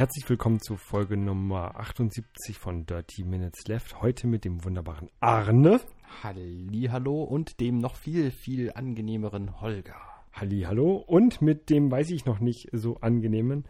Herzlich 0.00 0.26
willkommen 0.30 0.60
zu 0.60 0.76
Folge 0.78 1.18
Nummer 1.18 1.78
78 1.78 2.58
von 2.58 2.86
Dirty 2.86 3.22
Minutes 3.22 3.66
Left. 3.68 4.00
Heute 4.00 4.28
mit 4.28 4.46
dem 4.46 4.64
wunderbaren 4.64 5.10
Arne. 5.20 5.78
Hallo 6.22 7.22
und 7.22 7.60
dem 7.60 7.76
noch 7.76 7.96
viel, 7.96 8.30
viel 8.30 8.72
angenehmeren 8.72 9.60
Holger. 9.60 9.96
Hallo 10.32 10.96
und 10.96 11.42
mit 11.42 11.68
dem, 11.68 11.90
weiß 11.90 12.12
ich 12.12 12.24
noch 12.24 12.40
nicht, 12.40 12.70
so 12.72 12.96
angenehmen 13.02 13.66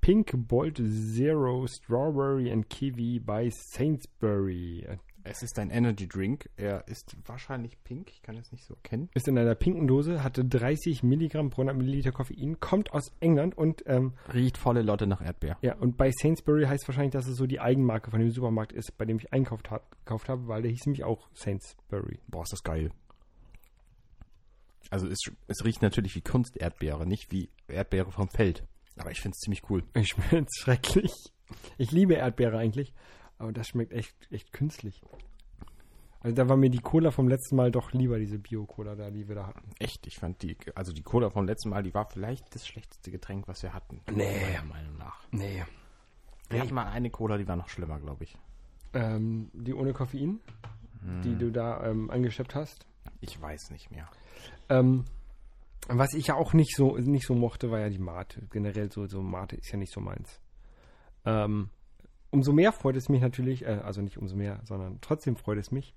Pink 0.00 0.32
Bolt 0.48 0.78
Zero 0.78 1.66
Strawberry 1.66 2.50
and 2.50 2.70
Kiwi 2.70 3.20
bei 3.20 3.50
Sainsbury. 3.50 4.86
Es 5.26 5.42
ist 5.42 5.58
ein 5.58 5.70
Energy 5.70 6.06
Drink. 6.06 6.50
Er 6.56 6.86
ist 6.86 7.16
wahrscheinlich 7.26 7.82
pink. 7.82 8.10
Ich 8.10 8.20
kann 8.20 8.36
es 8.36 8.52
nicht 8.52 8.62
so 8.62 8.74
erkennen. 8.74 9.08
Ist 9.14 9.26
in 9.26 9.38
einer 9.38 9.54
pinken 9.54 9.86
Dose, 9.86 10.22
hatte 10.22 10.44
30 10.44 11.02
Milligramm 11.02 11.48
pro 11.48 11.62
100 11.62 11.78
Milliliter 11.78 12.12
Koffein, 12.12 12.60
kommt 12.60 12.92
aus 12.92 13.10
England 13.20 13.56
und 13.56 13.82
ähm, 13.86 14.12
Riecht 14.34 14.58
volle 14.58 14.82
Lotte 14.82 15.06
nach 15.06 15.22
Erdbeer. 15.22 15.56
ja 15.62 15.76
und 15.76 15.96
bei 15.96 16.10
Sainsbury 16.10 16.64
heißt 16.64 16.86
wahrscheinlich, 16.86 17.12
dass 17.12 17.26
es 17.26 17.36
so 17.36 17.46
die 17.46 17.58
Eigenmarke 17.58 18.10
von 18.10 18.20
dem 18.20 18.30
Supermarkt 18.30 18.72
ist, 18.72 18.98
bei 18.98 19.06
dem 19.06 19.16
ich 19.16 19.32
einkauft 19.32 19.70
hab, 19.70 19.90
gekauft 20.04 20.28
habe, 20.28 20.46
weil 20.46 20.60
der 20.60 20.70
hieß 20.70 20.84
nämlich 20.84 21.04
auch 21.04 21.26
Sainsbury. 21.32 22.18
Boah, 22.28 22.42
ist 22.42 22.52
das 22.52 22.62
geil. 22.62 22.90
Also 24.90 25.08
es, 25.08 25.18
es 25.48 25.64
riecht 25.64 25.80
natürlich 25.80 26.14
wie 26.16 26.20
Kunsterdbeere, 26.20 27.06
nicht 27.06 27.32
wie 27.32 27.48
Erdbeere 27.66 28.12
vom 28.12 28.28
Feld. 28.28 28.62
Aber 28.98 29.10
ich 29.10 29.22
finde 29.22 29.34
es 29.36 29.40
ziemlich 29.40 29.62
cool. 29.70 29.84
Ich 29.94 30.08
schmeckt 30.08 30.54
schrecklich. 30.54 31.12
Ich 31.78 31.90
liebe 31.92 32.14
Erdbeere 32.14 32.58
eigentlich, 32.58 32.92
aber 33.44 33.52
das 33.52 33.68
schmeckt 33.68 33.92
echt, 33.92 34.14
echt 34.30 34.52
künstlich. 34.52 35.00
Also 36.20 36.34
da 36.34 36.48
war 36.48 36.56
mir 36.56 36.70
die 36.70 36.78
Cola 36.78 37.10
vom 37.10 37.28
letzten 37.28 37.56
Mal 37.56 37.70
doch 37.70 37.92
lieber, 37.92 38.18
diese 38.18 38.38
Bio-Cola 38.38 38.94
da, 38.94 39.10
die 39.10 39.28
wir 39.28 39.34
da 39.34 39.46
hatten. 39.46 39.70
Echt, 39.78 40.06
ich 40.06 40.16
fand 40.16 40.42
die, 40.42 40.56
also 40.74 40.92
die 40.92 41.02
Cola 41.02 41.28
vom 41.28 41.44
letzten 41.44 41.68
Mal, 41.68 41.82
die 41.82 41.92
war 41.92 42.08
vielleicht 42.08 42.54
das 42.54 42.66
schlechteste 42.66 43.10
Getränk, 43.10 43.46
was 43.46 43.62
wir 43.62 43.74
hatten. 43.74 44.00
Nee. 44.10 44.40
Meiner 44.40 44.64
Meinung 44.64 44.96
nach. 44.96 45.26
Nee. 45.30 45.64
Wir 46.48 46.60
hatten 46.60 46.74
mal 46.74 46.86
eine 46.86 47.10
Cola, 47.10 47.36
die 47.36 47.46
war 47.46 47.56
noch 47.56 47.68
schlimmer, 47.68 48.00
glaube 48.00 48.24
ich. 48.24 48.38
Ähm, 48.94 49.50
die 49.52 49.74
ohne 49.74 49.92
Koffein, 49.92 50.40
die 51.22 51.36
du 51.36 51.50
da 51.50 51.84
ähm, 51.84 52.10
angeschleppt 52.10 52.54
hast. 52.54 52.86
Ich 53.20 53.38
weiß 53.40 53.70
nicht 53.70 53.90
mehr. 53.90 54.08
Ähm, 54.70 55.04
was 55.88 56.14
ich 56.14 56.28
ja 56.28 56.36
auch 56.36 56.54
nicht 56.54 56.74
so, 56.74 56.96
nicht 56.96 57.26
so 57.26 57.34
mochte, 57.34 57.70
war 57.70 57.80
ja 57.80 57.90
die 57.90 57.98
Mate. 57.98 58.46
Generell 58.50 58.90
so, 58.90 59.06
so 59.06 59.20
Mate 59.20 59.56
ist 59.56 59.70
ja 59.70 59.76
nicht 59.76 59.92
so 59.92 60.00
meins. 60.00 60.40
Ähm, 61.26 61.68
umso 62.34 62.52
mehr 62.52 62.72
freut 62.72 62.96
es 62.96 63.08
mich 63.08 63.22
natürlich, 63.22 63.64
äh, 63.64 63.80
also 63.82 64.02
nicht 64.02 64.18
umso 64.18 64.36
mehr, 64.36 64.60
sondern 64.64 64.98
trotzdem 65.00 65.36
freut 65.36 65.58
es 65.58 65.70
mich, 65.70 65.94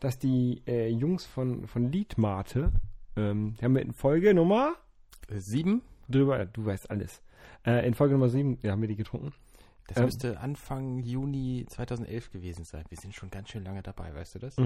dass 0.00 0.18
die 0.18 0.62
äh, 0.66 0.88
Jungs 0.88 1.26
von, 1.26 1.66
von 1.66 1.90
Lied 1.92 2.16
Mate, 2.16 2.72
ähm, 3.16 3.54
die 3.60 3.64
haben 3.64 3.74
wir 3.74 3.82
in 3.82 3.92
Folge 3.92 4.32
Nummer 4.34 4.74
Äh, 5.28 5.38
Sieben? 5.38 5.82
drüber, 6.08 6.40
äh, 6.40 6.46
du 6.52 6.64
weißt 6.64 6.90
alles. 6.90 7.22
Äh, 7.66 7.86
in 7.86 7.94
Folge 7.94 8.14
Nummer 8.14 8.28
7 8.28 8.58
ja, 8.62 8.72
haben 8.72 8.80
wir 8.80 8.88
die 8.88 8.96
getrunken. 8.96 9.32
Das 9.88 9.98
Ähm. 9.98 10.04
müsste 10.06 10.40
Anfang 10.40 10.98
Juni 11.00 11.66
2011 11.68 12.30
gewesen 12.32 12.64
sein. 12.64 12.84
Wir 12.88 12.96
sind 12.98 13.14
schon 13.14 13.30
ganz 13.30 13.50
schön 13.50 13.64
lange 13.64 13.82
dabei, 13.82 14.14
weißt 14.14 14.34
du 14.36 14.38
das? 14.38 14.56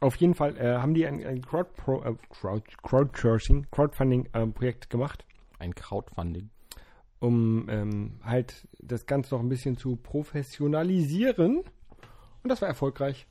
Auf 0.00 0.16
jeden 0.16 0.34
Fall 0.34 0.56
äh, 0.56 0.76
haben 0.78 0.94
die 0.94 1.06
ein, 1.06 1.24
ein 1.24 1.42
Crowd 1.42 1.70
Pro, 1.76 2.02
äh, 2.02 2.14
Crowd, 2.30 2.62
Crowdsourcing, 2.82 3.66
Crowdfunding-Projekt 3.70 4.90
gemacht. 4.90 5.24
Ein 5.58 5.74
Crowdfunding. 5.74 6.50
Um 7.20 7.68
ähm, 7.68 8.20
halt 8.22 8.68
das 8.80 9.06
Ganze 9.06 9.34
noch 9.34 9.42
ein 9.42 9.48
bisschen 9.48 9.76
zu 9.76 9.96
professionalisieren. 9.96 11.58
Und 12.42 12.48
das 12.48 12.60
war 12.62 12.68
erfolgreich. 12.68 13.26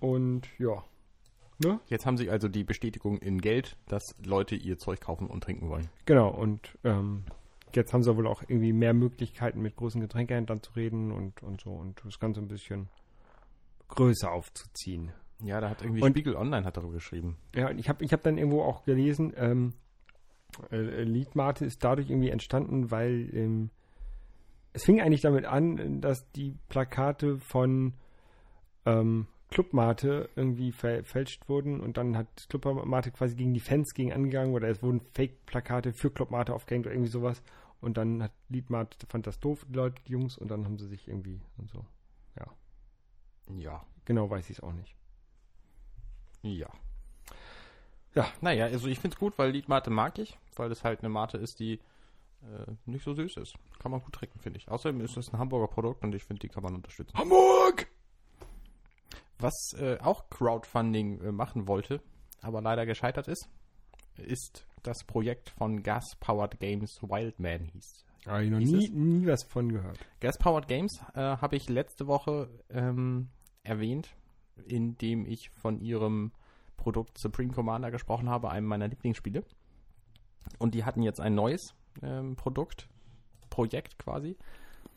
Und 0.00 0.48
ja. 0.58 0.84
Ne? 1.64 1.80
Jetzt 1.86 2.06
haben 2.06 2.16
sie 2.16 2.30
also 2.30 2.46
die 2.48 2.62
Bestätigung 2.62 3.18
in 3.18 3.40
Geld, 3.40 3.76
dass 3.88 4.14
Leute 4.24 4.54
ihr 4.54 4.78
Zeug 4.78 5.00
kaufen 5.00 5.26
und 5.26 5.42
trinken 5.42 5.68
wollen. 5.68 5.88
Genau. 6.04 6.28
Und 6.28 6.78
ähm, 6.84 7.24
jetzt 7.74 7.92
haben 7.92 8.04
sie 8.04 8.16
wohl 8.16 8.28
auch 8.28 8.42
irgendwie 8.46 8.72
mehr 8.72 8.94
Möglichkeiten, 8.94 9.60
mit 9.60 9.74
großen 9.74 10.00
Getränkehändlern 10.00 10.62
zu 10.62 10.72
reden 10.74 11.10
und, 11.10 11.42
und 11.42 11.60
so. 11.60 11.70
Und 11.70 12.00
das 12.04 12.20
Ganze 12.20 12.40
ein 12.40 12.46
bisschen 12.48 12.88
größer 13.88 14.30
aufzuziehen. 14.30 15.10
Ja, 15.42 15.60
da 15.60 15.70
hat 15.70 15.82
irgendwie 15.82 16.02
Und- 16.02 16.10
Spiegel 16.12 16.36
Online 16.36 16.64
hat 16.64 16.76
darüber 16.76 16.92
geschrieben. 16.94 17.36
Ja, 17.54 17.70
und 17.70 17.78
ich 17.78 17.88
habe 17.88 18.04
ich 18.04 18.12
hab 18.12 18.22
dann 18.22 18.38
irgendwo 18.38 18.62
auch 18.62 18.84
gelesen, 18.84 19.32
ähm, 19.36 19.72
äh, 20.70 21.02
Liedmate 21.02 21.64
ist 21.64 21.84
dadurch 21.84 22.10
irgendwie 22.10 22.30
entstanden, 22.30 22.90
weil 22.90 23.28
ähm, 23.34 23.70
es 24.72 24.84
fing 24.84 25.00
eigentlich 25.00 25.22
damit 25.22 25.44
an, 25.44 26.00
dass 26.00 26.30
die 26.32 26.54
Plakate 26.68 27.38
von 27.38 27.94
ähm, 28.86 29.26
Clubmate 29.50 30.28
irgendwie 30.36 30.72
verfälscht 30.72 31.48
wurden 31.48 31.80
und 31.80 31.96
dann 31.96 32.16
hat 32.16 32.48
Clubmate 32.48 33.10
quasi 33.10 33.34
gegen 33.34 33.54
die 33.54 33.60
Fans 33.60 33.94
gegen 33.94 34.12
angegangen 34.12 34.54
oder 34.54 34.68
es 34.68 34.82
wurden 34.82 35.00
Fake-Plakate 35.14 35.92
für 35.94 36.10
Clubmate 36.10 36.54
aufgehängt 36.54 36.86
oder 36.86 36.94
irgendwie 36.94 37.10
sowas 37.10 37.42
und 37.80 37.96
dann 37.96 38.22
hat 38.22 38.32
Liedmate, 38.48 39.06
fand 39.08 39.26
das 39.26 39.40
doof, 39.40 39.64
die 39.68 39.74
Leute, 39.74 40.02
die 40.06 40.12
Jungs, 40.12 40.36
und 40.36 40.48
dann 40.50 40.64
haben 40.64 40.78
sie 40.78 40.88
sich 40.88 41.06
irgendwie 41.08 41.40
und 41.56 41.70
so. 41.70 41.84
Ja. 43.56 43.84
Genau 44.04 44.28
weiß 44.28 44.50
ich 44.50 44.58
es 44.58 44.62
auch 44.62 44.72
nicht. 44.72 44.94
Ja. 46.42 46.68
Ja. 48.18 48.26
Naja, 48.40 48.64
also 48.64 48.88
ich 48.88 48.98
finde 48.98 49.14
es 49.14 49.20
gut, 49.20 49.38
weil 49.38 49.52
Liedmate 49.52 49.90
mag 49.90 50.18
ich, 50.18 50.36
weil 50.56 50.72
es 50.72 50.82
halt 50.82 51.00
eine 51.00 51.08
Mate 51.08 51.38
ist, 51.38 51.60
die 51.60 51.74
äh, 51.74 52.72
nicht 52.84 53.04
so 53.04 53.14
süß 53.14 53.36
ist. 53.36 53.54
Kann 53.78 53.92
man 53.92 54.00
gut 54.00 54.12
trinken, 54.12 54.40
finde 54.40 54.58
ich. 54.58 54.68
Außerdem 54.68 55.00
ist 55.02 55.16
es 55.16 55.32
ein 55.32 55.38
Hamburger 55.38 55.68
Produkt 55.68 56.02
und 56.02 56.12
ich 56.16 56.24
finde, 56.24 56.40
die 56.40 56.48
kann 56.48 56.64
man 56.64 56.74
unterstützen. 56.74 57.16
Hamburg! 57.16 57.86
Was 59.38 59.72
äh, 59.78 59.98
auch 60.00 60.28
Crowdfunding 60.30 61.20
äh, 61.20 61.30
machen 61.30 61.68
wollte, 61.68 62.02
aber 62.42 62.60
leider 62.60 62.86
gescheitert 62.86 63.28
ist, 63.28 63.48
ist 64.16 64.66
das 64.82 65.04
Projekt 65.04 65.50
von 65.50 65.84
Gas 65.84 66.16
Powered 66.18 66.58
Games 66.58 67.00
Wildman 67.02 67.66
hieß. 67.66 68.04
Habe 68.26 68.44
ich 68.44 68.50
noch 68.50 68.58
nie, 68.58 68.88
nie 68.88 69.28
was 69.28 69.44
von 69.44 69.70
gehört. 69.70 70.00
Gas 70.18 70.38
Powered 70.38 70.66
Games 70.66 71.00
äh, 71.14 71.20
habe 71.20 71.54
ich 71.54 71.68
letzte 71.68 72.08
Woche 72.08 72.50
ähm, 72.68 73.28
erwähnt, 73.62 74.08
indem 74.66 75.24
ich 75.24 75.50
von 75.50 75.80
ihrem 75.80 76.32
Produkt 76.78 77.18
Supreme 77.18 77.52
Commander 77.52 77.90
gesprochen 77.90 78.30
habe, 78.30 78.50
einem 78.50 78.66
meiner 78.66 78.88
Lieblingsspiele. 78.88 79.44
Und 80.58 80.74
die 80.74 80.84
hatten 80.84 81.02
jetzt 81.02 81.20
ein 81.20 81.34
neues 81.34 81.74
ähm, 82.02 82.36
Produkt, 82.36 82.88
Projekt 83.50 83.98
quasi. 83.98 84.38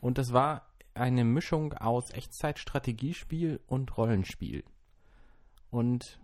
Und 0.00 0.16
das 0.16 0.32
war 0.32 0.66
eine 0.94 1.24
Mischung 1.24 1.74
aus 1.74 2.10
Echtzeit-Strategiespiel 2.10 3.60
und 3.66 3.96
Rollenspiel. 3.98 4.64
Und 5.70 6.18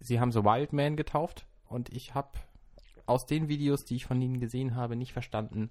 sie 0.00 0.18
haben 0.18 0.32
so 0.32 0.44
Wildman 0.44 0.96
getauft. 0.96 1.46
Und 1.68 1.90
ich 1.92 2.14
habe 2.14 2.30
aus 3.06 3.26
den 3.26 3.48
Videos, 3.48 3.84
die 3.84 3.96
ich 3.96 4.06
von 4.06 4.20
ihnen 4.20 4.40
gesehen 4.40 4.74
habe, 4.74 4.96
nicht 4.96 5.12
verstanden, 5.12 5.70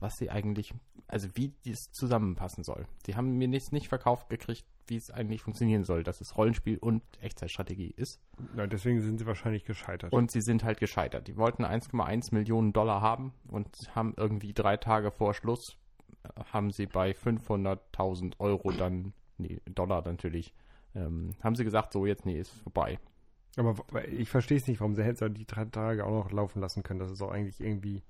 was 0.00 0.16
sie 0.16 0.30
eigentlich, 0.30 0.74
also 1.08 1.28
wie 1.34 1.48
dies 1.64 1.90
zusammenpassen 1.90 2.62
soll. 2.62 2.86
Sie 3.04 3.16
haben 3.16 3.36
mir 3.36 3.48
nicht, 3.48 3.72
nicht 3.72 3.88
verkauft 3.88 4.28
gekriegt, 4.28 4.64
wie 4.88 4.96
es 4.96 5.10
eigentlich 5.10 5.42
funktionieren 5.42 5.84
soll, 5.84 6.02
dass 6.02 6.20
es 6.20 6.36
Rollenspiel 6.36 6.78
und 6.78 7.02
Echtzeitstrategie 7.20 7.92
ist. 7.96 8.20
Ja, 8.56 8.66
deswegen 8.66 9.00
sind 9.00 9.18
sie 9.18 9.26
wahrscheinlich 9.26 9.64
gescheitert. 9.64 10.12
Und 10.12 10.30
sie 10.30 10.40
sind 10.40 10.64
halt 10.64 10.80
gescheitert. 10.80 11.28
Die 11.28 11.36
wollten 11.36 11.64
1,1 11.64 12.34
Millionen 12.34 12.72
Dollar 12.72 13.00
haben 13.00 13.32
und 13.48 13.68
haben 13.94 14.14
irgendwie 14.16 14.52
drei 14.52 14.76
Tage 14.76 15.10
vor 15.10 15.34
Schluss, 15.34 15.76
äh, 16.24 16.28
haben 16.52 16.70
sie 16.70 16.86
bei 16.86 17.12
500.000 17.12 18.34
Euro 18.38 18.72
dann, 18.72 19.12
nee, 19.38 19.60
Dollar 19.66 20.02
natürlich, 20.04 20.54
ähm, 20.94 21.34
haben 21.42 21.54
sie 21.54 21.64
gesagt, 21.64 21.92
so 21.92 22.06
jetzt, 22.06 22.26
nee, 22.26 22.38
ist 22.38 22.50
vorbei. 22.50 22.98
Aber 23.56 23.76
ich 24.08 24.30
verstehe 24.30 24.58
es 24.58 24.66
nicht, 24.68 24.80
warum 24.80 24.94
sie 24.94 25.02
hätten 25.02 25.34
die 25.34 25.46
drei 25.46 25.64
Tage 25.64 26.04
auch 26.04 26.24
noch 26.24 26.30
laufen 26.30 26.60
lassen 26.60 26.82
können. 26.82 27.00
Das 27.00 27.10
ist 27.10 27.20
auch 27.22 27.32
eigentlich 27.32 27.60
irgendwie, 27.60 28.02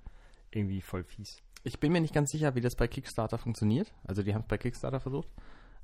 irgendwie 0.50 0.82
voll 0.82 1.04
fies. 1.04 1.42
Ich 1.64 1.80
bin 1.80 1.92
mir 1.92 2.00
nicht 2.00 2.14
ganz 2.14 2.30
sicher, 2.30 2.54
wie 2.54 2.60
das 2.60 2.76
bei 2.76 2.86
Kickstarter 2.86 3.38
funktioniert. 3.38 3.92
Also 4.04 4.22
die 4.22 4.34
haben 4.34 4.42
es 4.42 4.48
bei 4.48 4.58
Kickstarter 4.58 5.00
versucht. 5.00 5.28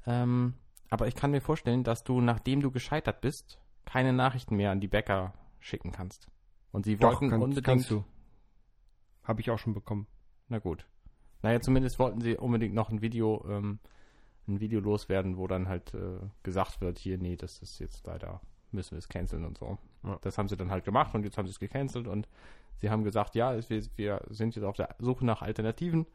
Ähm, 0.06 0.54
aber 0.90 1.06
ich 1.08 1.14
kann 1.14 1.30
mir 1.30 1.40
vorstellen, 1.40 1.84
dass 1.84 2.04
du, 2.04 2.20
nachdem 2.20 2.60
du 2.60 2.70
gescheitert 2.70 3.20
bist, 3.20 3.58
keine 3.84 4.12
Nachrichten 4.12 4.56
mehr 4.56 4.70
an 4.70 4.80
die 4.80 4.88
Bäcker 4.88 5.34
schicken 5.60 5.92
kannst. 5.92 6.28
Und 6.72 6.84
sie 6.84 7.00
wollten 7.00 7.30
kann- 7.30 7.42
unbedingt. 7.42 7.64
kannst 7.66 7.90
du. 7.90 8.04
Habe 9.22 9.40
ich 9.40 9.50
auch 9.50 9.58
schon 9.58 9.74
bekommen. 9.74 10.06
Na 10.48 10.58
gut. 10.58 10.86
Naja, 11.42 11.60
zumindest 11.60 11.98
wollten 11.98 12.20
sie 12.20 12.36
unbedingt 12.36 12.74
noch 12.74 12.90
ein 12.90 13.00
Video, 13.02 13.44
ähm, 13.48 13.78
ein 14.48 14.60
Video 14.60 14.80
loswerden, 14.80 15.36
wo 15.36 15.46
dann 15.46 15.68
halt 15.68 15.94
äh, 15.94 16.18
gesagt 16.42 16.80
wird, 16.80 16.98
hier, 16.98 17.18
nee, 17.18 17.36
das 17.36 17.60
ist 17.62 17.78
jetzt 17.78 18.06
leider, 18.06 18.40
müssen 18.72 18.92
wir 18.92 18.98
es 18.98 19.08
canceln 19.08 19.44
und 19.44 19.56
so. 19.58 19.78
Ja. 20.02 20.18
Das 20.22 20.36
haben 20.36 20.48
sie 20.48 20.56
dann 20.56 20.70
halt 20.70 20.84
gemacht 20.84 21.14
und 21.14 21.24
jetzt 21.24 21.38
haben 21.38 21.46
sie 21.46 21.52
es 21.52 21.58
gecancelt 21.60 22.06
und 22.06 22.28
sie 22.76 22.90
haben 22.90 23.04
gesagt, 23.04 23.34
ja, 23.34 23.56
wir, 23.68 23.82
wir 23.96 24.20
sind 24.28 24.54
jetzt 24.54 24.64
auf 24.64 24.76
der 24.76 24.94
Suche 24.98 25.24
nach 25.24 25.40
Alternativen, 25.42 26.06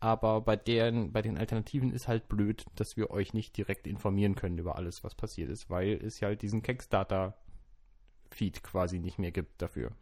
aber 0.00 0.40
bei 0.42 0.56
deren, 0.56 1.12
bei 1.12 1.22
den 1.22 1.38
Alternativen 1.38 1.92
ist 1.92 2.08
halt 2.08 2.28
blöd, 2.28 2.64
dass 2.74 2.96
wir 2.96 3.10
euch 3.10 3.34
nicht 3.34 3.56
direkt 3.56 3.86
informieren 3.86 4.34
können 4.34 4.58
über 4.58 4.76
alles, 4.76 5.04
was 5.04 5.14
passiert 5.14 5.50
ist, 5.50 5.70
weil 5.70 5.94
es 5.94 6.20
ja 6.20 6.28
halt 6.28 6.42
diesen 6.42 6.62
Kickstarter-Feed 6.62 8.62
quasi 8.62 8.98
nicht 8.98 9.18
mehr 9.18 9.32
gibt 9.32 9.62
dafür. 9.62 9.92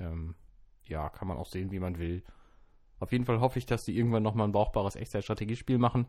Ähm, 0.00 0.34
ja, 0.86 1.08
kann 1.08 1.28
man 1.28 1.36
auch 1.36 1.46
sehen, 1.46 1.72
wie 1.72 1.80
man 1.80 1.98
will. 1.98 2.22
Auf 3.00 3.12
jeden 3.12 3.24
Fall 3.24 3.40
hoffe 3.40 3.58
ich, 3.58 3.66
dass 3.66 3.84
sie 3.84 3.96
irgendwann 3.96 4.22
nochmal 4.22 4.48
ein 4.48 4.52
brauchbares 4.52 4.96
Echtzeitstrategiespiel 4.96 5.78
machen. 5.78 6.06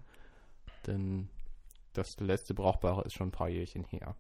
Denn 0.88 1.30
das 1.94 2.20
letzte 2.20 2.54
brauchbare 2.54 3.04
ist 3.04 3.14
schon 3.14 3.30
ein 3.30 3.32
paar 3.32 3.50
Jährchen 3.50 3.84
her. 3.86 4.16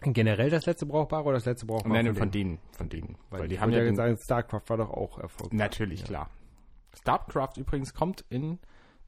Generell 0.00 0.50
das 0.50 0.66
letzte 0.66 0.86
Brauchbare 0.86 1.24
oder 1.24 1.34
das 1.34 1.46
letzte 1.46 1.66
Brauchbare? 1.66 2.02
Nein, 2.02 2.14
von 2.14 2.30
denen, 2.30 2.60
von 2.70 2.88
denen. 2.88 3.16
Weil, 3.30 3.40
Weil 3.40 3.48
die 3.48 3.58
haben 3.58 3.72
ja 3.72 3.78
ja 3.78 3.84
den, 3.84 3.96
sagen, 3.96 4.16
StarCraft 4.16 4.62
war 4.68 4.76
doch 4.76 4.90
auch 4.90 5.18
erfolgreich. 5.18 5.58
Natürlich, 5.58 6.04
klar. 6.04 6.30
StarCraft 6.94 7.56
übrigens 7.56 7.94
kommt 7.94 8.24
in 8.30 8.58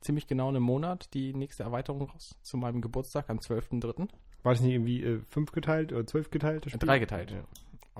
ziemlich 0.00 0.26
genau 0.26 0.48
einem 0.48 0.62
Monat 0.62 1.12
die 1.14 1.34
nächste 1.34 1.62
Erweiterung 1.62 2.02
raus 2.02 2.36
zu 2.42 2.56
meinem 2.56 2.80
Geburtstag 2.80 3.28
am 3.28 3.38
12.03. 3.38 4.08
War 4.42 4.52
das 4.54 4.62
nicht 4.62 4.72
irgendwie 4.72 5.02
äh, 5.04 5.20
fünf 5.28 5.52
geteilt 5.52 5.92
oder 5.92 6.06
zwölf 6.06 6.30
geteilt? 6.30 6.64
das? 6.66 6.72
Drei 6.78 6.98
geteilt. 6.98 7.30
Ja. 7.32 7.42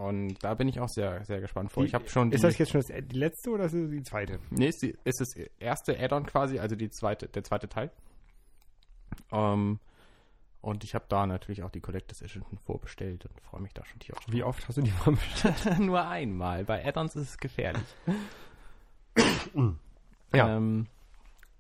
Und 0.03 0.43
da 0.43 0.55
bin 0.55 0.69
ich 0.69 0.81
auch 0.81 0.89
sehr, 0.89 1.23
sehr 1.27 1.41
gespannt 1.41 1.73
vor. 1.73 1.83
Die- 1.83 1.89
ich 1.89 1.95
habe 1.95 2.09
schon 2.09 2.33
Ist 2.33 2.43
das 2.45 2.57
jetzt 2.57 2.71
schon 2.73 2.81
das, 2.81 2.89
die 2.89 3.19
letzte 3.19 3.51
oder 3.51 3.65
ist 3.65 3.75
es 3.75 3.91
die 3.91 4.03
zweite? 4.03 4.39
Nee, 4.51 4.69
ist, 4.69 4.81
die, 4.83 4.97
ist 5.05 5.21
das 5.21 5.35
erste 5.59 5.99
Add-on 5.99 6.25
quasi, 6.25 6.59
also 6.59 6.75
die 6.77 6.89
zweite, 6.89 7.29
der 7.29 7.45
zweite 7.45 7.69
Teil. 7.69 7.91
Ähm, 9.33 9.79
und 10.63 10.85
ich 10.85 10.95
habe 10.95 11.05
da 11.09 11.27
natürlich 11.27 11.63
auch 11.63 11.71
die 11.71 11.81
Collectors 11.81 12.21
Edition 12.23 12.45
vorbestellt 12.65 13.27
und 13.27 13.41
freue 13.43 13.61
mich 13.61 13.73
da 13.75 13.85
schon 13.85 13.99
tierisch. 13.99 14.25
Wie 14.29 14.43
oft 14.43 14.67
hast 14.69 14.79
du 14.79 14.83
die 14.83 14.93
mal 15.05 15.13
bestellt? 15.17 15.79
Nur 15.79 16.07
einmal. 16.07 16.65
Bei 16.65 16.85
Add-ons 16.87 17.17
ist 17.17 17.29
es 17.31 17.39
gefährlich. 17.39 17.83
Ja. 20.33 20.57
Ähm, 20.57 20.87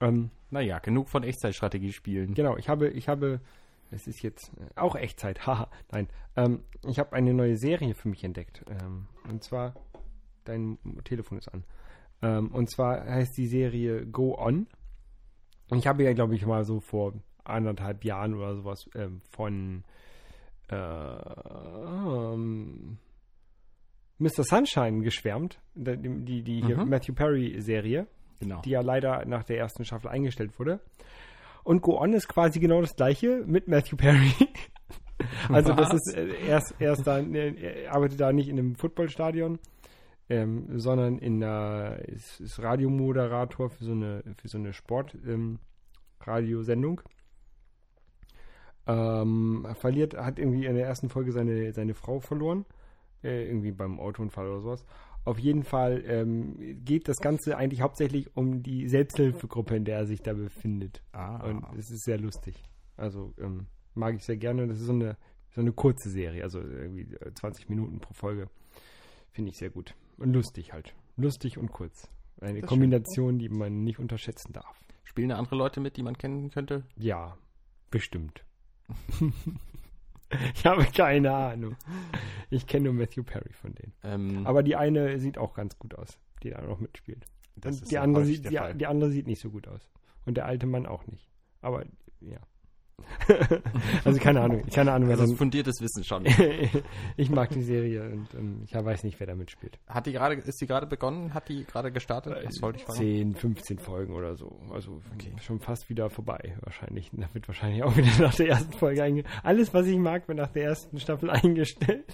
ähm, 0.00 0.30
naja, 0.50 0.78
genug 0.78 1.08
von 1.08 1.22
Echtzeitstrategie 1.22 1.92
spielen. 1.92 2.34
genau, 2.34 2.56
ich 2.56 2.68
habe, 2.68 2.88
ich 2.88 3.08
habe, 3.08 3.40
es 3.90 4.06
ist 4.06 4.22
jetzt 4.22 4.52
äh, 4.58 4.80
auch 4.80 4.94
Echtzeit, 4.94 5.40
haha, 5.46 5.68
nein. 5.90 6.08
Ähm, 6.36 6.62
ich 6.86 6.98
habe 6.98 7.14
eine 7.14 7.34
neue 7.34 7.56
Serie 7.56 7.94
für 7.94 8.08
mich 8.08 8.24
entdeckt. 8.24 8.64
Ähm, 8.68 9.06
und 9.28 9.42
zwar, 9.42 9.74
dein 10.44 10.78
Telefon 11.04 11.38
ist 11.38 11.48
an. 11.48 11.64
Ähm, 12.22 12.48
und 12.52 12.70
zwar 12.70 13.04
heißt 13.04 13.36
die 13.36 13.46
Serie 13.46 14.06
Go 14.06 14.36
On. 14.38 14.66
Und 15.68 15.78
ich 15.78 15.86
habe 15.86 16.02
ja, 16.02 16.12
glaube 16.12 16.34
ich, 16.34 16.46
mal 16.46 16.64
so 16.64 16.80
vor 16.80 17.14
anderthalb 17.44 18.04
Jahren 18.04 18.34
oder 18.34 18.54
sowas 18.54 18.88
ähm, 18.94 19.20
von 19.30 19.84
äh, 20.70 20.76
ähm, 20.76 22.98
Mr. 24.20 24.44
Sunshine 24.44 25.02
geschwärmt. 25.02 25.60
Die, 25.74 25.96
die, 25.96 26.42
die 26.42 26.62
hier 26.64 26.78
Mhm. 26.78 26.88
Matthew 26.88 27.14
Perry-Serie 27.14 28.06
Genau. 28.40 28.62
die 28.62 28.70
ja 28.70 28.80
leider 28.80 29.24
nach 29.26 29.44
der 29.44 29.58
ersten 29.58 29.84
Staffel 29.84 30.08
eingestellt 30.08 30.58
wurde. 30.58 30.80
Und 31.62 31.82
Go 31.82 31.98
On 32.00 32.14
ist 32.14 32.26
quasi 32.26 32.58
genau 32.58 32.80
das 32.80 32.96
gleiche 32.96 33.44
mit 33.46 33.68
Matthew 33.68 33.96
Perry. 33.96 34.32
also 35.50 35.74
das 35.74 35.90
Was? 35.90 35.94
ist 35.94 36.16
äh, 36.16 36.46
erst 36.46 36.74
erst 36.78 37.06
da, 37.06 37.18
äh, 37.18 37.82
er 37.84 37.92
arbeitet 37.94 38.18
da 38.18 38.32
nicht 38.32 38.48
in 38.48 38.58
einem 38.58 38.76
Footballstadion, 38.76 39.58
ähm, 40.30 40.78
sondern 40.78 41.18
in 41.18 41.44
einer 41.44 41.98
ist, 42.08 42.40
ist 42.40 42.62
Radiomoderator 42.62 43.68
für 43.68 43.84
so 43.84 43.92
eine 43.92 44.22
für 44.38 44.48
so 44.48 44.56
eine 44.56 44.72
Sport 44.72 45.14
ähm. 45.26 45.58
Ähm, 48.86 49.66
er 49.68 49.74
verliert, 49.74 50.16
hat 50.16 50.38
irgendwie 50.38 50.64
in 50.64 50.74
der 50.74 50.86
ersten 50.86 51.10
Folge 51.10 51.32
seine, 51.32 51.72
seine 51.74 51.92
Frau 51.92 52.20
verloren. 52.20 52.64
Äh, 53.22 53.46
irgendwie 53.48 53.72
beim 53.72 54.00
Autounfall 54.00 54.48
oder 54.48 54.60
sowas. 54.60 54.84
Auf 55.24 55.38
jeden 55.38 55.64
Fall 55.64 56.02
ähm, 56.06 56.56
geht 56.84 57.06
das 57.06 57.18
Ganze 57.18 57.56
eigentlich 57.56 57.82
hauptsächlich 57.82 58.34
um 58.34 58.62
die 58.62 58.88
Selbsthilfegruppe, 58.88 59.76
in 59.76 59.84
der 59.84 59.98
er 59.98 60.06
sich 60.06 60.22
da 60.22 60.32
befindet. 60.32 61.02
ah, 61.12 61.36
Und 61.46 61.64
es 61.78 61.90
ist 61.90 62.04
sehr 62.04 62.18
lustig. 62.18 62.62
Also 62.96 63.34
ähm, 63.38 63.66
mag 63.94 64.14
ich 64.14 64.24
sehr 64.24 64.38
gerne. 64.38 64.66
Das 64.66 64.80
ist 64.80 64.86
so 64.86 64.92
eine, 64.92 65.18
so 65.50 65.60
eine 65.60 65.72
kurze 65.72 66.08
Serie, 66.08 66.42
also 66.42 66.60
irgendwie 66.60 67.14
äh, 67.16 67.34
20 67.34 67.68
Minuten 67.68 68.00
pro 68.00 68.14
Folge. 68.14 68.48
Finde 69.32 69.50
ich 69.50 69.58
sehr 69.58 69.70
gut. 69.70 69.94
Und 70.16 70.32
lustig 70.32 70.72
halt. 70.72 70.94
Lustig 71.16 71.58
und 71.58 71.70
kurz. 71.70 72.08
Eine 72.40 72.60
Das 72.62 72.68
Kombination, 72.70 73.38
die 73.38 73.50
man 73.50 73.84
nicht 73.84 73.98
unterschätzen 73.98 74.54
darf. 74.54 74.80
Spielen 75.04 75.28
da 75.28 75.36
andere 75.36 75.56
Leute 75.56 75.80
mit, 75.80 75.98
die 75.98 76.02
man 76.02 76.16
kennen 76.16 76.50
könnte? 76.50 76.84
Ja, 76.96 77.36
bestimmt. 77.90 78.44
ich 80.54 80.64
habe 80.66 80.84
keine 80.84 81.32
Ahnung. 81.32 81.76
Ich 82.50 82.66
kenne 82.66 82.84
nur 82.84 82.94
Matthew 82.94 83.22
Perry 83.22 83.52
von 83.52 83.74
denen. 83.74 83.92
Ähm, 84.02 84.46
Aber 84.46 84.62
die 84.62 84.76
eine 84.76 85.18
sieht 85.18 85.38
auch 85.38 85.54
ganz 85.54 85.78
gut 85.78 85.94
aus, 85.94 86.18
die 86.42 86.50
da 86.50 86.60
noch 86.62 86.80
mitspielt. 86.80 87.26
das 87.56 87.76
Und 87.76 87.82
ist 87.82 87.90
die 87.92 87.98
andere, 87.98 88.24
sieht, 88.24 88.44
die, 88.50 88.60
die 88.74 88.86
andere 88.86 89.10
sieht 89.10 89.26
nicht 89.26 89.40
so 89.40 89.50
gut 89.50 89.68
aus. 89.68 89.90
Und 90.26 90.36
der 90.36 90.46
alte 90.46 90.66
Mann 90.66 90.86
auch 90.86 91.06
nicht. 91.06 91.28
Aber 91.60 91.84
ja. 92.20 92.38
also 94.04 94.18
keine 94.20 94.40
Ahnung. 94.40 94.64
Keine 94.72 94.92
Ahnung, 94.92 95.10
ist 95.10 95.20
dann, 95.20 95.36
fundiertes 95.36 95.80
Wissen 95.80 96.04
schon. 96.04 96.24
ich 97.16 97.30
mag 97.30 97.50
die 97.50 97.62
Serie 97.62 98.10
und 98.10 98.34
ähm, 98.34 98.62
ich 98.64 98.74
weiß 98.74 99.04
nicht, 99.04 99.18
wer 99.20 99.26
da 99.26 99.34
mitspielt. 99.34 99.78
Hat 99.88 100.06
die 100.06 100.12
gerade, 100.12 100.34
ist 100.36 100.60
die 100.60 100.66
gerade 100.66 100.86
begonnen? 100.86 101.34
Hat 101.34 101.48
die 101.48 101.64
gerade 101.64 101.92
gestartet? 101.92 102.36
Was 102.44 102.62
wollte 102.62 102.78
ich 102.78 102.84
fragen? 102.84 102.98
10, 102.98 103.34
15 103.34 103.78
Folgen 103.78 104.14
oder 104.14 104.34
so. 104.36 104.58
Also 104.72 105.00
Okay. 105.14 105.32
schon 105.40 105.60
fast 105.60 105.88
wieder 105.88 106.10
vorbei 106.10 106.56
wahrscheinlich. 106.62 107.10
Da 107.12 107.28
wird 107.32 107.46
wahrscheinlich 107.48 107.82
auch 107.82 107.96
wieder 107.96 108.10
nach 108.20 108.34
der 108.34 108.48
ersten 108.48 108.72
Folge 108.72 109.02
eingestellt. 109.02 109.40
Alles, 109.44 109.74
was 109.74 109.86
ich 109.86 109.98
mag, 109.98 110.26
wird 110.28 110.38
nach 110.38 110.50
der 110.52 110.64
ersten 110.64 110.98
Staffel 111.00 111.30
eingestellt. 111.30 112.04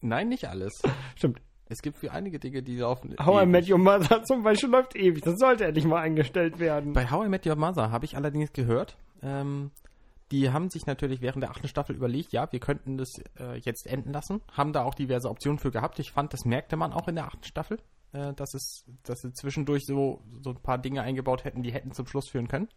Nein, 0.00 0.28
nicht 0.28 0.46
alles. 0.48 0.80
Stimmt. 1.16 1.40
Es 1.72 1.82
gibt 1.82 1.98
für 1.98 2.10
einige 2.10 2.40
Dinge, 2.40 2.62
die 2.64 2.76
laufen. 2.78 3.14
How 3.24 3.36
I 3.36 3.42
ewig. 3.44 3.48
Met 3.52 3.70
Your 3.70 3.78
Mother 3.78 4.24
zum 4.24 4.42
Beispiel 4.42 4.70
läuft 4.70 4.96
ewig. 4.96 5.22
Das 5.22 5.38
sollte 5.38 5.66
endlich 5.66 5.84
mal 5.84 6.00
eingestellt 6.00 6.58
werden. 6.58 6.94
Bei 6.94 7.08
How 7.08 7.26
I 7.26 7.28
Met 7.28 7.46
Your 7.46 7.54
Mother 7.54 7.92
habe 7.92 8.04
ich 8.04 8.16
allerdings 8.16 8.52
gehört, 8.52 8.96
ähm, 9.22 9.70
die 10.30 10.50
haben 10.50 10.70
sich 10.70 10.86
natürlich 10.86 11.20
während 11.20 11.42
der 11.42 11.50
achten 11.50 11.68
Staffel 11.68 11.96
überlegt, 11.96 12.32
ja, 12.32 12.50
wir 12.52 12.60
könnten 12.60 12.96
das 12.96 13.10
äh, 13.38 13.58
jetzt 13.58 13.86
enden 13.86 14.12
lassen. 14.12 14.40
Haben 14.52 14.72
da 14.72 14.84
auch 14.84 14.94
diverse 14.94 15.28
Optionen 15.28 15.58
für 15.58 15.70
gehabt. 15.70 15.98
Ich 15.98 16.12
fand, 16.12 16.32
das 16.32 16.44
merkte 16.44 16.76
man 16.76 16.92
auch 16.92 17.08
in 17.08 17.16
der 17.16 17.26
achten 17.26 17.44
Staffel, 17.44 17.78
äh, 18.12 18.32
dass 18.34 18.54
es, 18.54 18.84
dass 19.02 19.20
sie 19.20 19.32
zwischendurch 19.32 19.84
so, 19.86 20.22
so 20.42 20.50
ein 20.50 20.62
paar 20.62 20.78
Dinge 20.78 21.02
eingebaut 21.02 21.44
hätten, 21.44 21.62
die 21.62 21.72
hätten 21.72 21.92
zum 21.92 22.06
Schluss 22.06 22.28
führen 22.28 22.48
können. 22.48 22.68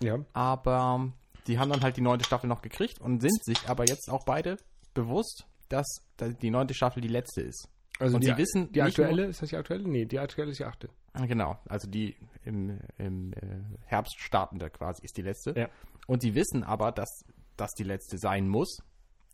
ja. 0.00 0.18
Aber 0.32 1.12
die 1.46 1.58
haben 1.60 1.70
dann 1.70 1.82
halt 1.82 1.96
die 1.96 2.00
neunte 2.00 2.24
Staffel 2.24 2.48
noch 2.48 2.60
gekriegt 2.60 3.00
und 3.00 3.20
sind 3.20 3.44
sich 3.44 3.68
aber 3.68 3.86
jetzt 3.86 4.10
auch 4.10 4.24
beide 4.24 4.56
bewusst, 4.94 5.46
dass 5.68 5.86
die 6.42 6.50
neunte 6.50 6.74
Staffel 6.74 7.00
die 7.00 7.08
letzte 7.08 7.42
ist. 7.42 7.68
Also 7.98 8.16
Und 8.16 8.24
die, 8.24 8.28
sie 8.28 8.36
wissen 8.36 8.72
die 8.72 8.82
aktuelle, 8.82 9.26
ist 9.26 9.42
das 9.42 9.50
die 9.50 9.56
aktuelle? 9.56 9.88
Nee, 9.88 10.04
die 10.04 10.18
aktuelle 10.18 10.50
ist 10.50 10.58
die 10.58 10.64
achte. 10.64 10.88
Genau, 11.14 11.58
also 11.66 11.88
die 11.88 12.14
im, 12.44 12.78
im 12.98 13.32
äh, 13.32 13.62
Herbst 13.86 14.18
startende 14.18 14.68
quasi 14.70 15.02
ist 15.02 15.16
die 15.16 15.22
letzte. 15.22 15.54
Ja. 15.56 15.68
Und 16.06 16.22
sie 16.22 16.34
wissen 16.34 16.62
aber, 16.62 16.92
dass 16.92 17.24
das 17.56 17.72
die 17.72 17.84
letzte 17.84 18.18
sein 18.18 18.48
muss. 18.48 18.82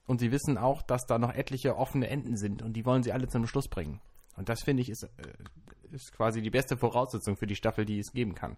Und 0.07 0.19
sie 0.19 0.33
wissen 0.33 0.59
auch, 0.59 0.83
dass 0.83 1.07
da 1.07 1.19
noch 1.19 1.35
etliche 1.35 1.77
offene 1.77 2.09
Enden 2.09 2.37
sind 2.37 2.63
und 2.63 2.73
die 2.75 2.85
wollen 2.85 3.03
sie 3.03 3.13
alle 3.13 3.29
zum 3.29 3.47
Schluss 3.47 3.69
bringen. 3.69 4.01
Und 4.37 4.49
das 4.49 4.63
finde 4.63 4.83
ich 4.83 4.89
ist, 4.89 5.05
äh, 5.05 5.09
ist 5.93 6.13
quasi 6.13 6.43
die 6.43 6.51
beste 6.51 6.77
Voraussetzung 6.77 7.37
für 7.37 7.47
die 7.47 7.55
Staffel, 7.55 7.85
die 7.85 7.99
es 7.99 8.13
geben 8.13 8.35
kann. 8.35 8.57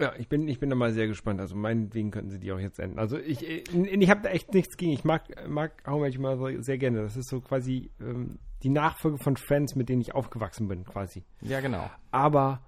Ja, 0.00 0.12
ich 0.16 0.28
bin, 0.28 0.46
ich 0.46 0.60
bin 0.60 0.70
da 0.70 0.76
mal 0.76 0.92
sehr 0.92 1.08
gespannt. 1.08 1.40
Also 1.40 1.56
meinetwegen 1.56 2.12
könnten 2.12 2.30
sie 2.30 2.38
die 2.38 2.52
auch 2.52 2.60
jetzt 2.60 2.78
enden. 2.78 2.98
Also 2.98 3.18
ich, 3.18 3.44
ich, 3.44 3.74
ich 3.74 4.10
habe 4.10 4.22
da 4.22 4.30
echt 4.30 4.54
nichts 4.54 4.76
gegen. 4.76 4.92
Ich 4.92 5.04
mag, 5.04 5.24
mag 5.48 5.72
Your 5.86 6.08
Mother 6.18 6.62
sehr 6.62 6.78
gerne. 6.78 7.02
Das 7.02 7.16
ist 7.16 7.28
so 7.28 7.40
quasi 7.40 7.90
ähm, 8.00 8.38
die 8.62 8.68
Nachfolge 8.68 9.18
von 9.18 9.36
Friends, 9.36 9.74
mit 9.74 9.88
denen 9.88 10.00
ich 10.00 10.14
aufgewachsen 10.14 10.68
bin, 10.68 10.84
quasi. 10.84 11.24
Ja, 11.40 11.60
genau. 11.60 11.90
Aber 12.12 12.62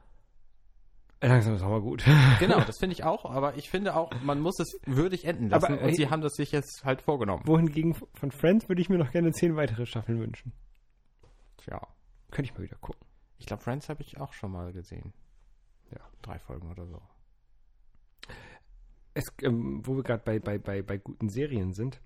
langsam 1.28 1.54
ist 1.54 1.62
auch 1.62 1.70
mal 1.70 1.80
gut. 1.80 2.04
Genau, 2.38 2.60
das 2.66 2.78
finde 2.78 2.94
ich 2.94 3.04
auch, 3.04 3.24
aber 3.24 3.56
ich 3.56 3.68
finde 3.68 3.94
auch, 3.94 4.10
man 4.22 4.40
muss 4.40 4.58
es 4.58 4.78
würdig 4.86 5.24
enden 5.24 5.48
lassen 5.48 5.74
Aber, 5.74 5.82
und 5.82 5.90
äh, 5.90 5.94
sie 5.94 6.08
haben 6.08 6.22
das 6.22 6.34
sich 6.34 6.52
jetzt 6.52 6.84
halt 6.84 7.02
vorgenommen. 7.02 7.42
Wohingegen 7.46 7.94
von 8.14 8.30
Friends 8.30 8.68
würde 8.68 8.80
ich 8.80 8.88
mir 8.88 8.98
noch 8.98 9.10
gerne 9.10 9.32
zehn 9.32 9.56
weitere 9.56 9.86
Staffeln 9.86 10.20
wünschen. 10.20 10.52
Tja, 11.58 11.86
Könnte 12.30 12.50
ich 12.50 12.56
mal 12.56 12.64
wieder 12.64 12.76
gucken. 12.76 13.06
ich 13.38 13.46
glaube, 13.46 13.62
Friends 13.62 13.88
habe 13.88 14.02
ich 14.02 14.18
auch 14.18 14.32
schon 14.32 14.52
mal 14.52 14.72
gesehen. 14.72 15.12
Ja. 15.90 16.00
Drei 16.22 16.38
Folgen 16.38 16.70
oder 16.70 16.86
so. 16.86 17.02
Es, 19.14 19.32
ähm, 19.42 19.80
wo 19.84 19.96
wir 19.96 20.04
gerade 20.04 20.22
bei, 20.24 20.38
bei, 20.38 20.58
bei, 20.58 20.82
bei 20.82 20.98
guten 20.98 21.28
Serien 21.28 21.72
sind, 21.72 22.00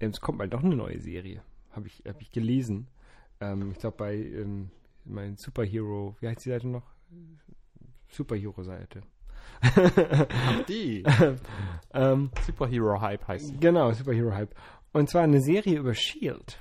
ähm, 0.00 0.10
es 0.10 0.20
kommt 0.20 0.38
mal 0.38 0.48
doch 0.48 0.62
eine 0.64 0.76
neue 0.76 1.00
Serie. 1.00 1.42
Habe 1.70 1.88
ich, 1.88 2.02
hab 2.06 2.20
ich 2.22 2.30
gelesen. 2.32 2.88
Ähm, 3.40 3.72
ich 3.72 3.78
glaube 3.78 3.98
bei 3.98 4.16
ähm, 4.16 4.70
mein 5.04 5.36
Superhero, 5.36 6.16
wie 6.20 6.28
heißt 6.28 6.44
die 6.44 6.50
Seite 6.50 6.68
noch? 6.68 6.94
Superhero-Seite. 8.08 9.02
Die 10.68 11.04
ähm, 11.92 12.30
Superhero 12.46 13.00
Hype 13.00 13.26
heißt 13.26 13.46
sie. 13.48 13.56
genau, 13.58 13.92
Superhero-Hype. 13.92 14.54
Und 14.92 15.10
zwar 15.10 15.22
eine 15.22 15.40
Serie 15.40 15.78
über 15.78 15.90
S.H.I.E.L.D. 15.90 16.54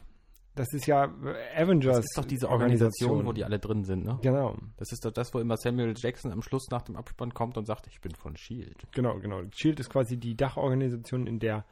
Das 0.56 0.74
ist 0.74 0.88
ja 0.88 1.06
äh, 1.06 1.62
Avengers. 1.62 1.98
Das 1.98 2.06
ist 2.06 2.18
doch 2.18 2.26
diese 2.26 2.50
Organisation, 2.50 3.26
wo 3.26 3.32
die 3.32 3.46
alle 3.46 3.60
drin 3.60 3.84
sind, 3.84 4.04
ne? 4.06 4.18
Genau, 4.24 4.56
Das 4.78 4.92
ist 4.92 5.06
doch 5.06 5.12
das, 5.12 5.34
wo 5.34 5.40
immer 5.40 5.56
Samuel 5.58 5.94
Jackson 5.96 6.32
am 6.32 6.42
Schluss 6.42 6.68
nach 6.72 6.82
dem 6.82 6.96
Abspann 6.96 7.34
kommt 7.34 7.58
und 7.58 7.66
sagt, 7.66 7.88
ich 7.88 8.02
bin 8.02 8.16
von 8.16 8.34
S.H.I.E.L.D. 8.36 8.88
genau, 8.92 9.20
genau. 9.20 9.42
S.H.I.E.L.D. 9.42 9.82
ist 9.82 9.90
quasi 9.90 10.18
die 10.18 10.36
Dachorganisation, 10.36 11.28
in 11.28 11.40
der 11.40 11.66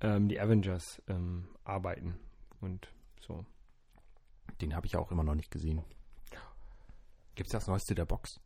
ähm, 0.00 0.28
die 0.28 0.38
Avengers 0.38 1.02
ähm, 1.08 1.48
arbeiten. 1.64 2.16
Und 2.60 2.88
so. 3.20 3.44
Den 4.60 4.74
habe 4.74 4.86
ich 4.86 4.96
auch 4.96 5.10
immer 5.10 5.24
noch 5.24 5.34
nicht 5.34 5.50
gesehen. 5.50 5.82
Gibt 7.34 7.48
es 7.48 7.52
das 7.52 7.66
Neueste 7.68 7.94
der 7.94 8.04
Box? 8.04 8.40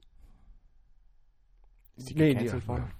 Ist 1.96 2.10
die 2.10 2.14
Nee, 2.14 2.34
gecancelt 2.34 2.66
worden? 2.68 2.90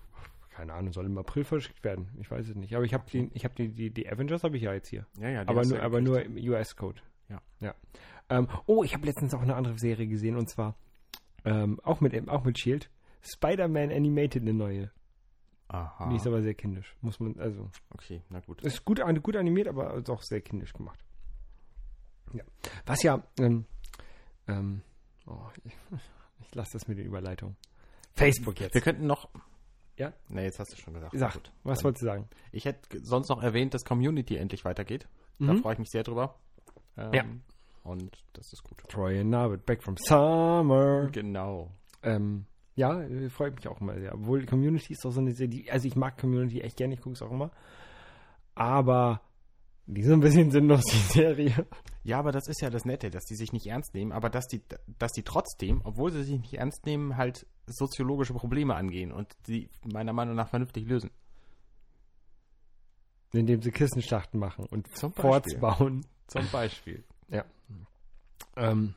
keine 0.53 0.75
Ahnung, 0.75 0.93
soll 0.93 1.07
im 1.07 1.19
April 1.19 1.45
verschickt 1.45 1.83
werden. 1.83 2.09
Ich 2.21 2.31
weiß 2.31 2.49
es 2.49 2.55
nicht. 2.55 2.75
Aber 2.77 2.85
ich 2.85 2.95
habe 2.95 3.05
die, 3.11 3.31
ich 3.33 3.45
habe 3.45 3.55
die, 3.55 3.69
die, 3.69 3.91
die 3.91 4.09
Avengers 4.09 4.45
habe 4.45 4.57
ich 4.57 4.63
ja 4.63 4.73
jetzt 4.73 4.89
hier. 4.89 5.07
Ja, 5.19 5.29
ja, 5.29 5.45
die 5.45 5.51
aber 5.51 5.65
nur, 5.65 5.79
ja 5.79 5.83
aber 5.83 6.01
nur 6.01 6.23
im 6.23 6.37
US-Code. 6.37 7.01
Ja. 7.29 7.41
ja. 7.61 7.75
Ähm, 8.29 8.49
oh, 8.67 8.85
ich 8.85 8.95
habe 8.95 9.07
letztens 9.07 9.35
auch 9.35 9.41
eine 9.41 9.57
andere 9.57 9.79
Serie 9.79 10.07
gesehen 10.07 10.37
und 10.37 10.49
zwar 10.49 10.77
ähm, 11.45 11.81
auch 11.83 12.01
mit 12.01 12.29
auch 12.29 12.45
mit 12.45 12.59
Shield. 12.59 12.91
Spider-Man 13.23 13.91
Animated 13.91 14.43
eine 14.43 14.53
neue. 14.53 14.91
Aha. 15.69 16.11
Die 16.11 16.17
ist 16.17 16.27
aber 16.27 16.43
sehr 16.43 16.55
kindisch. 16.55 16.95
Muss 17.01 17.19
man, 17.19 17.39
also. 17.41 17.71
okay, 17.91 18.23
na 18.29 18.41
gut. 18.41 18.61
Ist 18.63 18.85
gut, 18.85 19.01
gut 19.23 19.37
animiert, 19.37 19.69
aber 19.69 19.95
ist 19.95 20.11
auch 20.11 20.23
sehr 20.23 20.43
kindisch 20.43 20.75
gemacht. 20.75 21.03
Ja. 22.35 22.45
Was 22.85 23.03
ja, 23.03 23.23
ähm, 23.39 23.65
ähm, 24.49 24.83
oh, 25.27 25.47
ich, 25.65 25.73
ich 26.41 26.55
lasse 26.55 26.75
das 26.75 26.89
mit 26.89 26.99
den 26.99 27.07
Überleitungen. 27.07 27.57
Facebook 28.15 28.61
jetzt. 28.61 28.75
Wir 28.75 28.81
könnten 28.81 29.07
noch. 29.07 29.29
Ja? 29.97 30.13
Ne, 30.29 30.45
jetzt 30.45 30.59
hast 30.59 30.73
du 30.73 30.77
schon 30.77 30.95
gesagt. 30.95 31.13
Sag, 31.17 31.35
Gut. 31.35 31.53
was 31.65 31.85
wolltest 31.85 32.03
du 32.03 32.07
sagen? 32.07 32.29
Ich 32.51 32.65
hätte 32.65 33.01
sonst 33.03 33.29
noch 33.29 33.43
erwähnt, 33.43 33.75
dass 33.75 33.85
Community 33.85 34.37
endlich 34.37 34.65
weitergeht. 34.65 35.07
Da 35.39 35.53
Mhm. 35.53 35.59
freue 35.63 35.75
ich 35.75 35.79
mich 35.79 35.91
sehr 35.91 36.03
drüber. 36.03 36.37
Ähm, 36.97 37.13
Ja. 37.13 37.25
Und 37.85 38.17
das 38.35 38.53
ist 38.53 38.63
gut. 38.63 38.79
Troy 38.89 39.19
and 39.21 39.31
Narvit, 39.31 39.67
back 39.67 39.83
from 39.83 39.97
summer. 39.97 41.09
Genau. 41.11 41.71
Ähm, 42.03 42.47
ja, 42.75 43.03
freut 43.31 43.57
mich 43.57 43.67
auch 43.69 43.81
immer 43.81 43.99
sehr. 43.99 44.15
Obwohl 44.15 44.47
Community 44.47 44.93
ist 44.93 45.05
doch 45.05 45.11
so 45.11 45.21
eine 45.21 45.33
Serie, 45.33 45.71
also 45.71 45.87
ich 45.89 45.97
mag 45.97 46.17
Community 46.19 46.61
echt 46.61 46.77
gerne, 46.77 46.95
ich 46.95 47.01
gucke 47.01 47.15
es 47.15 47.23
auch 47.23 47.31
immer. 47.33 47.51
Aber 48.55 49.21
die 49.87 50.01
ist 50.03 50.07
so 50.09 50.13
ein 50.15 50.21
bisschen 50.21 50.51
sinnlos, 50.51 50.85
die 50.85 50.97
Serie. 50.97 51.67
Ja, 52.05 52.19
aber 52.19 52.33
das 52.33 52.49
ist 52.49 52.61
ja 52.61 52.71
das 52.71 52.85
Nette, 52.85 53.11
dass 53.11 53.25
die 53.25 53.37
sich 53.37 53.53
nicht 53.53 53.67
ernst 53.67 53.95
nehmen, 53.95 54.13
aber 54.13 54.29
dass 54.29 54.47
die, 54.49 54.61
dass 54.99 55.13
die 55.13 55.23
trotzdem, 55.23 55.81
obwohl 55.85 56.11
sie 56.11 56.25
sich 56.25 56.41
nicht 56.41 56.55
ernst 56.55 56.85
nehmen, 56.85 57.17
halt 57.17 57.47
soziologische 57.67 58.35
Probleme 58.35 58.75
angehen 58.75 59.13
und 59.13 59.33
die 59.47 59.71
meiner 59.85 60.13
Meinung 60.13 60.35
nach 60.35 60.49
vernünftig 60.49 60.87
lösen. 60.87 61.11
Indem 63.33 63.63
sie 63.63 63.71
Kissenschlachten 63.71 64.39
machen 64.39 64.67
und 64.67 64.89
Forts 64.99 65.55
Beispiel. 65.55 65.59
bauen. 65.59 66.07
Zum 66.27 66.47
Beispiel. 66.51 67.05
Ähm, 68.57 68.95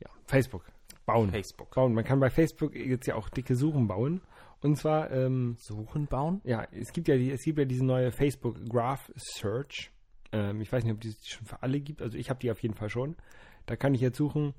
ja, 0.00 0.10
Facebook. 0.26 0.64
Bauen. 1.04 1.30
Facebook. 1.30 1.74
Bauen. 1.74 1.94
Man 1.94 2.04
kann 2.04 2.20
bei 2.20 2.30
Facebook 2.30 2.74
jetzt 2.74 3.06
ja 3.06 3.14
auch 3.14 3.28
dicke 3.28 3.54
Suchen 3.56 3.86
bauen. 3.86 4.20
Und 4.62 4.76
zwar, 4.76 5.10
ähm, 5.10 5.56
Suchen 5.58 6.06
bauen? 6.06 6.40
ja, 6.44 6.66
es 6.72 6.92
gibt 6.92 7.08
ja, 7.08 7.16
die, 7.16 7.30
es 7.30 7.42
gibt 7.42 7.58
ja 7.58 7.64
diese 7.64 7.84
neue 7.84 8.10
Facebook 8.10 8.56
Graph 8.68 9.12
Search. 9.16 9.92
Ähm, 10.36 10.60
ich 10.60 10.70
weiß 10.70 10.84
nicht, 10.84 10.92
ob 10.92 11.00
die 11.00 11.08
es 11.08 11.26
schon 11.26 11.46
für 11.46 11.62
alle 11.62 11.80
gibt. 11.80 12.02
Also 12.02 12.18
ich 12.18 12.28
habe 12.28 12.40
die 12.40 12.50
auf 12.50 12.62
jeden 12.62 12.74
Fall 12.74 12.90
schon. 12.90 13.16
Da 13.64 13.76
kann 13.76 13.94
ich 13.94 14.00
jetzt 14.00 14.18
suchen. 14.18 14.54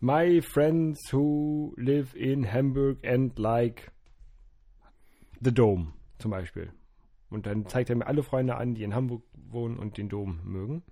My 0.00 0.40
friends 0.40 1.12
who 1.12 1.74
live 1.76 2.14
in 2.14 2.50
Hamburg 2.50 3.04
and 3.06 3.38
like 3.38 3.90
the 5.40 5.52
Dome 5.52 5.92
zum 6.18 6.30
Beispiel. 6.30 6.72
Und 7.30 7.46
dann 7.46 7.66
zeigt 7.66 7.90
er 7.90 7.96
mir 7.96 8.06
alle 8.06 8.22
Freunde 8.22 8.56
an, 8.56 8.74
die 8.74 8.82
in 8.82 8.94
Hamburg 8.94 9.22
wohnen 9.34 9.78
und 9.78 9.96
den 9.98 10.08
Dom 10.08 10.40
mögen. 10.44 10.82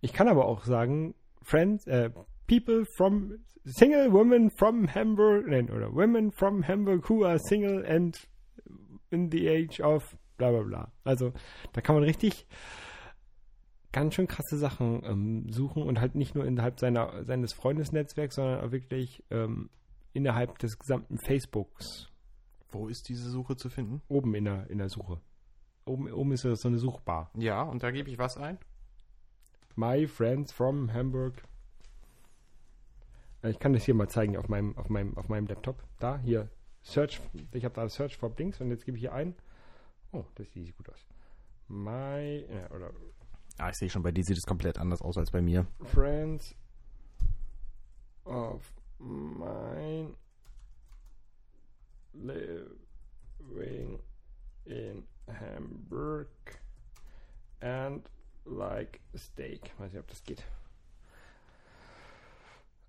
Ich 0.00 0.12
kann 0.12 0.28
aber 0.28 0.46
auch 0.46 0.64
sagen, 0.64 1.14
Friends, 1.42 1.86
äh, 1.86 2.10
people 2.46 2.84
from 2.96 3.38
single 3.64 4.12
women 4.12 4.50
from 4.50 4.86
Hamburg, 4.92 5.46
nein, 5.48 5.70
oder 5.70 5.92
women 5.94 6.30
from 6.30 6.66
Hamburg 6.66 7.08
who 7.08 7.24
are 7.24 7.38
single 7.38 7.84
and 7.84 8.28
in 9.10 9.30
the 9.30 9.48
age 9.48 9.80
of 9.80 10.16
bla 10.38 10.50
bla 10.50 10.62
bla. 10.62 10.92
Also 11.04 11.32
da 11.72 11.80
kann 11.80 11.96
man 11.96 12.04
richtig 12.04 12.46
ganz 13.92 14.14
schön 14.14 14.26
krasse 14.26 14.56
Sachen 14.58 15.02
ähm, 15.04 15.52
suchen 15.52 15.82
und 15.82 16.00
halt 16.00 16.14
nicht 16.14 16.34
nur 16.34 16.44
innerhalb 16.46 16.80
seiner, 16.80 17.24
seines 17.24 17.52
Freundesnetzwerks, 17.52 18.36
sondern 18.36 18.60
auch 18.64 18.72
wirklich 18.72 19.22
ähm, 19.30 19.68
innerhalb 20.12 20.58
des 20.58 20.78
gesamten 20.78 21.18
Facebooks 21.18 22.08
Wo 22.70 22.88
ist 22.88 23.08
diese 23.08 23.30
Suche 23.30 23.56
zu 23.56 23.68
finden? 23.68 24.02
oben 24.08 24.34
in 24.34 24.44
der, 24.44 24.68
in 24.70 24.78
der 24.78 24.88
Suche. 24.88 25.20
Oben, 25.84 26.10
oben 26.12 26.32
ist 26.32 26.42
so 26.42 26.68
eine 26.68 26.78
Suchbar. 26.78 27.30
Ja, 27.34 27.62
und 27.62 27.82
da 27.82 27.90
gebe 27.90 28.08
ich 28.10 28.18
was 28.18 28.36
ein? 28.36 28.58
My 29.74 30.06
friends 30.06 30.52
from 30.52 30.92
Hamburg. 30.92 31.42
Äh, 33.42 33.50
Ich 33.50 33.58
kann 33.58 33.72
das 33.72 33.84
hier 33.84 33.94
mal 33.94 34.08
zeigen 34.08 34.36
auf 34.36 34.48
meinem, 34.48 34.76
auf 34.78 34.88
meinem, 34.88 35.16
auf 35.16 35.28
meinem 35.28 35.46
Laptop. 35.46 35.82
Da, 35.98 36.18
hier, 36.18 36.48
Search. 36.82 37.20
Ich 37.52 37.64
habe 37.64 37.74
da 37.74 37.88
Search 37.88 38.16
for 38.16 38.30
Blinks 38.30 38.60
und 38.60 38.70
jetzt 38.70 38.84
gebe 38.84 38.96
ich 38.96 39.02
hier 39.02 39.12
ein. 39.12 39.34
Oh, 40.12 40.24
das 40.34 40.50
sieht 40.52 40.76
gut 40.76 40.88
aus. 40.90 41.06
My, 41.68 42.44
ja, 42.52 42.70
oder 42.74 42.90
Ah, 43.62 43.70
ich 43.70 43.76
sehe 43.76 43.88
schon, 43.88 44.02
bei 44.02 44.10
dir 44.10 44.24
sieht 44.24 44.36
es 44.36 44.44
komplett 44.44 44.76
anders 44.76 45.02
aus 45.02 45.16
als 45.16 45.30
bei 45.30 45.40
mir. 45.40 45.68
Friends 45.84 46.56
of 48.24 48.60
mine 48.98 50.16
living 52.12 54.00
in 54.64 55.06
Hamburg 55.28 56.26
and 57.60 58.10
like 58.46 58.98
steak. 59.14 59.70
Weiß 59.78 59.92
nicht, 59.92 60.00
ob 60.00 60.08
das 60.08 60.24
geht. 60.24 60.42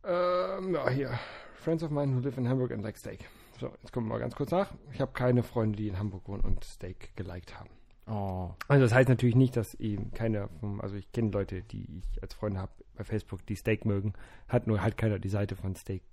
Ähm, 0.04 0.74
ja, 0.74 0.90
hier. 0.90 1.20
Friends 1.54 1.84
of 1.84 1.92
mine 1.92 2.16
who 2.16 2.20
live 2.20 2.40
in 2.40 2.50
Hamburg 2.50 2.72
and 2.72 2.82
like 2.82 2.98
steak. 2.98 3.30
So, 3.60 3.68
jetzt 3.84 3.94
gucken 3.94 4.10
wir 4.10 4.16
mal 4.16 4.20
ganz 4.20 4.34
kurz 4.34 4.50
nach. 4.50 4.74
Ich 4.92 5.00
habe 5.00 5.12
keine 5.12 5.44
Freunde, 5.44 5.78
die 5.78 5.88
in 5.90 6.00
Hamburg 6.00 6.28
wohnen 6.28 6.42
und 6.42 6.64
Steak 6.64 7.16
geliked 7.16 7.60
haben. 7.60 7.70
Oh. 8.06 8.52
Also 8.68 8.84
das 8.84 8.94
heißt 8.94 9.08
natürlich 9.08 9.36
nicht, 9.36 9.56
dass 9.56 9.76
eben 9.76 10.12
keiner, 10.12 10.50
also 10.80 10.96
ich 10.96 11.12
kenne 11.12 11.32
Leute, 11.32 11.64
die 11.64 11.88
ich 12.00 12.22
als 12.22 12.34
Freunde 12.34 12.60
habe 12.60 12.72
bei 12.96 13.04
Facebook, 13.04 13.46
die 13.46 13.56
Steak 13.56 13.86
mögen, 13.86 14.14
hat 14.50 14.68
nur 14.68 14.82
halt 14.82 14.98
keiner 14.98 15.20
die 15.20 15.30
Seite 15.30 15.56
von 15.56 15.76
Steak 15.76 16.04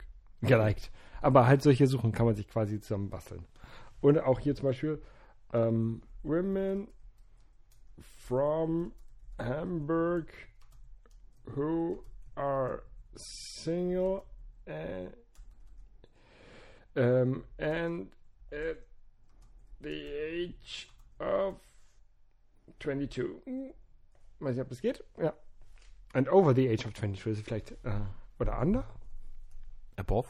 geliked. 0.42 0.90
Aber 1.20 1.46
halt 1.46 1.62
solche 1.62 1.86
Suchen 1.86 2.12
kann 2.12 2.26
man 2.26 2.34
sich 2.34 2.48
quasi 2.48 2.80
zusammen 2.80 3.10
basteln. 3.10 3.44
Und 4.00 4.18
auch 4.18 4.38
hier 4.38 4.54
zum 4.54 4.66
Beispiel 4.66 5.02
ähm, 5.52 6.02
Women 6.22 6.88
from 7.98 8.92
Hamburg 9.38 10.32
who 11.44 12.04
are 12.36 12.82
single 13.16 14.24
and, 14.66 15.12
um, 16.94 17.44
and 17.58 18.12
at 18.52 18.78
the 19.80 20.06
age 20.14 20.88
of 21.18 21.69
22. 22.80 23.24
Hm, 23.44 23.72
Weiß 24.40 24.56
nicht, 24.56 24.62
ob 24.62 24.68
das 24.70 24.80
geht. 24.80 25.04
Ja. 25.18 25.34
And 26.12 26.28
over 26.32 26.54
the 26.54 26.68
age 26.68 26.86
of 26.86 26.94
22 26.94 27.26
ist 27.38 27.44
vielleicht, 27.46 27.72
äh, 27.84 28.00
oder 28.38 28.58
under? 28.58 28.84
Above? 29.96 30.28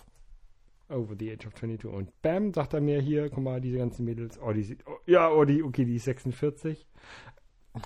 Over 0.88 1.14
the 1.16 1.30
age 1.30 1.47
of 1.47 1.54
22. 1.54 1.90
Und 1.90 2.21
bam, 2.23 2.52
sagt 2.52 2.75
er 2.75 2.80
mir 2.80 3.00
hier, 3.00 3.30
guck 3.30 3.45
mal, 3.45 3.61
diese 3.61 3.78
ganzen 3.78 4.04
Mädels, 4.04 4.38
oh, 4.40 4.52
die 4.52 4.64
sieht, 4.64 4.85
oh, 4.87 4.99
ja, 5.07 5.30
oh, 5.30 5.45
die, 5.45 5.62
okay, 5.62 5.85
die 5.85 5.95
ist 5.95 6.04
46. 6.04 6.87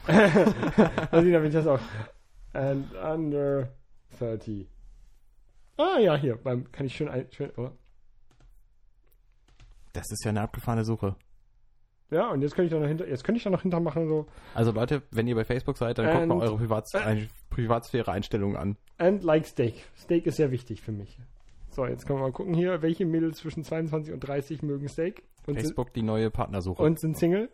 also, 0.06 1.30
damit 1.30 1.54
das 1.54 1.66
auch. 1.66 1.80
And 2.54 2.92
under 2.94 3.74
30. 4.18 4.66
Ah, 5.76 5.98
ja, 5.98 6.16
hier, 6.16 6.36
beim, 6.36 6.70
kann 6.72 6.86
ich 6.86 6.96
schön, 6.96 7.08
ein, 7.08 7.30
schön, 7.30 7.52
oh. 7.58 7.70
Das 9.92 10.10
ist 10.10 10.24
ja 10.24 10.30
eine 10.30 10.40
abgefahrene 10.40 10.84
Suche. 10.84 11.16
Ja, 12.10 12.30
und 12.30 12.42
jetzt 12.42 12.54
könnte 12.54 12.66
ich 12.66 12.72
da 12.72 12.78
noch 12.78 12.86
hinter, 12.86 13.08
jetzt 13.08 13.24
könnte 13.24 13.38
ich 13.38 13.44
da 13.44 13.50
noch 13.50 13.62
hinter 13.62 13.80
machen, 13.80 14.06
so, 14.08 14.26
Also 14.54 14.70
Leute, 14.72 15.02
wenn 15.10 15.26
ihr 15.26 15.34
bei 15.34 15.44
Facebook 15.44 15.76
seid, 15.78 15.98
dann 15.98 16.06
guckt 16.06 16.26
mal 16.28 16.34
And- 16.34 16.42
eure 16.42 16.56
Privats 16.58 16.94
ein 16.94 17.28
Privatsphäre-Einstellungen 17.50 18.56
an. 18.56 18.76
And 18.98 19.22
like 19.24 19.46
Steak. 19.46 19.84
Steak 19.96 20.26
ist 20.26 20.36
sehr 20.36 20.50
wichtig 20.50 20.80
für 20.82 20.92
mich. 20.92 21.18
So, 21.70 21.86
jetzt 21.86 22.06
können 22.06 22.20
wir 22.20 22.24
mal 22.26 22.32
gucken 22.32 22.54
hier, 22.54 22.82
welche 22.82 23.04
Mädels 23.04 23.38
zwischen 23.38 23.64
22 23.64 24.12
und 24.14 24.20
30 24.20 24.62
mögen 24.62 24.88
Steak 24.88 25.24
und, 25.46 25.54
sind, 25.54 25.62
Facebook 25.62 25.92
die 25.92 26.02
neue 26.02 26.30
Partnersuche. 26.30 26.82
und 26.82 27.00
sind 27.00 27.16
Single. 27.18 27.48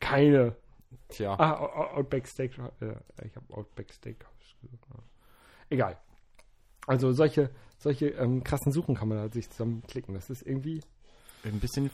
Keine. 0.00 0.56
Tja, 1.08 1.34
Ah, 1.38 1.94
Outback 1.96 2.26
Steak. 2.26 2.56
Äh, 2.80 2.94
ich 3.26 3.36
habe 3.36 3.52
Outback 3.54 3.92
Steak. 3.92 4.24
Egal. 5.70 5.98
Also 6.86 7.12
solche, 7.12 7.50
solche 7.78 8.08
ähm, 8.10 8.42
krassen 8.42 8.72
Suchen 8.72 8.94
kann 8.94 9.08
man 9.08 9.18
halt 9.18 9.34
sich 9.34 9.50
zusammenklicken. 9.50 10.14
Das 10.14 10.30
ist 10.30 10.42
irgendwie. 10.42 10.80
Ein 11.44 11.60
bisschen, 11.60 11.90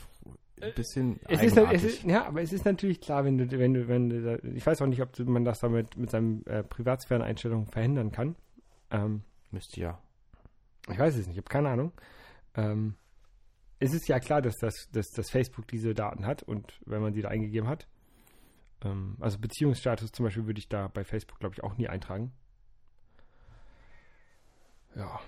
ein 0.61 0.75
bisschen 0.75 1.21
Es 1.29 1.43
ist, 1.43 1.57
es 1.57 1.85
ist, 1.85 2.05
ja, 2.05 2.27
aber 2.27 2.43
es 2.43 2.53
ist 2.53 2.65
natürlich 2.65 3.01
klar, 3.01 3.25
wenn 3.25 3.39
du, 3.39 3.51
wenn 3.59 3.75
du, 3.75 3.89
wenn 3.89 4.11
du, 4.11 4.41
ich 4.55 4.67
weiß 4.67 4.83
auch 4.83 4.87
nicht, 4.87 5.03
ob 5.03 5.19
man 5.21 5.45
das 5.45 5.61
damit 5.61 5.97
mit 5.97 6.11
seinen 6.11 6.45
äh, 6.47 6.63
Privatsphären-Einstellungen 6.63 7.67
verhindern 7.67 8.13
kann. 8.13 8.37
Ähm, 8.91 9.23
Müsste 9.51 9.81
ja. 9.81 10.03
Ich 10.91 10.99
weiß 10.99 11.15
es 11.15 11.27
nicht, 11.27 11.37
ich 11.37 11.39
habe 11.39 11.49
keine 11.49 11.71
Ahnung. 11.71 11.93
Ähm, 12.55 12.97
es 13.79 13.95
ist 13.95 14.09
ja 14.09 14.19
klar, 14.19 14.43
dass, 14.43 14.57
das, 14.57 14.89
dass, 14.93 15.11
dass 15.11 15.31
Facebook 15.31 15.69
diese 15.69 15.95
Daten 15.95 16.27
hat 16.27 16.43
und 16.43 16.81
wenn 16.87 17.01
man 17.01 17.13
sie 17.13 17.23
da 17.23 17.29
eingegeben 17.29 17.69
hat. 17.69 17.87
Ähm, 18.83 19.17
also 19.21 19.39
Beziehungsstatus 19.39 20.11
zum 20.13 20.25
Beispiel 20.25 20.47
würde 20.47 20.59
ich 20.59 20.69
da 20.69 20.89
bei 20.89 21.05
Facebook, 21.05 21.39
glaube 21.39 21.55
ich, 21.55 21.63
auch 21.63 21.77
nie 21.77 21.89
eintragen. 21.89 22.33
Ja. 24.97 25.21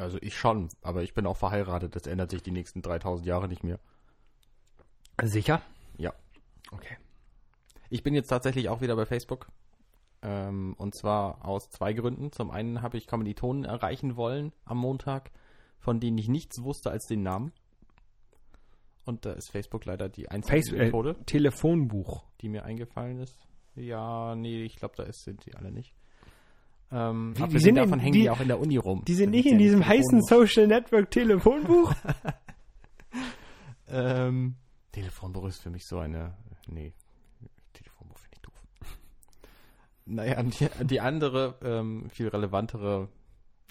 Also 0.00 0.18
ich 0.20 0.36
schon, 0.36 0.68
aber 0.82 1.02
ich 1.02 1.14
bin 1.14 1.26
auch 1.26 1.36
verheiratet. 1.36 1.94
Das 1.94 2.06
ändert 2.06 2.30
sich 2.30 2.42
die 2.42 2.50
nächsten 2.50 2.82
3000 2.82 3.26
Jahre 3.26 3.48
nicht 3.48 3.64
mehr. 3.64 3.78
Sicher? 5.22 5.60
Ja. 5.98 6.14
Okay. 6.72 6.96
Ich 7.90 8.02
bin 8.02 8.14
jetzt 8.14 8.28
tatsächlich 8.28 8.68
auch 8.68 8.80
wieder 8.80 8.96
bei 8.96 9.04
Facebook. 9.04 9.48
Ähm, 10.22 10.74
und 10.78 10.94
zwar 10.94 11.44
aus 11.44 11.70
zwei 11.70 11.92
Gründen. 11.92 12.32
Zum 12.32 12.50
einen 12.50 12.82
habe 12.82 12.96
ich 12.98 13.06
Kommilitonen 13.06 13.64
erreichen 13.64 14.16
wollen 14.16 14.52
am 14.64 14.78
Montag, 14.78 15.30
von 15.78 16.00
denen 16.00 16.18
ich 16.18 16.28
nichts 16.28 16.62
wusste 16.62 16.90
als 16.90 17.06
den 17.06 17.22
Namen. 17.22 17.52
Und 19.04 19.24
da 19.24 19.32
ist 19.32 19.50
Facebook 19.50 19.84
leider 19.86 20.08
die 20.08 20.30
einzige 20.30 20.56
Face 20.56 20.72
äh, 20.72 20.84
Methode, 20.84 21.16
Telefonbuch. 21.26 22.24
die 22.40 22.48
mir 22.48 22.64
eingefallen 22.64 23.18
ist. 23.18 23.36
Ja, 23.74 24.34
nee, 24.34 24.62
ich 24.62 24.76
glaube, 24.76 24.94
da 24.96 25.04
ist, 25.04 25.24
sind 25.24 25.46
die 25.46 25.54
alle 25.54 25.72
nicht. 25.72 25.94
Ähm, 26.92 27.34
die 27.36 27.42
abgesehen 27.42 27.60
sind 27.60 27.76
in- 27.76 27.82
davon 27.84 28.00
hängen 28.00 28.12
die- 28.14 28.20
die, 28.22 28.30
auch 28.30 28.40
in 28.40 28.48
der 28.48 28.58
Uni 28.60 28.76
rum. 28.76 29.04
Die 29.06 29.14
sind 29.14 29.30
nicht 29.30 29.46
in 29.46 29.58
diesem 29.58 29.86
heißen. 29.86 30.22
Social 30.22 30.66
Network 30.66 31.10
Telefonbuch. 31.10 31.94
Ähm, 33.88 34.54
Telefonbuch 34.92 35.46
ist 35.46 35.62
für 35.62 35.70
mich 35.70 35.84
so 35.86 35.98
eine. 35.98 36.34
Nee, 36.68 36.92
Telefonbuch 37.72 38.18
finde 38.18 38.36
ich 38.36 38.40
doof. 38.42 38.98
naja, 40.06 40.42
die, 40.42 40.68
die 40.86 41.00
andere, 41.00 41.56
ähm, 41.62 42.08
viel 42.10 42.28
relevantere 42.28 43.08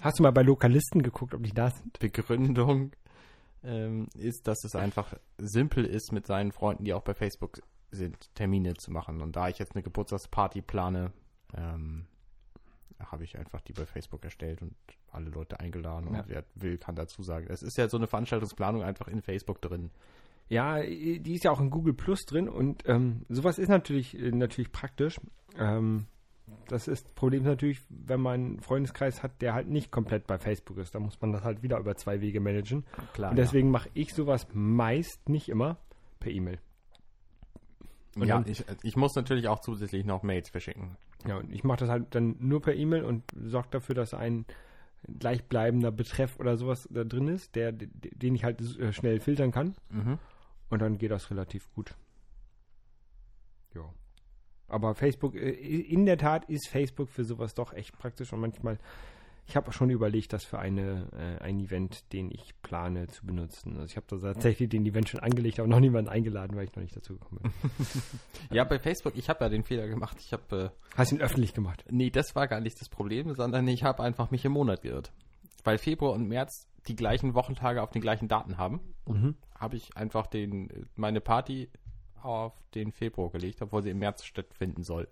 Hast 0.01 0.19
du 0.19 0.23
mal 0.23 0.31
bei 0.31 0.43
Lokalisten 0.43 1.01
geguckt, 1.03 1.33
ob 1.33 1.43
die 1.43 1.53
da 1.53 1.71
sind? 1.71 1.99
Begründung 1.99 2.91
ähm, 3.63 4.07
ist, 4.17 4.47
dass 4.47 4.63
es 4.63 4.73
einfach 4.75 5.13
simpel 5.37 5.83
ist, 5.85 6.13
mit 6.13 6.25
seinen 6.25 6.53
Freunden, 6.53 6.85
die 6.85 6.93
auch 6.93 7.01
bei 7.03 7.13
Facebook 7.13 7.59
sind, 7.91 8.33
Termine 8.33 8.75
zu 8.75 8.91
machen. 8.91 9.21
Und 9.21 9.35
da 9.35 9.49
ich 9.49 9.57
jetzt 9.59 9.73
eine 9.75 9.83
Geburtstagsparty 9.83 10.61
plane, 10.61 11.11
ähm, 11.53 12.05
habe 12.99 13.23
ich 13.23 13.37
einfach 13.37 13.61
die 13.61 13.73
bei 13.73 13.85
Facebook 13.85 14.23
erstellt 14.23 14.61
und 14.61 14.73
alle 15.11 15.29
Leute 15.29 15.59
eingeladen. 15.59 16.13
Ja. 16.13 16.21
Und 16.21 16.29
wer 16.29 16.43
will, 16.55 16.77
kann 16.77 16.95
dazu 16.95 17.23
sagen. 17.23 17.47
Es 17.49 17.63
ist 17.63 17.77
ja 17.77 17.87
so 17.89 17.97
eine 17.97 18.07
Veranstaltungsplanung 18.07 18.83
einfach 18.83 19.07
in 19.07 19.21
Facebook 19.21 19.61
drin. 19.61 19.91
Ja, 20.49 20.81
die 20.81 21.33
ist 21.35 21.43
ja 21.43 21.51
auch 21.51 21.61
in 21.61 21.69
Google 21.69 21.93
Plus 21.93 22.25
drin 22.25 22.49
und 22.49 22.83
ähm, 22.87 23.23
sowas 23.29 23.59
ist 23.59 23.69
natürlich, 23.69 24.17
äh, 24.19 24.31
natürlich 24.31 24.71
praktisch. 24.71 25.19
Ähm, 25.57 26.07
das 26.67 26.87
ist 26.87 27.13
Problem 27.13 27.43
natürlich, 27.43 27.79
wenn 27.89 28.19
man 28.21 28.33
einen 28.33 28.59
Freundeskreis 28.59 29.21
hat, 29.21 29.41
der 29.41 29.53
halt 29.53 29.67
nicht 29.67 29.91
komplett 29.91 30.25
bei 30.25 30.39
Facebook 30.39 30.77
ist. 30.79 30.95
Da 30.95 30.99
muss 30.99 31.21
man 31.21 31.31
das 31.31 31.43
halt 31.43 31.61
wieder 31.61 31.77
über 31.77 31.95
zwei 31.95 32.21
Wege 32.21 32.39
managen. 32.39 32.83
Klar. 33.13 33.29
Und 33.31 33.37
deswegen 33.37 33.69
mache 33.69 33.89
ich 33.93 34.13
sowas 34.13 34.47
meist 34.53 35.29
nicht 35.29 35.49
immer 35.49 35.77
per 36.19 36.31
E-Mail. 36.31 36.59
ja, 38.15 38.25
ja 38.25 38.39
dann- 38.39 38.51
ich, 38.51 38.65
ich 38.83 38.95
muss 38.95 39.15
natürlich 39.15 39.47
auch 39.47 39.59
zusätzlich 39.59 40.05
noch 40.05 40.23
Mails 40.23 40.49
verschicken. 40.49 40.97
Ja, 41.27 41.37
und 41.37 41.51
ich 41.51 41.63
mache 41.63 41.79
das 41.79 41.89
halt 41.89 42.15
dann 42.15 42.35
nur 42.39 42.61
per 42.61 42.75
E-Mail 42.75 43.03
und 43.03 43.23
sorge 43.35 43.67
dafür, 43.71 43.95
dass 43.95 44.13
ein 44.13 44.45
gleichbleibender 45.07 45.91
Betreff 45.91 46.39
oder 46.39 46.57
sowas 46.57 46.87
da 46.91 47.03
drin 47.03 47.27
ist, 47.27 47.55
der, 47.55 47.71
den 47.71 48.35
ich 48.35 48.43
halt 48.43 48.61
äh, 48.61 48.93
schnell 48.93 49.19
filtern 49.19 49.51
kann. 49.51 49.75
Mhm. 49.89 50.19
Und 50.69 50.81
dann 50.81 50.97
geht 50.97 51.11
das 51.11 51.31
relativ 51.31 51.71
gut. 51.73 51.95
Ja. 53.73 53.81
Aber 54.67 54.95
Facebook, 54.95 55.35
äh, 55.35 55.49
in 55.49 56.05
der 56.05 56.17
Tat 56.17 56.45
ist 56.49 56.67
Facebook 56.67 57.09
für 57.09 57.23
sowas 57.23 57.53
doch 57.53 57.73
echt 57.73 57.97
praktisch 57.97 58.31
und 58.33 58.39
manchmal, 58.39 58.77
ich 59.47 59.55
habe 59.55 59.71
schon 59.71 59.89
überlegt, 59.89 60.31
das 60.33 60.43
für 60.45 60.59
eine, 60.59 61.07
äh, 61.39 61.43
ein 61.43 61.59
Event, 61.59 62.11
den 62.13 62.29
ich 62.31 62.53
plane, 62.61 63.07
zu 63.07 63.25
benutzen. 63.25 63.73
Also 63.77 63.85
ich 63.85 63.95
habe 63.97 64.05
da 64.09 64.17
tatsächlich 64.33 64.69
den 64.69 64.85
Event 64.85 65.09
schon 65.09 65.19
angelegt, 65.21 65.59
aber 65.59 65.67
noch 65.67 65.79
niemanden 65.79 66.09
eingeladen, 66.09 66.55
weil 66.55 66.65
ich 66.65 66.75
noch 66.75 66.83
nicht 66.83 66.95
dazu 66.95 67.13
gekommen 67.17 67.41
bin. 67.41 67.51
Ja, 68.51 68.63
bei 68.63 68.79
Facebook, 68.79 69.15
ich 69.15 69.29
habe 69.29 69.43
ja 69.43 69.49
den 69.49 69.63
Fehler 69.63 69.87
gemacht. 69.87 70.17
Ich 70.19 70.33
habe, 70.33 70.71
Hast 70.95 71.11
ihn 71.11 71.21
öffentlich 71.21 71.53
gemacht? 71.53 71.83
äh, 71.87 71.91
nee, 71.91 72.09
das 72.09 72.35
war 72.35 72.47
gar 72.47 72.59
nicht 72.61 72.79
das 72.79 72.89
Problem, 72.89 73.33
sondern 73.33 73.67
ich 73.67 73.83
habe 73.83 74.03
einfach 74.03 74.31
mich 74.31 74.45
im 74.45 74.51
Monat 74.53 74.81
geirrt. 74.83 75.11
Weil 75.63 75.77
Februar 75.77 76.13
und 76.13 76.27
März 76.27 76.67
die 76.87 76.95
gleichen 76.95 77.33
Wochentage 77.33 77.81
auf 77.83 77.89
den 77.91 78.01
gleichen 78.01 78.27
Daten 78.27 78.57
haben, 78.57 78.79
Mhm. 79.07 79.35
habe 79.55 79.75
ich 79.75 79.97
einfach 79.97 80.27
den, 80.27 80.87
meine 80.95 81.19
Party 81.21 81.69
auf 82.21 82.53
den 82.75 82.91
Februar 82.91 83.29
gelegt, 83.31 83.61
obwohl 83.61 83.81
sie 83.83 83.89
im 83.89 83.99
März 83.99 84.23
stattfinden 84.23 84.83
soll. 84.83 85.07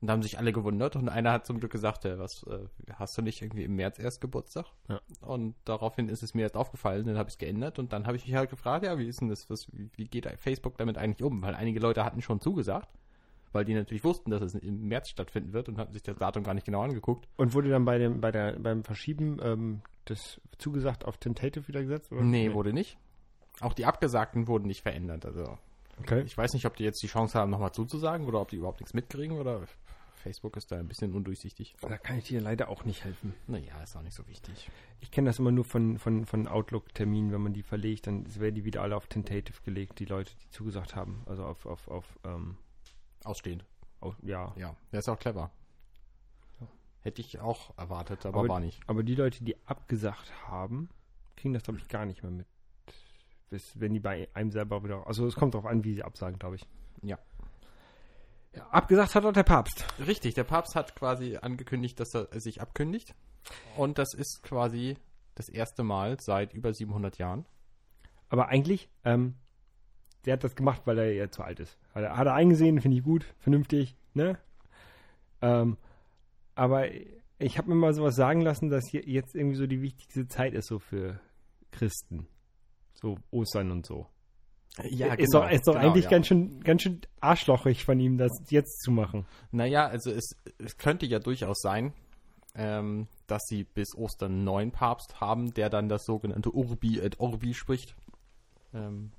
Und 0.00 0.06
da 0.06 0.12
haben 0.12 0.22
sich 0.22 0.38
alle 0.38 0.52
gewundert 0.52 0.94
und 0.94 1.08
einer 1.08 1.32
hat 1.32 1.46
zum 1.46 1.58
Glück 1.58 1.72
gesagt, 1.72 2.04
äh, 2.04 2.18
was, 2.18 2.44
äh, 2.44 2.66
hast 2.94 3.18
du 3.18 3.22
nicht 3.22 3.42
irgendwie 3.42 3.64
im 3.64 3.74
März 3.74 3.98
erst 3.98 4.20
Geburtstag? 4.20 4.66
Ja. 4.88 5.00
Und 5.20 5.56
daraufhin 5.64 6.08
ist 6.08 6.22
es 6.22 6.34
mir 6.34 6.42
erst 6.42 6.56
aufgefallen, 6.56 7.04
dann 7.06 7.18
habe 7.18 7.28
ich 7.28 7.34
es 7.34 7.38
geändert 7.38 7.80
und 7.80 7.92
dann 7.92 8.06
habe 8.06 8.16
ich 8.16 8.24
mich 8.24 8.36
halt 8.36 8.50
gefragt, 8.50 8.84
ja, 8.84 8.96
wie 8.98 9.08
ist 9.08 9.20
denn 9.20 9.28
das, 9.28 9.50
was, 9.50 9.66
wie, 9.72 9.90
wie 9.96 10.04
geht 10.04 10.28
Facebook 10.38 10.78
damit 10.78 10.98
eigentlich 10.98 11.24
um? 11.24 11.42
Weil 11.42 11.56
einige 11.56 11.80
Leute 11.80 12.04
hatten 12.04 12.22
schon 12.22 12.40
zugesagt, 12.40 12.88
weil 13.50 13.64
die 13.64 13.74
natürlich 13.74 14.04
wussten, 14.04 14.30
dass 14.30 14.40
es 14.40 14.54
im 14.54 14.86
März 14.86 15.08
stattfinden 15.08 15.52
wird 15.52 15.68
und 15.68 15.78
hatten 15.78 15.92
sich 15.92 16.02
das 16.04 16.16
Datum 16.16 16.44
gar 16.44 16.54
nicht 16.54 16.66
genau 16.66 16.82
angeguckt. 16.82 17.26
Und 17.36 17.54
wurde 17.54 17.70
dann 17.70 17.84
bei 17.84 17.98
dem, 17.98 18.20
bei 18.20 18.30
der, 18.30 18.52
beim 18.60 18.84
Verschieben 18.84 19.38
ähm, 19.42 19.80
das 20.04 20.40
zugesagt 20.58 21.06
auf 21.06 21.18
Tentative 21.18 21.66
wieder 21.66 21.82
gesetzt? 21.82 22.12
Oder? 22.12 22.22
Nee, 22.22 22.52
wurde 22.52 22.72
nicht. 22.72 22.98
Auch 23.60 23.72
die 23.74 23.84
Abgesagten 23.84 24.46
wurden 24.46 24.68
nicht 24.68 24.82
verändert. 24.82 25.26
Also 25.26 25.58
Okay. 26.00 26.22
ich 26.24 26.36
weiß 26.36 26.52
nicht, 26.54 26.66
ob 26.66 26.76
die 26.76 26.84
jetzt 26.84 27.02
die 27.02 27.08
Chance 27.08 27.38
haben, 27.38 27.50
nochmal 27.50 27.72
zuzusagen 27.72 28.26
oder 28.26 28.40
ob 28.40 28.50
die 28.50 28.56
überhaupt 28.56 28.80
nichts 28.80 28.94
mitkriegen 28.94 29.36
oder 29.36 29.62
Facebook 30.18 30.56
ist 30.56 30.70
da 30.70 30.78
ein 30.78 30.88
bisschen 30.88 31.12
undurchsichtig. 31.14 31.74
Da 31.80 31.96
kann 31.98 32.18
ich 32.18 32.24
dir 32.24 32.40
leider 32.40 32.68
auch 32.68 32.84
nicht 32.84 33.04
helfen. 33.04 33.34
Naja, 33.46 33.80
ist 33.82 33.96
auch 33.96 34.02
nicht 34.02 34.14
so 34.14 34.26
wichtig. 34.28 34.70
Ich 35.00 35.10
kenne 35.10 35.28
das 35.30 35.38
immer 35.38 35.50
nur 35.52 35.64
von, 35.64 35.98
von, 35.98 36.26
von 36.26 36.46
Outlook-Terminen, 36.48 37.32
wenn 37.32 37.40
man 37.40 37.52
die 37.52 37.62
verlegt, 37.62 38.06
dann 38.06 38.26
werden 38.38 38.54
die 38.54 38.64
wieder 38.64 38.82
alle 38.82 38.96
auf 38.96 39.06
Tentative 39.06 39.60
gelegt, 39.64 39.98
die 39.98 40.04
Leute, 40.04 40.32
die 40.42 40.50
zugesagt 40.50 40.94
haben. 40.96 41.22
Also 41.26 41.44
auf, 41.44 41.66
auf, 41.66 41.88
auf, 41.88 42.18
ähm, 42.24 42.56
Ausstehend. 43.24 43.64
auf 44.00 44.16
ja. 44.22 44.52
Ja, 44.56 44.76
der 44.92 44.98
ist 45.00 45.08
auch 45.08 45.18
clever. 45.18 45.50
Hätte 47.00 47.20
ich 47.20 47.38
auch 47.38 47.76
erwartet, 47.78 48.26
aber, 48.26 48.40
Aber- 48.40 48.48
war 48.48 48.60
nicht. 48.60 48.80
Aber 48.86 49.02
die 49.02 49.14
Leute, 49.14 49.44
die 49.44 49.56
abgesagt 49.66 50.32
haben, 50.48 50.88
kriegen 51.36 51.54
das, 51.54 51.62
glaube 51.62 51.78
ich, 51.78 51.88
gar 51.88 52.04
nicht 52.04 52.22
mehr 52.22 52.32
mit. 52.32 52.46
Bis, 53.50 53.80
wenn 53.80 53.94
die 53.94 54.00
bei 54.00 54.28
einem 54.34 54.50
selber 54.50 54.84
wieder. 54.84 55.06
Also 55.06 55.26
es 55.26 55.34
kommt 55.36 55.54
darauf 55.54 55.64
an, 55.66 55.84
wie 55.84 55.94
sie 55.94 56.02
absagen, 56.02 56.38
glaube 56.38 56.56
ich. 56.56 56.66
Ja. 57.02 57.18
Abgesagt 58.70 59.14
hat 59.14 59.24
auch 59.24 59.32
der 59.32 59.42
Papst. 59.42 59.84
Richtig, 60.06 60.34
der 60.34 60.44
Papst 60.44 60.74
hat 60.74 60.94
quasi 60.94 61.36
angekündigt, 61.40 61.98
dass 62.00 62.14
er 62.14 62.28
sich 62.40 62.60
abkündigt. 62.60 63.14
Und 63.76 63.98
das 63.98 64.14
ist 64.14 64.42
quasi 64.42 64.96
das 65.34 65.48
erste 65.48 65.82
Mal 65.82 66.16
seit 66.20 66.52
über 66.52 66.72
700 66.72 67.18
Jahren. 67.18 67.46
Aber 68.28 68.48
eigentlich, 68.48 68.90
ähm, 69.04 69.34
der 70.24 70.34
hat 70.34 70.44
das 70.44 70.56
gemacht, 70.56 70.82
weil 70.84 70.98
er 70.98 71.12
ja 71.12 71.30
zu 71.30 71.42
alt 71.42 71.60
ist. 71.60 71.78
Hat 71.94 72.02
er, 72.02 72.16
hat 72.16 72.26
er 72.26 72.34
eingesehen, 72.34 72.80
finde 72.80 72.98
ich 72.98 73.04
gut, 73.04 73.24
vernünftig, 73.38 73.96
ne? 74.14 74.38
Ähm, 75.40 75.76
aber 76.54 76.88
ich 77.38 77.56
habe 77.56 77.68
mir 77.68 77.76
mal 77.76 77.94
sowas 77.94 78.16
sagen 78.16 78.40
lassen, 78.40 78.68
dass 78.68 78.84
hier 78.90 79.02
jetzt 79.06 79.34
irgendwie 79.34 79.56
so 79.56 79.66
die 79.66 79.80
wichtigste 79.80 80.26
Zeit 80.26 80.54
ist 80.54 80.66
so 80.66 80.78
für 80.78 81.20
Christen. 81.70 82.26
So 82.94 83.16
Ostern 83.30 83.70
und 83.70 83.86
so. 83.86 84.06
Ja, 84.84 85.14
ist 85.14 85.34
doch, 85.34 85.50
ist 85.50 85.66
doch 85.66 85.74
genau, 85.74 85.86
eigentlich 85.88 86.04
ja. 86.04 86.10
ganz 86.10 86.26
schön, 86.28 86.60
ganz 86.62 86.82
schön 86.82 87.00
arschlochig 87.20 87.84
von 87.84 87.98
ihm, 87.98 88.16
das 88.18 88.30
jetzt 88.50 88.80
zu 88.82 88.90
machen. 88.90 89.26
Naja, 89.50 89.86
also 89.86 90.10
es, 90.10 90.36
es 90.58 90.76
könnte 90.76 91.06
ja 91.06 91.18
durchaus 91.18 91.60
sein, 91.60 91.92
ähm, 92.54 93.08
dass 93.26 93.42
sie 93.48 93.64
bis 93.64 93.96
Ostern 93.96 94.32
einen 94.32 94.44
neuen 94.44 94.70
Papst 94.70 95.20
haben, 95.20 95.52
der 95.54 95.68
dann 95.70 95.88
das 95.88 96.04
sogenannte 96.04 96.50
Urbi 96.50 96.98
et 96.98 97.18
Orbi 97.20 97.54
spricht. 97.54 97.94
Ähm, 98.74 99.10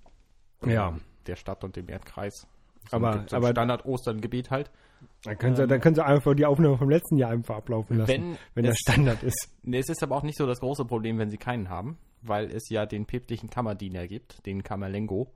Ja. 0.66 0.98
Der 1.28 1.36
Stadt 1.36 1.64
und 1.64 1.76
dem 1.76 1.90
Erdkreis. 1.90 2.48
Aber- 2.92 3.18
gibt 3.18 3.30
so 3.30 3.36
aber- 3.38 3.50
Standard-Ostern-Gebet 3.50 4.50
halt. 4.52 4.72
Dann 5.24 5.38
können, 5.38 5.56
sie, 5.56 5.66
dann 5.68 5.80
können 5.80 5.96
sie 5.96 6.04
einfach 6.06 6.34
die 6.34 6.46
Aufnahme 6.46 6.78
vom 6.78 6.90
letzten 6.90 7.16
Jahr 7.18 7.32
einfach 7.32 7.58
ablaufen 7.58 7.98
lassen, 7.98 8.10
Wenn, 8.10 8.38
wenn, 8.54 8.66
das 8.66 8.78
Standard 8.80 9.24
ist. 9.24 9.50
nee, 9.64 9.78
es 9.80 9.88
ist 9.90 10.04
aber 10.04 10.16
auch 10.18 10.24
nicht 10.24 10.38
so 10.38 10.46
das 10.46 10.60
große 10.60 10.84
Problem, 10.86 11.18
wenn 11.18 11.30
sie 11.30 11.38
keinen 11.38 11.70
haben, 11.70 11.98
weil 12.22 12.50
es 12.52 12.68
ja 12.70 12.86
den 12.86 13.06
päpstlichen 13.06 13.50
Kammerdiener 13.50 14.08
gibt, 14.08 14.46
den 14.46 14.62
Kammerlengo, 14.64 15.32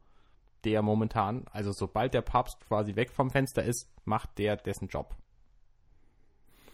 der 0.65 0.81
momentan, 0.81 1.45
also 1.51 1.71
sobald 1.71 2.13
der 2.13 2.21
Papst 2.21 2.57
quasi 2.67 2.95
weg 2.95 3.11
vom 3.11 3.29
Fenster 3.29 3.63
ist, 3.63 3.87
macht 4.05 4.37
der 4.37 4.57
dessen 4.57 4.87
Job. 4.87 5.15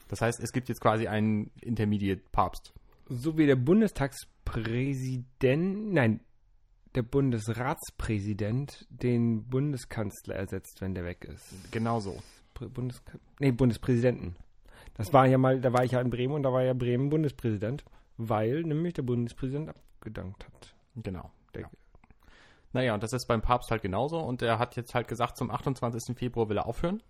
Das 0.07 0.21
heißt, 0.21 0.39
es 0.39 0.51
gibt 0.51 0.69
jetzt 0.69 0.81
quasi 0.81 1.07
einen 1.07 1.51
Intermediate-Papst. 1.61 2.73
So 3.07 3.37
wie 3.37 3.45
der 3.45 3.55
Bundestagspräsident, 3.55 5.93
nein, 5.93 6.19
der 6.95 7.03
Bundesratspräsident 7.03 8.87
den 8.89 9.43
Bundeskanzler 9.47 10.35
ersetzt, 10.35 10.81
wenn 10.81 10.95
der 10.95 11.05
weg 11.05 11.25
ist. 11.25 11.71
Genauso. 11.71 12.17
Prä- 12.55 12.69
Bundes 12.69 13.01
nee, 13.39 13.51
Bundespräsidenten. 13.51 14.35
Das 14.95 15.13
war 15.13 15.27
ja 15.27 15.37
mal, 15.37 15.61
da 15.61 15.71
war 15.71 15.83
ich 15.85 15.91
ja 15.91 16.01
in 16.01 16.09
Bremen 16.09 16.33
und 16.33 16.43
da 16.43 16.51
war 16.51 16.63
ja 16.63 16.73
Bremen 16.73 17.09
Bundespräsident, 17.09 17.85
weil 18.17 18.63
nämlich 18.63 18.95
der 18.95 19.03
Bundespräsident 19.03 19.69
abgedankt 19.69 20.45
hat. 20.45 20.75
Genau. 20.95 21.31
Der, 21.53 21.61
Ja. 21.61 21.69
Naja, 22.71 22.93
und 22.93 23.03
das 23.03 23.13
ist 23.13 23.27
beim 23.27 23.41
Papst 23.41 23.71
halt 23.71 23.81
genauso. 23.81 24.19
Und 24.19 24.41
er 24.41 24.59
hat 24.59 24.75
jetzt 24.75 24.93
halt 24.93 25.07
gesagt, 25.07 25.37
zum 25.37 25.49
28. 25.49 26.17
Februar 26.17 26.49
will 26.49 26.57
er 26.57 26.67
aufhören. 26.67 27.01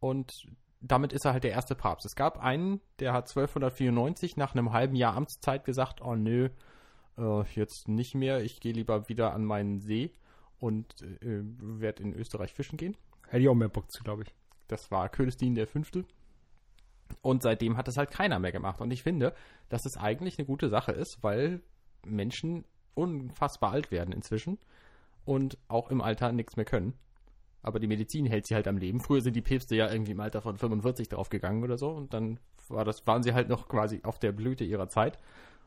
Und 0.00 0.46
damit 0.80 1.12
ist 1.12 1.24
er 1.24 1.32
halt 1.32 1.44
der 1.44 1.52
erste 1.52 1.74
Papst. 1.74 2.06
Es 2.06 2.16
gab 2.16 2.38
einen, 2.38 2.80
der 2.98 3.12
hat 3.12 3.28
1294 3.28 4.36
nach 4.36 4.54
einem 4.54 4.72
halben 4.72 4.96
Jahr 4.96 5.14
Amtszeit 5.14 5.64
gesagt, 5.64 6.00
oh 6.02 6.14
nö, 6.14 6.48
äh, 7.18 7.42
jetzt 7.54 7.88
nicht 7.88 8.14
mehr, 8.14 8.42
ich 8.42 8.60
gehe 8.60 8.72
lieber 8.72 9.08
wieder 9.08 9.32
an 9.32 9.44
meinen 9.44 9.80
See 9.80 10.12
und 10.58 11.02
äh, 11.02 11.42
werde 11.42 12.02
in 12.02 12.14
Österreich 12.14 12.52
fischen 12.52 12.76
gehen. 12.76 12.96
Hätte 13.28 13.42
ich 13.42 13.48
auch 13.48 13.54
mehr 13.54 13.68
Bock 13.68 13.90
zu, 13.90 14.02
glaube 14.02 14.24
ich. 14.24 14.34
Das 14.68 14.90
war 14.90 15.08
Königstein 15.08 15.54
der 15.54 15.66
Fünfte. 15.66 16.04
Und 17.20 17.42
seitdem 17.42 17.76
hat 17.76 17.88
es 17.88 17.96
halt 17.96 18.10
keiner 18.10 18.38
mehr 18.38 18.52
gemacht. 18.52 18.80
Und 18.80 18.90
ich 18.90 19.02
finde, 19.02 19.34
dass 19.68 19.86
es 19.86 19.96
eigentlich 19.96 20.38
eine 20.38 20.46
gute 20.46 20.68
Sache 20.68 20.92
ist, 20.92 21.22
weil 21.22 21.60
Menschen 22.04 22.64
unfassbar 22.94 23.72
alt 23.72 23.90
werden 23.90 24.12
inzwischen 24.12 24.58
und 25.24 25.58
auch 25.68 25.90
im 25.90 26.00
Alter 26.00 26.32
nichts 26.32 26.56
mehr 26.56 26.64
können. 26.64 26.94
Aber 27.62 27.78
die 27.78 27.86
Medizin 27.86 28.26
hält 28.26 28.46
sie 28.46 28.54
halt 28.54 28.66
am 28.66 28.76
Leben. 28.76 29.00
Früher 29.00 29.20
sind 29.20 29.36
die 29.36 29.42
Päpste 29.42 29.76
ja 29.76 29.90
irgendwie 29.90 30.12
im 30.12 30.20
Alter 30.20 30.42
von 30.42 30.56
45 30.56 31.08
draufgegangen 31.08 31.62
oder 31.62 31.78
so 31.78 31.90
und 31.90 32.12
dann 32.12 32.40
war 32.68 32.84
das, 32.84 33.06
waren 33.06 33.22
sie 33.22 33.34
halt 33.34 33.48
noch 33.48 33.68
quasi 33.68 34.00
auf 34.02 34.18
der 34.18 34.32
Blüte 34.32 34.64
ihrer 34.64 34.88
Zeit. 34.88 35.18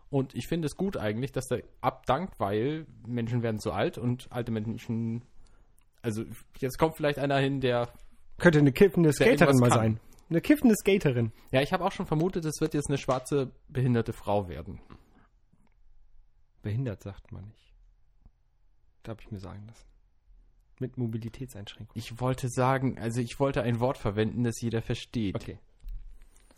Und 0.10 0.36
ich 0.36 0.48
finde 0.48 0.68
es 0.68 0.76
gut 0.76 0.98
eigentlich, 0.98 1.32
dass 1.32 1.48
der 1.48 1.64
abdankt, 1.82 2.40
weil 2.40 2.86
Menschen 3.08 3.44
werden 3.44 3.60
zu 3.60 3.72
alt 3.72 3.98
und 3.98 4.28
alte 4.30 4.52
Menschen. 4.52 5.24
Also 6.02 6.24
jetzt 6.60 6.78
kommt 6.78 6.96
vielleicht 6.96 7.18
einer 7.18 7.38
hin, 7.38 7.60
der 7.60 7.90
Könnte 8.38 8.60
eine 8.60 8.72
kiffende 8.72 9.10
Der 9.10 9.14
Skaterin 9.14 9.58
mal 9.58 9.70
kann. 9.70 9.80
sein. 9.80 10.00
Eine 10.30 10.42
kiffende 10.42 10.76
Skaterin. 10.76 11.32
Ja, 11.52 11.62
ich 11.62 11.72
habe 11.72 11.86
auch 11.86 11.92
schon 11.92 12.06
vermutet, 12.06 12.46
es 12.46 12.60
wird 12.60 12.74
jetzt 12.74 12.90
eine 12.90 12.98
schwarze 12.98 13.52
behinderte 13.70 14.14
Frau 14.14 14.48
werden. 14.50 14.80
Behindert 16.66 17.04
sagt 17.04 17.32
man 17.32 17.46
nicht. 17.46 17.76
habe 19.08 19.22
ich 19.22 19.30
mir 19.30 19.38
sagen 19.38 19.68
lassen. 19.68 19.86
Mit 20.80 20.98
Mobilitätseinschränkungen. 20.98 21.92
Ich 21.96 22.20
wollte 22.20 22.50
sagen, 22.50 22.98
also 22.98 23.22
ich 23.22 23.40
wollte 23.40 23.62
ein 23.62 23.80
Wort 23.80 24.00
verwenden, 24.00 24.44
das 24.44 24.60
jeder 24.60 24.82
versteht. 24.82 25.36
Okay. 25.36 25.60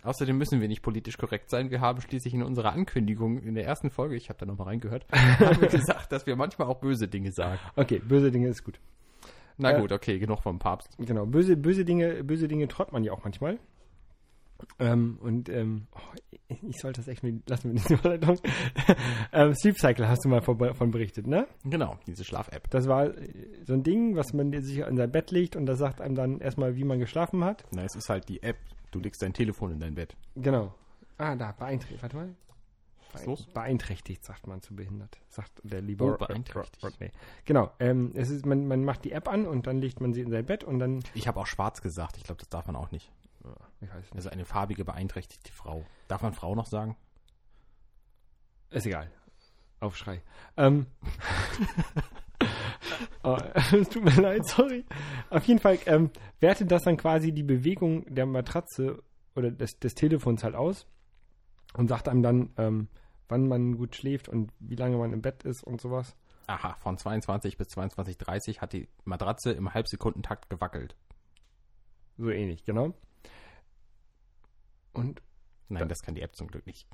Außerdem 0.03 0.37
müssen 0.37 0.61
wir 0.61 0.69
nicht 0.69 0.81
politisch 0.81 1.17
korrekt 1.17 1.49
sein. 1.49 1.71
Wir 1.71 1.81
haben 1.81 1.99
schließlich 1.99 2.33
in 2.33 2.41
unserer 2.41 2.71
Ankündigung 2.71 3.39
in 3.39 3.53
der 3.55 3.65
ersten 3.65 3.89
Folge, 3.89 4.15
ich 4.15 4.29
habe 4.29 4.39
da 4.39 4.45
nochmal 4.45 4.67
reingehört, 4.67 5.05
haben 5.11 5.59
wir 5.59 5.67
gesagt, 5.67 6.09
dass 6.13 6.25
wir 6.25 6.37
manchmal 6.37 6.69
auch 6.69 6.79
böse 6.79 7.09
Dinge 7.09 7.33
sagen. 7.33 7.59
Okay, 7.75 7.99
böse 7.99 8.31
Dinge 8.31 8.47
ist 8.47 8.63
gut. 8.63 8.79
Na 9.57 9.73
Äh, 9.73 9.81
gut, 9.81 9.91
okay, 9.91 10.19
genug 10.19 10.41
vom 10.41 10.57
Papst. 10.57 10.95
Genau, 10.99 11.25
böse, 11.25 11.57
böse 11.57 11.83
Dinge, 11.83 12.23
böse 12.23 12.47
Dinge 12.47 12.69
träumt 12.69 12.93
man 12.93 13.03
ja 13.03 13.11
auch 13.11 13.25
manchmal. 13.25 13.59
Ähm, 14.79 15.17
und 15.21 15.49
ähm, 15.49 15.87
oh, 15.93 15.99
ich 16.47 16.79
sollte 16.79 17.01
das 17.01 17.07
echt 17.07 17.23
mit, 17.23 17.49
lassen 17.49 17.69
wir 17.69 17.75
diese 17.75 17.95
Überleitung. 17.95 18.39
ähm, 19.33 19.53
Sleep 19.53 19.77
Cycle 19.77 20.07
hast 20.07 20.23
du 20.23 20.29
mal 20.29 20.41
von, 20.41 20.91
berichtet, 20.91 21.27
ne? 21.27 21.47
Genau, 21.63 21.97
diese 22.07 22.23
Schlaf-App. 22.23 22.69
Das 22.69 22.87
war 22.87 23.07
äh, 23.17 23.63
so 23.65 23.73
ein 23.73 23.83
Ding, 23.83 24.15
was 24.15 24.33
man 24.33 24.51
sich 24.61 24.79
in 24.79 24.97
sein 24.97 25.11
Bett 25.11 25.31
legt 25.31 25.55
und 25.55 25.65
das 25.65 25.79
sagt 25.79 26.01
einem 26.01 26.15
dann 26.15 26.39
erstmal, 26.39 26.75
wie 26.75 26.83
man 26.83 26.99
geschlafen 26.99 27.43
hat. 27.43 27.65
Na, 27.71 27.83
es 27.83 27.95
ist 27.95 28.09
halt 28.09 28.29
die 28.29 28.41
App. 28.43 28.57
Du 28.91 28.99
legst 28.99 29.21
dein 29.21 29.33
Telefon 29.33 29.71
in 29.71 29.79
dein 29.79 29.95
Bett. 29.95 30.15
Genau. 30.35 30.73
Ah, 31.17 31.35
da, 31.35 31.51
beeinträchtigt. 31.51 32.01
Warte 32.01 32.15
mal. 32.15 32.35
Was 33.11 33.21
ist 33.21 33.27
los? 33.27 33.47
Beeinträchtigt, 33.53 34.23
sagt 34.23 34.47
man 34.47 34.61
zu 34.61 34.75
behindert. 34.75 35.17
Sagt 35.29 35.51
der 35.63 35.81
liebe 35.81 36.03
Oh, 36.03 36.17
beeinträchtigt. 36.17 36.83
Rodney. 36.83 37.11
Genau. 37.45 37.71
Ähm, 37.79 38.11
es 38.15 38.29
ist, 38.29 38.45
man, 38.45 38.67
man 38.67 38.83
macht 38.83 39.05
die 39.05 39.11
App 39.11 39.27
an 39.27 39.45
und 39.45 39.67
dann 39.67 39.77
legt 39.77 40.01
man 40.01 40.13
sie 40.13 40.21
in 40.21 40.29
sein 40.29 40.45
Bett 40.45 40.63
und 40.63 40.79
dann. 40.79 41.03
Ich 41.13 41.27
habe 41.27 41.39
auch 41.39 41.47
schwarz 41.47 41.81
gesagt. 41.81 42.17
Ich 42.17 42.23
glaube, 42.23 42.39
das 42.39 42.49
darf 42.49 42.67
man 42.67 42.75
auch 42.75 42.91
nicht. 42.91 43.11
Ich 43.81 43.89
weiß 43.89 43.95
nicht. 43.95 44.15
Also 44.15 44.29
eine 44.29 44.45
farbige 44.45 44.85
beeinträchtigte 44.85 45.51
Frau. 45.51 45.85
Darf 46.07 46.21
man 46.21 46.33
Frau 46.33 46.55
noch 46.55 46.65
sagen? 46.65 46.95
Ist 48.69 48.85
egal. 48.85 49.09
Aufschrei. 49.79 50.21
Ähm. 50.57 50.87
oh, 53.23 53.37
es 53.71 53.89
tut 53.89 54.03
mir 54.03 54.21
leid, 54.21 54.45
sorry. 54.47 54.85
Auf 55.29 55.45
jeden 55.45 55.59
Fall 55.59 55.77
ähm, 55.85 56.11
wertet 56.39 56.71
das 56.71 56.83
dann 56.83 56.97
quasi 56.97 57.31
die 57.31 57.43
Bewegung 57.43 58.03
der 58.13 58.25
Matratze 58.25 59.03
oder 59.35 59.51
des, 59.51 59.79
des 59.79 59.93
Telefons 59.93 60.43
halt 60.43 60.55
aus 60.55 60.87
und 61.73 61.87
sagt 61.87 62.07
einem 62.07 62.23
dann, 62.23 62.49
ähm, 62.57 62.87
wann 63.29 63.47
man 63.47 63.77
gut 63.77 63.95
schläft 63.95 64.29
und 64.29 64.51
wie 64.59 64.75
lange 64.75 64.97
man 64.97 65.13
im 65.13 65.21
Bett 65.21 65.43
ist 65.43 65.63
und 65.63 65.79
sowas. 65.79 66.15
Aha, 66.47 66.75
von 66.79 66.97
22 66.97 67.57
bis 67.57 67.67
22.30 67.67 68.59
hat 68.59 68.73
die 68.73 68.87
Matratze 69.03 69.51
im 69.51 69.73
Halbsekundentakt 69.73 70.49
gewackelt. 70.49 70.95
So 72.17 72.29
ähnlich, 72.29 72.63
genau. 72.63 72.93
Und, 74.97 75.21
Nein, 75.69 75.87
das 75.89 76.01
kann 76.01 76.15
die 76.15 76.21
App 76.21 76.35
zum 76.35 76.47
Glück 76.47 76.65
nicht. 76.65 76.87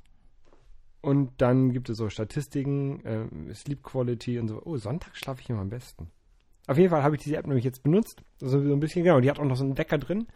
und 1.00 1.32
dann 1.38 1.72
gibt 1.72 1.88
es 1.90 1.96
so 1.98 2.08
Statistiken, 2.08 3.00
ähm, 3.04 3.52
Sleep 3.54 3.82
Quality 3.82 4.38
und 4.38 4.48
so. 4.48 4.62
Oh, 4.64 4.76
Sonntag 4.76 5.16
schlafe 5.16 5.40
ich 5.42 5.50
immer 5.50 5.60
am 5.60 5.70
besten. 5.70 6.10
Auf 6.66 6.78
jeden 6.78 6.90
Fall 6.90 7.02
habe 7.02 7.16
ich 7.16 7.22
diese 7.22 7.36
App 7.36 7.46
nämlich 7.46 7.64
jetzt 7.64 7.82
benutzt. 7.82 8.22
Also 8.40 8.60
so 8.62 8.72
ein 8.72 8.80
bisschen, 8.80 9.04
genau. 9.04 9.20
Die 9.20 9.28
hat 9.30 9.38
auch 9.38 9.44
noch 9.44 9.56
so 9.56 9.64
einen 9.64 9.76
Wecker 9.76 9.98
drin, 9.98 10.26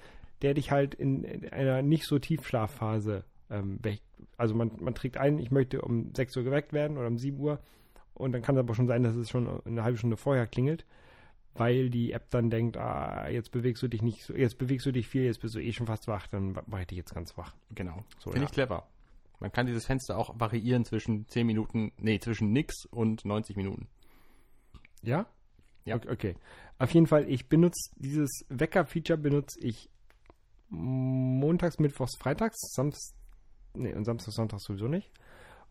der 0.43 0.55
dich 0.55 0.71
halt 0.71 0.95
in, 0.95 1.25
in 1.25 1.49
einer 1.49 1.81
nicht 1.83 2.05
so 2.05 2.19
Tiefschlafphase 2.19 3.25
ähm, 3.51 3.79
weckt. 3.83 4.03
Also 4.37 4.55
man, 4.55 4.73
man 4.79 4.95
trägt 4.95 5.17
ein, 5.17 5.39
ich 5.39 5.51
möchte 5.51 5.81
um 5.81 6.13
6 6.15 6.37
Uhr 6.37 6.43
geweckt 6.45 6.73
werden 6.73 6.99
oder 6.99 7.07
um 7.07 7.17
7 7.19 7.39
Uhr. 7.39 7.61
Und 8.13 8.33
dann 8.33 8.43
kann 8.43 8.57
es 8.57 8.61
aber 8.61 8.75
schon 8.75 8.89
sein, 8.89 9.03
dass 9.05 9.17
es 9.17 9.31
schon 9.31 9.65
eine 9.65 9.85
halbe 9.85 9.97
Stunde 9.97 10.17
vorher 10.17 10.47
klingelt, 10.47 10.85
weil 11.59 11.90
die 11.90 12.12
App 12.12 12.31
dann 12.31 12.51
denkt, 12.51 12.77
ah, 12.77 13.29
jetzt 13.29 13.51
bewegst 13.51 13.83
du 13.83 13.88
dich 13.88 14.03
nicht 14.03 14.23
so, 14.25 14.35
jetzt 14.35 14.59
bewegst 14.59 14.87
du 14.87 14.92
dich 14.92 15.09
viel, 15.09 15.25
jetzt 15.25 15.40
bist 15.40 15.55
du 15.55 15.61
eh 15.61 15.73
schon 15.73 15.87
fast 15.87 16.09
wach, 16.09 16.27
dann 16.29 16.53
mache 16.66 16.83
ich 16.83 16.87
dich 16.88 16.99
jetzt 16.99 17.14
ganz 17.14 17.37
wach. 17.37 17.55
Genau. 17.75 18.05
So, 18.18 18.31
Finde 18.31 18.40
ja. 18.40 18.47
ich 18.47 18.53
clever. 18.53 18.87
Man 19.40 19.53
kann 19.53 19.66
dieses 19.66 19.87
Fenster 19.87 20.18
auch 20.18 20.38
variieren 20.38 20.85
zwischen 20.85 21.29
10 21.29 21.47
Minuten, 21.47 21.92
nee, 21.99 22.18
zwischen 22.18 22.53
nix 22.53 22.87
und 22.87 23.25
90 23.25 23.57
Minuten. 23.57 23.87
Ja? 25.03 25.27
Ja. 25.85 25.97
Okay. 25.97 26.35
Auf 26.79 26.92
jeden 26.92 27.07
Fall, 27.07 27.29
ich 27.29 27.49
benutze 27.49 27.90
dieses 27.97 28.44
Wecker-Feature 28.49 29.18
benutze 29.18 29.59
ich 29.61 29.88
montags, 30.68 31.79
mittwochs, 31.79 32.16
freitags, 32.18 32.57
Samst 32.75 33.14
nee, 33.75 33.94
und 33.94 34.05
Samstag, 34.05 34.35
Sonntags 34.35 34.64
sowieso 34.64 34.88
nicht. 34.88 35.11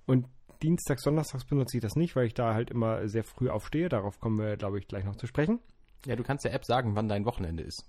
Und 0.05 0.27
Dienstags, 0.63 1.03
Donnerstags 1.03 1.45
benutze 1.45 1.77
ich 1.77 1.81
das 1.83 1.95
nicht, 1.95 2.15
weil 2.15 2.25
ich 2.25 2.33
da 2.33 2.53
halt 2.53 2.71
immer 2.71 3.07
sehr 3.07 3.23
früh 3.23 3.49
aufstehe. 3.49 3.89
Darauf 3.89 4.19
kommen 4.19 4.39
wir, 4.39 4.57
glaube 4.57 4.79
ich, 4.79 4.87
gleich 4.87 5.05
noch 5.05 5.15
zu 5.15 5.27
sprechen. 5.27 5.59
Ja, 6.05 6.15
du 6.15 6.23
kannst 6.23 6.45
der 6.45 6.53
App 6.53 6.65
sagen, 6.65 6.95
wann 6.95 7.09
dein 7.09 7.25
Wochenende 7.25 7.63
ist. 7.63 7.85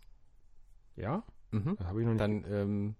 Ja? 0.96 1.22
Mhm. 1.52 1.76
Das 1.78 1.86
habe 1.86 2.00
ich 2.00 2.06
noch 2.06 2.12
nicht. 2.14 2.20
Dann, 2.20 2.44
ähm, 2.50 2.94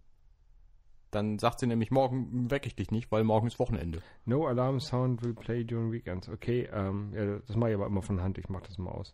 dann 1.11 1.39
sagt 1.39 1.61
sie 1.61 1.67
nämlich, 1.67 1.91
morgen 1.91 2.51
wecke 2.51 2.67
ich 2.67 2.77
dich 2.77 2.91
nicht, 2.91 3.11
weil 3.11 3.25
morgen 3.25 3.47
ist 3.47 3.59
Wochenende. 3.59 4.03
No 4.27 4.47
alarm 4.47 4.79
sound 4.79 5.23
will 5.23 5.35
play 5.35 5.65
during 5.65 5.91
weekends. 5.91 6.29
Okay, 6.29 6.69
ähm, 6.73 7.13
ja, 7.15 7.39
das 7.47 7.57
mache 7.57 7.71
ich 7.71 7.77
aber 7.77 7.87
immer 7.87 8.03
von 8.03 8.21
Hand. 8.21 8.37
Ich 8.39 8.49
mache 8.51 8.65
das 8.67 8.77
mal 8.79 8.91
aus, 8.91 9.13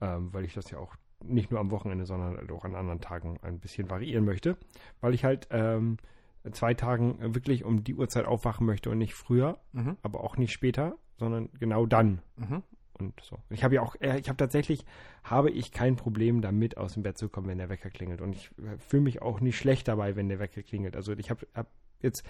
ähm, 0.00 0.32
weil 0.34 0.44
ich 0.44 0.54
das 0.54 0.70
ja 0.70 0.78
auch 0.78 0.94
nicht 1.24 1.50
nur 1.50 1.60
am 1.60 1.70
Wochenende, 1.70 2.04
sondern 2.04 2.36
halt 2.36 2.50
auch 2.50 2.64
an 2.64 2.74
anderen 2.74 3.00
Tagen 3.00 3.38
ein 3.42 3.60
bisschen 3.60 3.88
variieren 3.88 4.24
möchte, 4.24 4.56
weil 5.00 5.14
ich 5.14 5.24
halt 5.24 5.46
ähm, 5.50 5.98
zwei 6.52 6.74
Tagen 6.74 7.34
wirklich 7.34 7.64
um 7.64 7.84
die 7.84 7.94
Uhrzeit 7.94 8.26
aufwachen 8.26 8.66
möchte 8.66 8.90
und 8.90 8.98
nicht 8.98 9.14
früher, 9.14 9.58
Mhm. 9.72 9.96
aber 10.02 10.22
auch 10.24 10.36
nicht 10.36 10.52
später, 10.52 10.96
sondern 11.16 11.48
genau 11.58 11.86
dann 11.86 12.22
Mhm. 12.36 12.62
Und 12.98 13.20
so. 13.20 13.38
Ich 13.50 13.64
habe 13.64 13.76
ja 13.76 13.82
auch, 13.82 13.96
äh, 14.00 14.18
ich 14.18 14.28
habe 14.28 14.36
tatsächlich, 14.36 14.84
habe 15.24 15.50
ich 15.50 15.72
kein 15.72 15.96
Problem 15.96 16.40
damit, 16.40 16.76
aus 16.76 16.94
dem 16.94 17.02
Bett 17.02 17.18
zu 17.18 17.28
kommen, 17.28 17.48
wenn 17.48 17.58
der 17.58 17.68
Wecker 17.68 17.90
klingelt. 17.90 18.20
Und 18.20 18.34
ich 18.34 18.50
äh, 18.58 18.78
fühle 18.78 19.02
mich 19.02 19.22
auch 19.22 19.40
nicht 19.40 19.56
schlecht 19.56 19.88
dabei, 19.88 20.16
wenn 20.16 20.28
der 20.28 20.38
Wecker 20.38 20.62
klingelt. 20.62 20.96
Also 20.96 21.12
ich 21.12 21.30
habe 21.30 21.46
hab 21.54 21.68
jetzt 22.00 22.22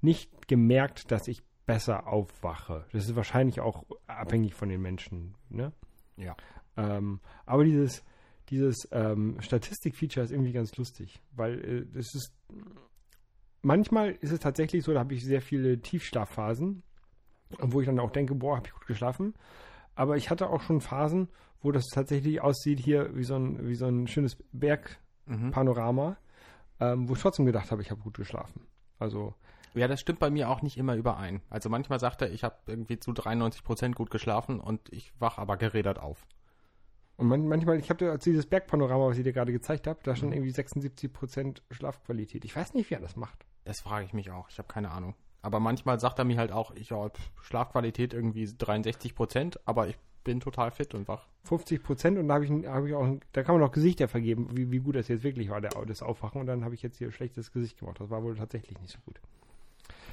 nicht 0.00 0.48
gemerkt, 0.48 1.10
dass 1.10 1.28
ich 1.28 1.42
besser 1.66 2.06
aufwache. 2.06 2.86
Das 2.92 3.04
ist 3.04 3.16
wahrscheinlich 3.16 3.60
auch 3.60 3.84
abhängig 4.06 4.54
von 4.54 4.68
den 4.68 4.82
Menschen. 4.82 5.34
Ne? 5.48 5.72
Ja. 6.16 6.36
Ähm, 6.76 7.20
aber 7.46 7.64
dieses, 7.64 8.02
dieses 8.48 8.88
ähm, 8.90 9.36
Statistik-Feature 9.40 10.24
ist 10.24 10.32
irgendwie 10.32 10.52
ganz 10.52 10.76
lustig, 10.76 11.20
weil 11.32 11.64
äh, 11.64 11.86
das 11.92 12.14
ist 12.14 12.32
manchmal 13.62 14.12
ist 14.20 14.32
es 14.32 14.40
tatsächlich 14.40 14.84
so, 14.84 14.92
da 14.92 15.00
habe 15.00 15.14
ich 15.14 15.24
sehr 15.24 15.40
viele 15.40 15.80
Tiefschlafphasen, 15.80 16.82
wo 17.60 17.80
ich 17.80 17.86
dann 17.86 18.00
auch 18.00 18.10
denke, 18.10 18.34
boah, 18.34 18.56
habe 18.56 18.66
ich 18.66 18.74
gut 18.74 18.86
geschlafen. 18.86 19.34
Aber 19.94 20.16
ich 20.16 20.30
hatte 20.30 20.48
auch 20.50 20.62
schon 20.62 20.80
Phasen, 20.80 21.28
wo 21.60 21.70
das 21.72 21.86
tatsächlich 21.86 22.40
aussieht 22.40 22.80
hier 22.80 23.14
wie 23.16 23.24
so 23.24 23.36
ein, 23.36 23.66
wie 23.68 23.74
so 23.74 23.86
ein 23.86 24.06
schönes 24.08 24.36
Bergpanorama, 24.52 26.10
Mhm. 26.10 26.16
ähm, 26.80 27.08
wo 27.08 27.14
ich 27.14 27.20
trotzdem 27.20 27.46
gedacht 27.46 27.70
habe, 27.70 27.82
ich 27.82 27.90
habe 27.90 28.00
gut 28.00 28.16
geschlafen. 28.16 28.66
Also, 28.98 29.34
Ja, 29.74 29.88
das 29.88 30.00
stimmt 30.00 30.18
bei 30.18 30.28
mir 30.30 30.50
auch 30.50 30.60
nicht 30.62 30.76
immer 30.76 30.96
überein. 30.96 31.40
Also 31.48 31.68
manchmal 31.70 31.98
sagt 31.98 32.20
er, 32.22 32.30
ich 32.30 32.44
habe 32.44 32.56
irgendwie 32.66 32.98
zu 32.98 33.12
93 33.12 33.64
Prozent 33.64 33.94
gut 33.96 34.10
geschlafen 34.10 34.60
und 34.60 34.92
ich 34.92 35.12
wach 35.18 35.38
aber 35.38 35.56
gerädert 35.56 35.98
auf. 35.98 36.26
und 37.16 37.28
man, 37.28 37.46
manchmal, 37.46 37.78
ich 37.78 37.88
habe 37.88 38.10
als 38.10 38.24
dieses 38.24 38.46
Bergpanorama, 38.46 39.06
was 39.08 39.16
ich 39.18 39.22
dir 39.24 39.32
gerade 39.32 39.52
gezeigt 39.52 39.86
habe, 39.86 40.00
da 40.02 40.16
schon 40.16 40.32
irgendwie 40.32 40.50
76% 40.50 41.62
Schlafqualität. 41.70 42.44
Ich 42.44 42.56
weiß 42.56 42.74
nicht, 42.74 42.90
wie 42.90 42.94
er 42.94 43.00
das 43.00 43.16
macht. 43.16 43.46
Das 43.64 43.80
frage 43.80 44.04
ich 44.04 44.12
mich 44.12 44.30
auch. 44.32 44.48
Ich 44.50 44.58
habe 44.58 44.66
keine 44.68 44.90
Ahnung. 44.90 45.14
Aber 45.42 45.60
manchmal 45.60 45.98
sagt 45.98 46.18
er 46.18 46.24
mir 46.24 46.38
halt 46.38 46.52
auch, 46.52 46.74
ich 46.74 46.90
ja, 46.90 47.08
pf, 47.08 47.30
Schlafqualität 47.42 48.14
irgendwie 48.14 48.46
63 48.46 49.14
Prozent, 49.14 49.60
aber 49.66 49.88
ich 49.88 49.98
bin 50.24 50.40
total 50.40 50.70
fit 50.70 50.94
und 50.94 51.08
wach. 51.08 51.26
50 51.44 51.82
Prozent 51.82 52.18
und 52.18 52.28
da 52.28 52.34
habe 52.34 52.44
ich, 52.44 52.50
hab 52.50 52.84
ich 52.84 52.94
auch, 52.94 53.16
da 53.32 53.42
kann 53.42 53.58
man 53.58 53.68
auch 53.68 53.72
Gesichter 53.72 54.06
vergeben, 54.06 54.48
wie, 54.56 54.70
wie 54.70 54.78
gut 54.78 54.94
das 54.94 55.08
jetzt 55.08 55.24
wirklich 55.24 55.50
war, 55.50 55.60
der, 55.60 55.70
das 55.84 56.02
Aufwachen. 56.02 56.40
Und 56.40 56.46
dann 56.46 56.64
habe 56.64 56.74
ich 56.74 56.82
jetzt 56.82 56.98
hier 56.98 57.08
ein 57.08 57.12
schlechtes 57.12 57.52
Gesicht 57.52 57.78
gemacht. 57.78 57.98
Das 58.00 58.08
war 58.08 58.22
wohl 58.22 58.36
tatsächlich 58.36 58.80
nicht 58.80 58.92
so 58.92 58.98
gut. 59.04 59.20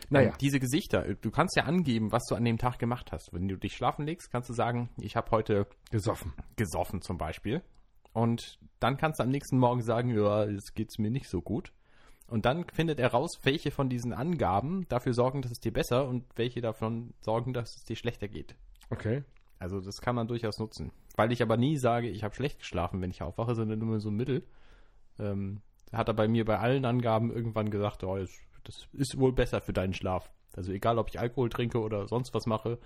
Naja, 0.10 0.32
Und 0.32 0.42
diese 0.42 0.60
Gesichter, 0.60 1.14
du 1.14 1.30
kannst 1.30 1.56
ja 1.56 1.66
angeben, 1.66 2.12
was 2.12 2.26
du 2.26 2.36
an 2.36 2.44
dem 2.44 2.58
Tag 2.58 2.80
gemacht 2.80 3.12
hast. 3.12 3.32
Wenn 3.32 3.48
du 3.48 3.58
dich 3.58 3.74
schlafen 3.74 4.06
legst, 4.06 4.32
kannst 4.32 4.50
du 4.50 4.54
sagen, 4.54 4.90
ich 4.98 5.16
habe 5.16 5.30
heute 5.30 5.68
gesoffen. 5.92 6.34
gesoffen 6.56 7.02
zum 7.02 7.20
Beispiel. 7.20 7.62
Und 8.12 8.58
dann 8.80 8.98
kannst 8.98 9.20
du 9.20 9.24
am 9.24 9.30
nächsten 9.30 9.60
Morgen 9.60 9.84
sagen, 9.84 10.10
ja, 10.10 10.46
jetzt 10.46 10.74
geht's 10.74 10.98
mir 10.98 11.12
nicht 11.12 11.30
so 11.30 11.42
gut. 11.42 11.72
Und 12.30 12.46
dann 12.46 12.66
findet 12.74 13.00
er 13.00 13.12
raus, 13.12 13.40
welche 13.44 13.72
von 13.72 13.90
diesen 13.90 14.14
Angaben 14.14 14.86
dafür 14.88 15.14
sorgen, 15.14 15.42
dass 15.42 15.52
es 15.52 15.60
dir 15.60 15.74
besser 15.74 16.08
und 16.08 16.26
welche 16.36 16.62
davon 16.62 17.14
sorgen, 17.22 17.54
dass 17.54 17.76
es 17.76 17.84
dir 17.84 17.96
schlechter 17.96 18.28
geht. 18.28 18.56
Okay. 18.90 19.24
Also 19.58 19.82
das 19.82 20.00
kann 20.00 20.16
man 20.16 20.28
durchaus 20.28 20.60
nutzen. 20.60 20.92
Weil 21.16 21.32
ich 21.32 21.42
aber 21.42 21.58
nie 21.58 21.78
sage, 21.78 22.08
ich 22.08 22.24
habe 22.24 22.36
schlecht 22.36 22.60
geschlafen, 22.60 23.02
wenn 23.02 23.12
ich 23.12 23.22
aufwache, 23.22 23.56
sondern 23.56 23.82
immer 23.82 24.00
so 24.00 24.10
ein 24.10 24.16
Mittel. 24.16 24.44
Ähm, 25.20 25.62
hat 25.92 26.08
er 26.08 26.14
bei 26.14 26.28
mir 26.28 26.46
bei 26.46 26.60
allen 26.60 26.86
Angaben 26.86 27.32
irgendwann 27.32 27.70
gesagt, 27.70 28.04
oh, 28.04 28.18
das, 28.64 28.88
ist 28.94 29.18
wohl 29.18 29.34
besser 29.34 29.60
für 29.60 29.74
deinen 29.74 29.94
Schlaf. 29.94 30.32
Also 30.56 30.72
egal, 30.72 30.98
ob 30.98 31.10
ich 31.10 31.20
Alkohol 31.20 31.50
trinke 31.50 31.80
oder 31.80 32.08
sonst 32.08 32.34
was 32.34 32.46
mache, 32.46 32.80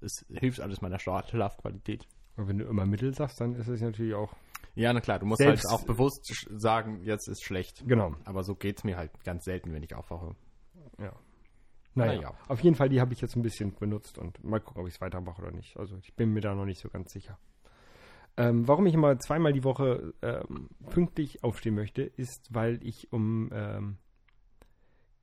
es 0.00 0.24
hilft 0.30 0.60
alles 0.60 0.80
meiner 0.80 0.98
Schla- 0.98 1.28
Schlafqualität. 1.28 2.06
Und 2.36 2.48
wenn 2.48 2.58
du 2.58 2.64
immer 2.64 2.86
Mittel 2.86 3.14
sagst, 3.14 3.40
dann 3.40 3.54
ist 3.54 3.68
es 3.68 3.80
natürlich 3.80 4.14
auch. 4.14 4.34
Ja, 4.74 4.92
na 4.92 5.00
klar, 5.00 5.18
du 5.18 5.26
musst 5.26 5.38
Selbst- 5.38 5.64
halt 5.70 5.80
auch 5.80 5.84
bewusst 5.86 6.46
sagen, 6.50 7.00
jetzt 7.02 7.28
ist 7.28 7.42
schlecht. 7.44 7.82
Genau. 7.86 8.14
Aber 8.24 8.44
so 8.44 8.54
geht's 8.54 8.84
mir 8.84 8.96
halt 8.96 9.10
ganz 9.24 9.44
selten, 9.44 9.72
wenn 9.72 9.82
ich 9.82 9.94
aufwache. 9.94 10.36
Ja. 10.98 11.12
Naja, 11.94 12.14
Naja. 12.16 12.34
auf 12.48 12.60
jeden 12.60 12.76
Fall, 12.76 12.90
die 12.90 13.00
habe 13.00 13.14
ich 13.14 13.22
jetzt 13.22 13.36
ein 13.36 13.42
bisschen 13.42 13.74
benutzt 13.74 14.18
und 14.18 14.44
mal 14.44 14.60
gucken, 14.60 14.82
ob 14.82 14.88
ich 14.88 14.94
es 14.96 15.00
weitermache 15.00 15.40
oder 15.40 15.50
nicht. 15.50 15.78
Also 15.78 15.96
ich 15.96 16.14
bin 16.14 16.32
mir 16.34 16.42
da 16.42 16.54
noch 16.54 16.66
nicht 16.66 16.80
so 16.80 16.90
ganz 16.90 17.10
sicher. 17.10 17.38
Ähm, 18.36 18.68
warum 18.68 18.84
ich 18.84 18.92
immer 18.92 19.18
zweimal 19.18 19.54
die 19.54 19.64
Woche 19.64 20.12
ähm, 20.20 20.68
pünktlich 20.90 21.42
aufstehen 21.42 21.74
möchte, 21.74 22.02
ist, 22.02 22.52
weil 22.52 22.78
ich 22.86 23.10
um 23.14 23.48
ähm, 23.50 23.96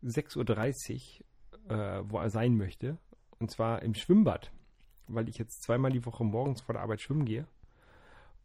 6.30 0.04 1.22
Uhr 1.69 1.78
äh, 1.78 2.02
wo 2.10 2.17
er 2.17 2.30
sein 2.32 2.58
möchte. 2.58 2.98
Und 3.39 3.52
zwar 3.52 3.84
im 3.84 3.93
Schwimmbad. 3.93 4.52
weil 5.08 5.30
ich 5.30 5.38
jetzt 5.38 5.62
zweimal 5.63 5.91
die 5.91 6.06
Woche 6.06 6.24
morgens 6.24 6.62
vor 6.62 6.74
der 6.74 6.82
Arbeit 6.82 7.02
schwimmen 7.02 7.26
gehe 7.26 7.46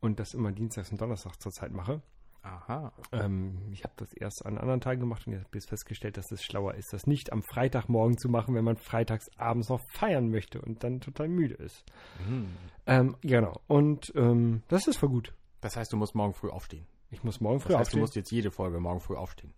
und 0.00 0.20
das 0.20 0.34
immer 0.34 0.52
dienstags 0.52 0.90
und 0.90 1.00
donnerstags 1.00 1.38
zurzeit 1.38 1.72
mache. 1.72 2.02
Aha. 2.42 2.92
Ähm, 3.12 3.68
ich 3.72 3.82
habe 3.84 3.94
das 3.96 4.12
erst 4.12 4.46
an 4.46 4.58
anderen 4.58 4.80
Tagen 4.80 5.00
gemacht 5.00 5.26
und 5.26 5.32
jetzt 5.34 5.44
habe 5.46 5.58
ich 5.58 5.64
festgestellt, 5.66 6.16
dass 6.16 6.30
es 6.30 6.42
schlauer 6.42 6.74
ist, 6.74 6.92
das 6.92 7.06
nicht 7.06 7.32
am 7.32 7.42
Freitagmorgen 7.42 8.16
zu 8.16 8.28
machen, 8.28 8.54
wenn 8.54 8.64
man 8.64 8.76
freitags 8.76 9.26
abends 9.36 9.68
noch 9.68 9.80
feiern 9.90 10.30
möchte 10.30 10.60
und 10.60 10.82
dann 10.84 11.00
total 11.00 11.28
müde 11.28 11.54
ist. 11.54 11.84
Mhm. 12.26 12.48
Ähm, 12.86 13.16
genau. 13.22 13.60
Und 13.66 14.12
ähm, 14.14 14.62
das 14.68 14.86
ist 14.86 14.98
voll 14.98 15.08
gut. 15.10 15.34
Das 15.60 15.76
heißt, 15.76 15.92
du 15.92 15.96
musst 15.96 16.14
morgen 16.14 16.32
früh 16.32 16.48
aufstehen. 16.48 16.86
Ich 17.10 17.24
muss 17.24 17.40
morgen 17.40 17.58
Das 17.58 17.64
früh 17.64 17.72
heißt, 17.74 17.80
aufstehen. 17.80 17.98
du 17.98 18.02
musst 18.02 18.16
jetzt 18.16 18.30
jede 18.30 18.50
Folge 18.50 18.78
morgen 18.80 19.00
früh 19.00 19.16
aufstehen. 19.16 19.52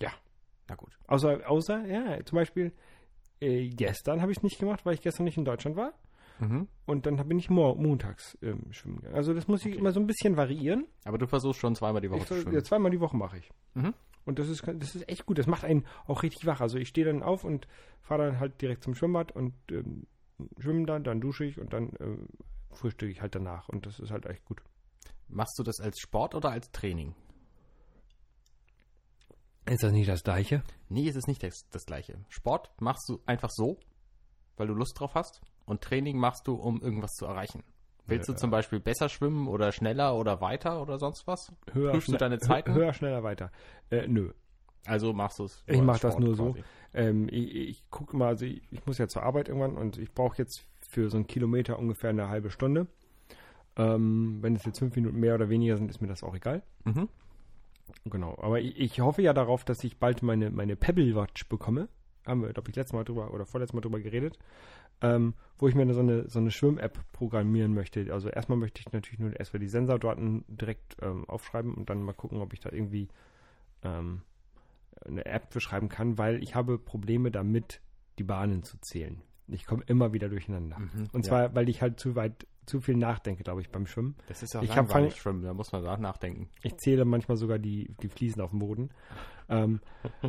Ja. 0.00 0.10
Na 0.68 0.74
gut. 0.74 0.96
Außer, 1.06 1.48
außer, 1.48 1.86
ja, 1.86 2.24
zum 2.24 2.36
Beispiel, 2.36 2.72
äh, 3.40 3.68
gestern 3.70 4.20
habe 4.20 4.30
ich 4.32 4.38
es 4.38 4.42
nicht 4.44 4.58
gemacht, 4.58 4.84
weil 4.84 4.94
ich 4.94 5.00
gestern 5.00 5.24
nicht 5.24 5.38
in 5.38 5.44
Deutschland 5.44 5.76
war. 5.76 5.92
Mhm. 6.40 6.68
Und 6.86 7.06
dann 7.06 7.16
bin 7.28 7.38
ich 7.38 7.50
mo 7.50 7.74
montags 7.74 8.36
ähm, 8.42 8.72
schwimmen 8.72 8.96
gegangen. 8.96 9.14
Also 9.14 9.34
das 9.34 9.46
muss 9.46 9.60
ich 9.60 9.72
Okay. 9.72 9.78
immer 9.78 9.92
so 9.92 10.00
ein 10.00 10.06
bisschen 10.06 10.36
variieren. 10.36 10.86
Aber 11.04 11.18
du 11.18 11.26
versuchst 11.26 11.60
schon 11.60 11.74
zweimal 11.74 12.00
die 12.00 12.10
Woche 12.10 12.20
Ich, 12.20 12.26
zu 12.26 12.34
schwimmen. 12.40 12.54
ja, 12.54 12.62
zweimal 12.64 12.90
die 12.90 13.00
Woche 13.00 13.16
mache 13.16 13.38
ich. 13.38 13.50
Mhm. 13.74 13.94
Und 14.24 14.38
das 14.38 14.48
ist, 14.48 14.66
das 14.66 14.94
ist 14.94 15.08
echt 15.08 15.26
gut. 15.26 15.38
Das 15.38 15.46
macht 15.46 15.64
einen 15.64 15.84
auch 16.06 16.22
richtig 16.22 16.46
wach. 16.46 16.60
Also 16.60 16.78
ich 16.78 16.88
stehe 16.88 17.06
dann 17.06 17.22
auf 17.22 17.44
und 17.44 17.66
fahre 18.02 18.26
dann 18.26 18.40
halt 18.40 18.60
direkt 18.62 18.82
zum 18.84 18.94
Schwimmbad 18.94 19.32
und 19.32 19.54
ähm, 19.70 20.06
schwimme 20.58 20.86
dann, 20.86 21.04
dann 21.04 21.20
dusche 21.20 21.44
ich 21.44 21.58
und 21.60 21.72
dann 21.72 21.92
ähm, 22.00 22.26
frühstücke 22.70 23.12
ich 23.12 23.20
halt 23.22 23.34
danach. 23.34 23.68
Und 23.68 23.86
das 23.86 23.98
ist 23.98 24.10
halt 24.10 24.26
echt 24.26 24.44
gut. 24.44 24.62
Machst 25.28 25.58
du 25.58 25.62
das 25.62 25.78
als 25.80 25.98
Sport 26.00 26.34
oder 26.34 26.50
als 26.50 26.70
Training? 26.70 27.14
Ist 29.66 29.82
das 29.82 29.92
nicht 29.92 30.08
das 30.08 30.24
Gleiche? 30.24 30.62
Nee, 30.88 31.08
es 31.08 31.16
ist 31.16 31.28
nicht 31.28 31.42
das, 31.42 31.54
das 31.70 31.84
gleiche. 31.84 32.18
Sport 32.28 32.70
machst 32.80 33.08
du 33.08 33.20
einfach 33.26 33.50
so, 33.50 33.78
weil 34.56 34.66
du 34.66 34.74
Lust 34.74 34.98
drauf 34.98 35.14
hast. 35.14 35.40
Und 35.66 35.82
Training 35.82 36.18
machst 36.18 36.46
du, 36.46 36.54
um 36.54 36.80
irgendwas 36.80 37.14
zu 37.14 37.26
erreichen. 37.26 37.62
Willst 38.06 38.28
Ja. 38.28 38.34
du 38.34 38.40
zum 38.40 38.50
Beispiel 38.50 38.80
besser 38.80 39.08
schwimmen 39.08 39.46
oder 39.46 39.70
schneller 39.72 40.16
oder 40.16 40.40
weiter 40.40 40.82
oder 40.82 40.98
sonst 40.98 41.26
was? 41.26 41.52
Höher, 41.72 41.92
Prüfst 41.92 42.08
du 42.08 42.16
deine 42.16 42.38
Zeiten? 42.38 42.74
Höher, 42.74 42.92
schneller, 42.92 43.22
weiter. 43.22 43.52
Äh, 43.90 44.08
nö. 44.08 44.32
Also 44.86 45.12
machst 45.12 45.38
du 45.38 45.44
es. 45.44 45.62
Ich 45.66 45.76
nur 45.76 45.84
mach 45.84 45.92
als 45.94 46.00
das 46.02 46.18
nur 46.18 46.34
so. 46.34 46.46
quasi. 46.52 46.64
Ähm, 46.94 47.28
ich 47.30 47.54
ich 47.54 47.90
gucke 47.90 48.16
mal, 48.16 48.28
also 48.28 48.46
ich, 48.46 48.62
ich 48.72 48.84
muss 48.86 48.98
ja 48.98 49.06
zur 49.06 49.22
Arbeit 49.22 49.48
irgendwann 49.48 49.76
und 49.76 49.98
ich 49.98 50.12
brauche 50.12 50.38
jetzt 50.38 50.66
für 50.88 51.08
so 51.10 51.18
einen 51.18 51.26
Kilometer 51.26 51.78
ungefähr 51.78 52.10
eine 52.10 52.28
halbe 52.28 52.50
Stunde. 52.50 52.86
Ähm, 53.76 54.38
wenn 54.40 54.56
es 54.56 54.64
jetzt 54.64 54.78
fünf 54.80 54.96
Minuten 54.96 55.20
mehr 55.20 55.34
oder 55.34 55.48
weniger 55.48 55.76
sind, 55.76 55.90
ist 55.90 56.00
mir 56.00 56.08
das 56.08 56.24
auch 56.24 56.34
egal. 56.34 56.62
Mhm. 56.84 57.08
Genau. 58.06 58.36
Aber 58.40 58.60
ich, 58.60 58.76
ich 58.78 59.00
hoffe 59.00 59.22
ja 59.22 59.32
darauf, 59.32 59.64
dass 59.64 59.84
ich 59.84 59.98
bald 59.98 60.22
meine, 60.22 60.50
meine 60.50 60.74
Pebble 60.76 61.14
Watch 61.14 61.48
bekomme. 61.48 61.88
Haben 62.26 62.42
wir, 62.42 62.52
glaube 62.52 62.70
ich, 62.70 62.76
letztes 62.76 62.92
Mal 62.92 63.04
drüber 63.04 63.32
oder 63.32 63.46
vorletztes 63.46 63.74
Mal 63.74 63.80
drüber 63.80 64.00
geredet. 64.00 64.38
Ähm, 65.02 65.34
wo 65.58 65.68
ich 65.68 65.74
mir 65.74 65.92
so 65.94 66.00
eine, 66.00 66.28
so 66.28 66.38
eine 66.38 66.50
Schwimm-App 66.50 66.98
programmieren 67.12 67.72
möchte. 67.72 68.12
Also 68.12 68.28
erstmal 68.28 68.58
möchte 68.58 68.80
ich 68.80 68.92
natürlich 68.92 69.18
nur 69.18 69.38
erstmal 69.38 69.60
die 69.60 69.68
Sensordaten 69.68 70.44
direkt 70.48 70.96
ähm, 71.00 71.26
aufschreiben 71.26 71.72
und 71.74 71.88
dann 71.88 72.02
mal 72.02 72.12
gucken, 72.12 72.38
ob 72.40 72.52
ich 72.52 72.60
da 72.60 72.70
irgendwie 72.70 73.08
ähm, 73.82 74.22
eine 75.06 75.24
App 75.24 75.52
für 75.52 75.60
schreiben 75.60 75.88
kann, 75.88 76.18
weil 76.18 76.42
ich 76.42 76.54
habe 76.54 76.78
Probleme 76.78 77.30
damit, 77.30 77.80
die 78.18 78.24
Bahnen 78.24 78.62
zu 78.62 78.78
zählen. 78.80 79.22
Ich 79.48 79.64
komme 79.66 79.82
immer 79.86 80.12
wieder 80.12 80.28
durcheinander. 80.28 80.78
Mhm. 80.78 81.08
Und 81.12 81.24
Ja. 81.24 81.30
zwar, 81.30 81.54
weil 81.54 81.68
ich 81.68 81.80
halt 81.82 81.98
zu 81.98 82.14
weit, 82.14 82.46
zu 82.70 82.80
viel 82.80 82.96
nachdenke, 82.96 83.42
glaube 83.42 83.60
ich, 83.60 83.70
beim 83.70 83.86
Schwimmen. 83.86 84.16
Das 84.28 84.42
ist 84.42 84.54
ja 84.54 84.62
ich 84.62 84.74
langweilig 84.74 85.12
fang- 85.14 85.20
schwimmen, 85.20 85.42
da 85.42 85.52
muss 85.54 85.72
man 85.72 85.82
da 85.82 85.96
nachdenken. 85.96 86.48
Ich 86.62 86.76
zähle 86.78 87.04
manchmal 87.04 87.36
sogar 87.36 87.58
die, 87.58 87.94
die 88.02 88.08
Fliesen 88.08 88.40
auf 88.40 88.50
dem 88.50 88.60
Boden. 88.60 88.90
Ähm, 89.48 89.80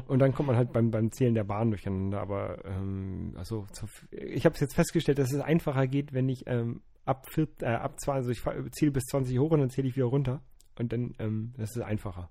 und 0.07 0.19
dann 0.19 0.33
kommt 0.33 0.47
man 0.47 0.55
halt 0.57 0.73
beim, 0.73 0.89
beim 0.91 1.11
Zählen 1.11 1.35
der 1.35 1.43
Bahn 1.43 1.69
durcheinander. 1.69 2.19
Aber 2.21 2.65
ähm, 2.65 3.33
also 3.37 3.65
zu, 3.71 3.85
ich 4.11 4.45
habe 4.45 4.55
es 4.55 4.61
jetzt 4.61 4.75
festgestellt, 4.75 5.19
dass 5.19 5.31
es 5.31 5.39
einfacher 5.39 5.87
geht, 5.87 6.11
wenn 6.13 6.27
ich 6.27 6.45
ähm, 6.47 6.81
ab, 7.05 7.27
vier, 7.29 7.47
äh, 7.61 7.67
ab 7.67 7.99
20, 7.99 8.17
also 8.17 8.31
ich 8.31 8.71
zähle 8.73 8.91
bis 8.91 9.05
20 9.05 9.37
hoch 9.39 9.51
und 9.51 9.59
dann 9.59 9.69
zähle 9.69 9.87
ich 9.87 9.95
wieder 9.95 10.07
runter. 10.07 10.41
Und 10.79 10.91
dann, 10.91 11.13
ähm, 11.19 11.53
das 11.57 11.75
ist 11.75 11.81
einfacher. 11.83 12.29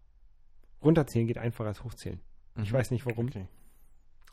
Runterzählen 0.82 1.26
geht 1.26 1.38
einfacher 1.38 1.68
als 1.68 1.84
hochzählen. 1.84 2.20
Ich 2.62 2.72
Mhm. 2.72 2.76
weiß 2.76 2.90
nicht 2.90 3.06
warum, 3.06 3.26
Okay. 3.26 3.46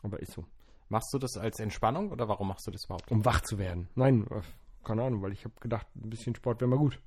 aber 0.02 0.20
ist 0.20 0.32
so. 0.32 0.44
Machst 0.88 1.12
du 1.12 1.18
das 1.18 1.36
als 1.36 1.60
Entspannung 1.60 2.10
oder 2.10 2.28
warum 2.28 2.48
machst 2.48 2.66
du 2.66 2.70
das 2.70 2.86
überhaupt? 2.86 3.10
Um 3.10 3.24
wach 3.24 3.42
zu 3.42 3.58
werden. 3.58 3.88
Nein, 3.94 4.26
äh, 4.30 4.40
keine 4.84 5.04
Ahnung, 5.04 5.22
weil 5.22 5.32
ich 5.32 5.44
habe 5.44 5.54
gedacht, 5.60 5.86
ein 5.96 6.10
bisschen 6.10 6.34
Sport 6.34 6.60
wäre 6.60 6.68
mal 6.68 6.78
gut. 6.78 7.00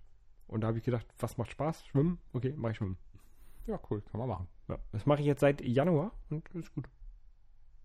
Und 0.48 0.62
da 0.62 0.68
habe 0.68 0.78
ich 0.78 0.84
gedacht, 0.84 1.08
was 1.20 1.38
macht 1.38 1.52
Spaß? 1.52 1.86
Schwimmen? 1.88 2.20
Okay, 2.34 2.54
mach 2.58 2.72
ich 2.72 2.78
schwimmen. 2.78 2.98
Ja, 3.68 3.80
cool, 3.90 4.02
kann 4.12 4.20
man 4.20 4.30
machen. 4.30 4.48
Ja, 4.68 4.78
das 4.92 5.06
mache 5.06 5.22
ich 5.22 5.26
jetzt 5.26 5.40
seit 5.40 5.62
Januar 5.62 6.12
und 6.30 6.48
ist 6.56 6.74
gut. 6.74 6.90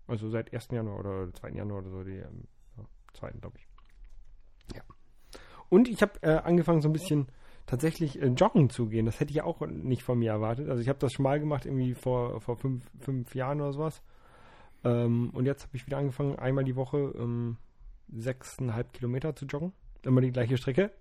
Also 0.07 0.29
seit 0.29 0.53
1. 0.53 0.69
Januar 0.71 0.99
oder 0.99 1.33
2. 1.33 1.49
Januar 1.51 1.79
oder 1.79 1.89
so, 1.89 2.03
die 2.03 2.17
ähm, 2.17 2.43
ja, 2.77 2.83
2. 3.13 3.31
glaube 3.31 3.57
ich. 3.57 4.75
Ja. 4.75 4.83
Und 5.69 5.87
ich 5.87 6.01
habe 6.01 6.13
äh, 6.21 6.37
angefangen 6.37 6.81
so 6.81 6.89
ein 6.89 6.93
bisschen 6.93 7.27
tatsächlich 7.65 8.21
äh, 8.21 8.27
joggen 8.27 8.69
zu 8.69 8.87
gehen. 8.87 9.05
Das 9.05 9.19
hätte 9.19 9.31
ich 9.31 9.41
auch 9.41 9.59
nicht 9.67 10.03
von 10.03 10.17
mir 10.17 10.31
erwartet. 10.31 10.69
Also 10.69 10.81
ich 10.81 10.89
habe 10.89 10.99
das 10.99 11.13
schon 11.13 11.23
mal 11.23 11.39
gemacht, 11.39 11.65
irgendwie 11.65 11.93
vor, 11.93 12.41
vor 12.41 12.55
fünf, 12.55 12.89
fünf 12.99 13.35
Jahren 13.35 13.61
oder 13.61 13.73
sowas. 13.73 14.01
Ähm, 14.83 15.29
und 15.33 15.45
jetzt 15.45 15.63
habe 15.63 15.75
ich 15.75 15.85
wieder 15.85 15.97
angefangen, 15.97 16.37
einmal 16.39 16.63
die 16.63 16.75
Woche 16.75 17.13
ähm, 17.17 17.57
sechseinhalb 18.09 18.93
Kilometer 18.93 19.35
zu 19.35 19.45
joggen. 19.45 19.73
Immer 20.03 20.21
die 20.21 20.31
gleiche 20.31 20.57
Strecke. 20.57 20.91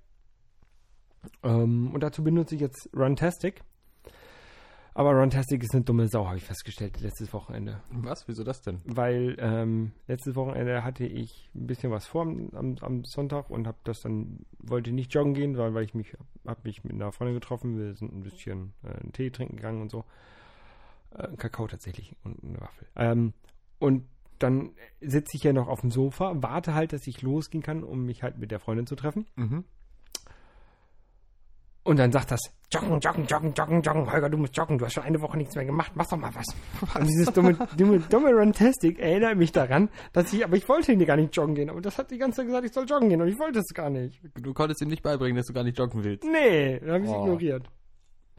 Ähm, 1.42 1.92
und 1.92 2.02
dazu 2.02 2.22
benutze 2.22 2.54
ich 2.54 2.60
jetzt 2.60 2.88
Runtastic. 2.94 3.62
Aber 4.94 5.12
Runtastic 5.12 5.62
ist 5.62 5.74
eine 5.74 5.84
dumme 5.84 6.08
Sau, 6.08 6.26
habe 6.26 6.38
ich 6.38 6.44
festgestellt, 6.44 7.02
letztes 7.02 7.30
Wochenende. 7.34 7.82
Was? 7.90 8.26
Wieso 8.28 8.44
das 8.44 8.62
denn? 8.62 8.80
Weil 8.86 9.36
ähm, 9.40 9.92
letztes 10.08 10.34
Wochenende 10.36 10.84
hatte 10.84 11.04
ich 11.04 11.50
ein 11.54 11.66
bisschen 11.66 11.90
was 11.90 12.06
vor 12.06 12.22
am, 12.22 12.78
am, 12.80 13.04
Sonntag 13.04 13.50
und 13.50 13.66
habe 13.66 13.76
das 13.84 14.00
dann, 14.00 14.46
wollte 14.58 14.92
nicht 14.92 15.12
joggen 15.12 15.34
gehen, 15.34 15.58
weil, 15.58 15.74
weil 15.74 15.84
ich 15.84 15.92
mich, 15.92 16.16
habe 16.46 16.60
mich 16.64 16.82
mit 16.82 16.94
einer 16.94 17.12
Freundin 17.12 17.34
getroffen, 17.34 17.76
wir 17.76 17.94
sind 17.94 18.10
ein 18.10 18.22
bisschen 18.22 18.72
äh, 18.84 18.98
einen 18.98 19.12
Tee 19.12 19.28
trinken 19.28 19.56
gegangen 19.56 19.82
und 19.82 19.90
so. 19.90 20.06
Äh, 21.10 21.36
Kakao 21.36 21.66
tatsächlich 21.66 22.16
und 22.24 22.42
eine 22.42 22.58
Waffel. 22.58 22.88
Ähm, 22.96 23.34
und 23.78 24.06
dann 24.38 24.70
sitze 25.00 25.36
ich 25.36 25.42
ja 25.44 25.52
noch 25.52 25.68
auf 25.68 25.80
dem 25.80 25.90
Sofa, 25.90 26.32
warte 26.36 26.74
halt, 26.74 26.92
dass 26.92 27.06
ich 27.06 27.22
losgehen 27.22 27.62
kann, 27.62 27.82
um 27.84 28.04
mich 28.04 28.22
halt 28.22 28.38
mit 28.38 28.50
der 28.50 28.60
Freundin 28.60 28.86
zu 28.86 28.96
treffen. 28.96 29.26
Mhm. 29.36 29.64
Und 31.82 32.00
dann 32.00 32.10
sagt 32.10 32.32
das, 32.32 32.40
joggen, 32.72 32.98
joggen, 32.98 33.26
joggen, 33.26 33.52
joggen, 33.54 33.80
joggen. 33.80 34.10
Holger, 34.10 34.28
du 34.28 34.38
musst 34.38 34.56
joggen, 34.56 34.76
du 34.76 34.84
hast 34.84 34.94
schon 34.94 35.04
eine 35.04 35.20
Woche 35.20 35.36
nichts 35.36 35.54
mehr 35.54 35.64
gemacht, 35.64 35.92
mach 35.94 36.08
doch 36.08 36.16
mal 36.16 36.34
was. 36.34 36.46
Und 36.96 37.06
dieses 37.06 37.32
dumme, 37.32 37.56
dumme, 37.76 38.00
dumme 38.00 38.32
Runtastic 38.32 38.98
erinnert 38.98 39.36
mich 39.36 39.52
daran, 39.52 39.88
dass 40.12 40.32
ich, 40.32 40.44
aber 40.44 40.56
ich 40.56 40.68
wollte 40.68 40.96
gar 41.06 41.16
nicht 41.16 41.36
joggen 41.36 41.54
gehen. 41.54 41.70
Aber 41.70 41.80
das 41.80 41.96
hat 41.96 42.10
die 42.10 42.18
ganze 42.18 42.38
Zeit 42.38 42.46
gesagt, 42.46 42.66
ich 42.66 42.72
soll 42.72 42.86
joggen 42.86 43.08
gehen 43.08 43.22
und 43.22 43.28
ich 43.28 43.38
wollte 43.38 43.60
es 43.60 43.72
gar 43.72 43.88
nicht. 43.88 44.20
Du 44.34 44.52
konntest 44.52 44.82
ihm 44.82 44.88
nicht 44.88 45.04
beibringen, 45.04 45.36
dass 45.36 45.46
du 45.46 45.52
gar 45.52 45.62
nicht 45.62 45.78
joggen 45.78 46.02
willst. 46.02 46.24
Nee, 46.24 46.80
dann 46.80 46.90
habe 46.90 47.04
ich 47.04 47.10
es 47.10 47.16
Oh. 47.16 47.22
ignoriert. 47.22 47.70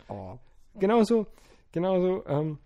Oh. 0.09 0.37
Genauso, 0.75 1.25
genauso, 1.71 2.25
ähm, 2.27 2.59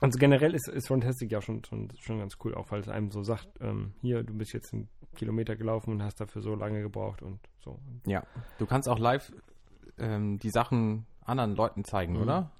also 0.00 0.18
generell 0.18 0.54
ist, 0.54 0.68
ist 0.68 0.90
Runtastic 0.90 1.30
ja 1.30 1.40
schon, 1.40 1.64
schon, 1.64 1.88
schon 2.00 2.18
ganz 2.18 2.36
cool, 2.44 2.54
auch 2.54 2.70
weil 2.70 2.80
es 2.80 2.88
einem 2.88 3.10
so 3.10 3.22
sagt, 3.22 3.48
ähm, 3.60 3.92
hier, 4.02 4.22
du 4.22 4.34
bist 4.34 4.52
jetzt 4.52 4.72
einen 4.72 4.88
Kilometer 5.14 5.56
gelaufen 5.56 5.92
und 5.92 6.02
hast 6.02 6.20
dafür 6.20 6.42
so 6.42 6.54
lange 6.54 6.80
gebraucht 6.82 7.22
und 7.22 7.38
so. 7.60 7.78
Ja. 8.06 8.22
Du 8.58 8.66
kannst 8.66 8.88
auch 8.88 8.98
live 8.98 9.32
ähm, 9.98 10.38
die 10.38 10.50
Sachen 10.50 11.06
anderen 11.24 11.54
Leuten 11.54 11.84
zeigen, 11.84 12.14
Mhm. 12.14 12.22
oder? 12.22 12.50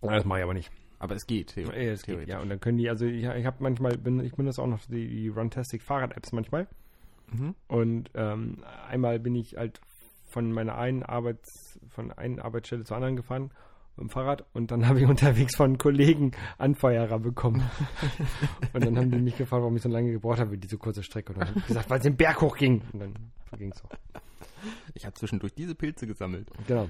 Das 0.00 0.24
mache 0.24 0.38
ich 0.38 0.44
aber 0.44 0.54
nicht. 0.54 0.70
Aber 0.98 1.14
es 1.14 1.26
geht. 1.26 1.54
theo- 1.54 1.66
Ja, 1.66 1.72
es 1.92 2.02
geht, 2.02 2.14
theoretisch. 2.14 2.32
ja, 2.32 2.40
und 2.40 2.48
dann 2.48 2.60
können 2.60 2.78
die, 2.78 2.88
also 2.88 3.04
ich, 3.04 3.24
ich 3.24 3.44
habe 3.46 3.56
manchmal, 3.60 3.98
bin, 3.98 4.20
ich 4.20 4.32
benutze 4.34 4.62
auch 4.62 4.66
noch 4.68 4.80
die, 4.86 5.08
die 5.08 5.28
Runtastic 5.28 5.82
Fahrrad-Apps 5.82 6.32
manchmal. 6.32 6.68
Mhm. 7.32 7.54
Und 7.66 8.10
ähm, 8.14 8.62
einmal 8.88 9.18
bin 9.18 9.34
ich 9.34 9.56
halt 9.56 9.80
von 10.24 10.52
meiner 10.52 10.76
einen 10.78 11.02
Arbeits, 11.02 11.78
von 11.88 12.12
einer 12.12 12.44
Arbeitsstelle 12.44 12.84
zur 12.84 12.96
anderen 12.96 13.16
gefahren 13.16 13.50
mit 13.96 14.08
dem 14.08 14.10
Fahrrad 14.10 14.44
und 14.52 14.70
dann 14.70 14.86
habe 14.88 15.00
ich 15.00 15.06
unterwegs 15.06 15.56
von 15.56 15.78
Kollegen 15.78 16.32
Anfeuerer 16.58 17.18
bekommen. 17.18 17.62
und 18.72 18.84
dann 18.84 18.96
haben 18.98 19.10
die 19.10 19.18
mich 19.18 19.36
gefragt, 19.36 19.62
warum 19.62 19.76
ich 19.76 19.82
so 19.82 19.88
lange 19.88 20.12
gebraucht 20.12 20.38
habe, 20.40 20.56
diese 20.58 20.78
kurze 20.78 21.02
Strecke. 21.02 21.32
Und 21.32 21.40
dann 21.40 21.48
habe 21.48 21.58
ich 21.60 21.66
gesagt, 21.66 21.90
weil 21.90 21.98
es 21.98 22.02
den 22.04 22.16
Berg 22.16 22.40
hoch 22.40 22.56
ging. 22.56 22.82
Und 22.92 23.00
dann 23.00 23.14
ging 23.58 23.72
es 23.72 23.82
auch. 23.84 23.90
Ich 24.94 25.04
habe 25.06 25.14
zwischendurch 25.14 25.54
diese 25.54 25.74
Pilze 25.74 26.06
gesammelt. 26.06 26.48
Genau. 26.66 26.88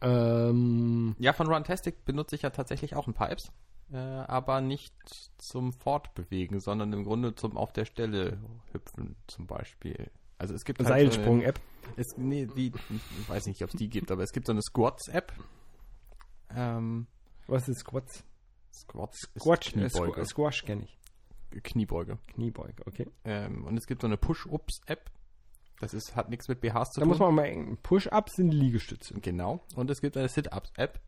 Ähm, 0.00 1.14
Ja, 1.18 1.32
von 1.32 1.46
Runtastic 1.46 2.04
benutze 2.04 2.34
ich 2.36 2.42
ja 2.42 2.50
tatsächlich 2.50 2.94
auch 2.94 3.06
ein 3.06 3.14
paar 3.14 3.30
Apps. 3.30 3.50
Äh, 3.92 3.96
aber 3.98 4.60
nicht 4.60 4.92
zum 5.38 5.72
Fortbewegen, 5.72 6.58
sondern 6.60 6.92
im 6.92 7.04
Grunde 7.04 7.34
zum 7.36 7.56
auf 7.56 7.72
der 7.72 7.84
Stelle 7.84 8.38
hüpfen 8.72 9.14
zum 9.28 9.46
Beispiel. 9.46 10.10
Also 10.38 10.54
es 10.54 10.64
gibt 10.64 10.80
halt 10.80 10.88
so 10.88 10.92
eine- 10.94 11.02
Seilsprung-App. 11.10 11.60
Es, 11.96 12.16
nee, 12.16 12.46
die, 12.46 12.72
ich 13.20 13.28
weiß 13.28 13.46
nicht, 13.46 13.62
ob 13.62 13.70
es 13.70 13.76
die 13.76 13.88
gibt, 13.88 14.10
aber 14.10 14.24
es 14.24 14.32
gibt 14.32 14.46
so 14.46 14.52
eine 14.52 14.60
Squats-App. 14.60 15.32
Ähm, 16.54 17.06
Was 17.46 17.68
ist 17.68 17.80
Squats? 17.80 18.24
Squats 18.72 19.24
ist 19.34 19.42
Squash, 19.42 19.68
äh, 19.68 19.70
Kniebeuge. 19.88 20.20
Squ- 20.22 20.26
Squash 20.26 20.64
kenne 20.64 20.84
ich. 20.84 21.62
Kniebeuge. 21.62 22.18
Kniebeuge, 22.34 22.82
okay. 22.86 23.08
Ähm, 23.24 23.64
und 23.64 23.76
es 23.78 23.86
gibt 23.86 24.02
so 24.02 24.06
eine 24.06 24.16
Push-Ups-App. 24.16 25.10
Das 25.80 25.94
ist, 25.94 26.16
hat 26.16 26.28
nichts 26.30 26.48
mit 26.48 26.60
BHs 26.60 26.90
zu 26.90 27.00
Da 27.00 27.04
tun. 27.04 27.08
muss 27.08 27.18
man 27.18 27.34
mal 27.34 27.76
Push-Ups 27.82 28.34
sind 28.36 28.50
Liegestütze. 28.52 29.14
Genau. 29.20 29.64
Und 29.74 29.90
es 29.90 30.00
gibt 30.00 30.16
eine 30.16 30.28
Sit-Ups-App. 30.28 31.00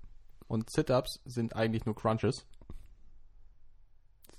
Und 0.46 0.70
Sit-Ups 0.70 1.20
sind 1.26 1.54
eigentlich 1.56 1.84
nur 1.84 1.94
Crunches. 1.94 2.46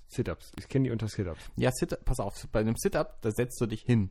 Sit-Ups. 0.07 0.51
Ich 0.57 0.67
kenne 0.67 0.85
die 0.85 0.91
unter 0.91 1.07
Sit-Ups. 1.07 1.51
Ja, 1.55 1.71
Sit 1.71 2.03
pass 2.05 2.19
auf, 2.19 2.47
bei 2.51 2.61
einem 2.61 2.75
Sit-Up, 2.75 3.21
da 3.21 3.29
setzt 3.31 3.61
du 3.61 3.67
dich 3.67 3.81
hin. 3.83 4.09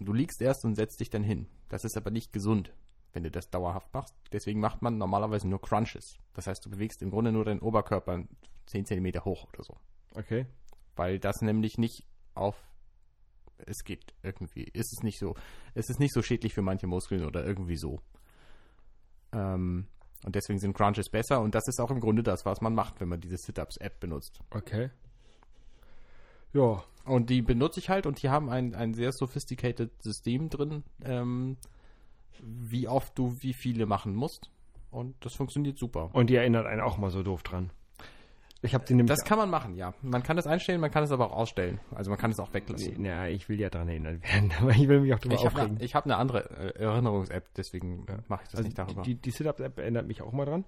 Du 0.00 0.12
liegst 0.12 0.40
erst 0.40 0.64
und 0.64 0.74
setzt 0.74 1.00
dich 1.00 1.10
dann 1.10 1.22
hin. 1.22 1.46
Das 1.68 1.84
ist 1.84 1.96
aber 1.96 2.10
nicht 2.10 2.32
gesund, 2.32 2.72
wenn 3.16 3.24
du 3.24 3.30
das 3.30 3.50
dauerhaft 3.50 3.92
machst. 3.94 4.14
Deswegen 4.30 4.60
macht 4.60 4.82
man 4.82 4.98
normalerweise 4.98 5.48
nur 5.48 5.60
Crunches. 5.60 6.18
Das 6.34 6.46
heißt, 6.46 6.64
du 6.64 6.70
bewegst 6.70 7.00
im 7.02 7.10
Grunde 7.10 7.32
nur 7.32 7.46
deinen 7.46 7.60
Oberkörper 7.60 8.24
10 8.66 8.84
cm 8.84 9.24
hoch 9.24 9.48
oder 9.48 9.64
so. 9.64 9.74
Okay. 10.14 10.46
Weil 10.94 11.18
das 11.18 11.40
nämlich 11.40 11.78
nicht 11.78 12.04
auf 12.34 12.54
es 13.64 13.84
geht 13.84 14.12
irgendwie. 14.22 14.64
Ist 14.64 14.92
es 14.92 15.02
nicht 15.02 15.18
so, 15.18 15.34
es 15.72 15.88
ist 15.88 15.98
nicht 15.98 16.12
so 16.12 16.20
schädlich 16.20 16.52
für 16.52 16.60
manche 16.60 16.86
Muskeln 16.86 17.24
oder 17.24 17.42
irgendwie 17.42 17.76
so. 17.76 18.02
Ähm, 19.32 19.86
und 20.24 20.34
deswegen 20.34 20.58
sind 20.58 20.76
Crunches 20.76 21.08
besser 21.08 21.40
und 21.40 21.54
das 21.54 21.66
ist 21.68 21.80
auch 21.80 21.90
im 21.90 22.00
Grunde 22.00 22.22
das, 22.22 22.44
was 22.44 22.60
man 22.60 22.74
macht, 22.74 23.00
wenn 23.00 23.08
man 23.08 23.20
diese 23.20 23.38
Sit-Ups-App 23.38 23.98
benutzt. 23.98 24.40
Okay. 24.50 24.90
Ja. 26.52 26.84
Und 27.06 27.30
die 27.30 27.40
benutze 27.40 27.80
ich 27.80 27.88
halt 27.88 28.04
und 28.04 28.22
die 28.22 28.28
haben 28.28 28.50
ein, 28.50 28.74
ein 28.74 28.92
sehr 28.92 29.12
sophisticated 29.12 30.02
System 30.02 30.50
drin, 30.50 30.84
ähm, 31.02 31.56
wie 32.42 32.88
oft 32.88 33.16
du 33.18 33.36
wie 33.40 33.52
viele 33.52 33.86
machen 33.86 34.14
musst. 34.14 34.50
Und 34.90 35.14
das 35.24 35.34
funktioniert 35.34 35.78
super. 35.78 36.10
Und 36.12 36.30
die 36.30 36.36
erinnert 36.36 36.66
einen 36.66 36.80
auch 36.80 36.96
mal 36.98 37.10
so 37.10 37.22
doof 37.22 37.42
dran. 37.42 37.70
Ich 38.62 38.74
habe 38.74 38.84
die 38.84 38.94
nämlich. 38.94 39.14
Das 39.14 39.24
kann 39.24 39.38
man 39.38 39.50
machen, 39.50 39.76
ja. 39.76 39.92
Man 40.02 40.22
kann 40.22 40.36
das 40.36 40.46
einstellen, 40.46 40.80
man 40.80 40.90
kann 40.90 41.04
es 41.04 41.12
aber 41.12 41.30
auch 41.30 41.36
ausstellen. 41.36 41.78
Also 41.94 42.10
man 42.10 42.18
kann 42.18 42.30
es 42.30 42.40
auch 42.40 42.52
weglassen. 42.54 42.94
Nee, 42.96 43.08
na, 43.10 43.28
ich 43.28 43.48
will 43.48 43.60
ja 43.60 43.68
dran 43.68 43.88
erinnert 43.88 44.22
werden, 44.22 44.52
aber 44.60 44.70
ich 44.70 44.88
will 44.88 45.00
mich 45.00 45.12
auch 45.14 45.18
drüber 45.18 45.34
Ich 45.34 45.44
habe 45.44 45.56
aufregen. 45.56 45.78
eine, 45.78 45.88
hab 45.88 46.04
eine 46.04 46.16
andere 46.16 46.74
äh, 46.74 46.82
Erinnerungs-App, 46.82 47.48
deswegen 47.54 48.06
Ja. 48.08 48.18
mache 48.28 48.44
ich 48.44 48.48
das 48.50 48.58
also 48.58 48.68
nicht 48.68 48.78
darüber. 48.78 49.02
Die, 49.02 49.14
die 49.14 49.30
Sit-Ups-App 49.30 49.78
erinnert 49.78 50.06
mich 50.06 50.22
auch 50.22 50.32
mal 50.32 50.46
dran. 50.46 50.64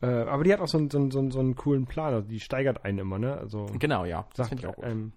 Äh, 0.00 0.06
aber 0.06 0.44
die 0.44 0.52
hat 0.52 0.60
auch 0.60 0.68
so 0.68 0.78
einen, 0.78 0.90
so, 0.90 0.98
einen, 0.98 1.30
so, 1.30 1.40
einen, 1.40 1.56
coolen 1.56 1.86
Plan. 1.86 2.14
Also 2.14 2.28
die 2.28 2.40
steigert 2.40 2.84
einen 2.84 2.98
immer, 2.98 3.18
ne? 3.18 3.36
Also 3.36 3.66
genau, 3.78 4.04
ja. 4.04 4.26
Das 4.34 4.36
sagt, 4.36 4.48
finde 4.50 4.62
ich 4.62 4.68
auch 4.68 4.76
gut. 4.76 4.84
einem, 4.84 5.12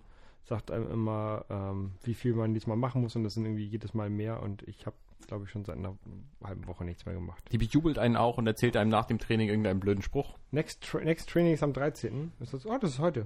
sagt 0.45 0.71
einem 0.71 0.89
immer, 0.91 1.45
ähm, 1.49 1.91
wie 2.03 2.13
viel 2.13 2.33
man 2.33 2.53
diesmal 2.53 2.77
machen 2.77 3.01
muss 3.01 3.15
und 3.15 3.23
das 3.23 3.36
sind 3.36 3.45
irgendwie 3.45 3.65
jedes 3.65 3.93
Mal 3.93 4.10
mehr 4.10 4.41
und 4.41 4.63
ich 4.63 4.86
habe, 4.86 4.95
glaube 5.25 5.45
ich, 5.45 5.49
schon 5.49 5.65
seit 5.65 5.77
einer 5.77 5.97
halben 6.43 6.67
Woche 6.67 6.86
nichts 6.86 7.06
mehr 7.06 7.15
gemacht. 7.15 7.43
Die 7.51 7.58
bejubelt 7.58 7.97
einen 7.97 8.15
auch 8.15 8.38
und 8.38 8.47
erzählt 8.47 8.77
einem 8.77 8.89
nach 8.89 9.06
dem 9.06 9.19
Training 9.19 9.49
irgendeinen 9.49 9.80
blöden 9.80 10.01
Spruch. 10.01 10.38
Next, 10.51 10.84
Tra 10.84 10.99
Next 10.99 11.30
Training 11.30 11.53
ist 11.53 11.63
am 11.63 11.73
13. 11.73 12.32
Ist 12.39 12.53
das, 12.53 12.65
oh, 12.65 12.77
das 12.77 12.91
ist 12.91 12.99
heute. 12.99 13.25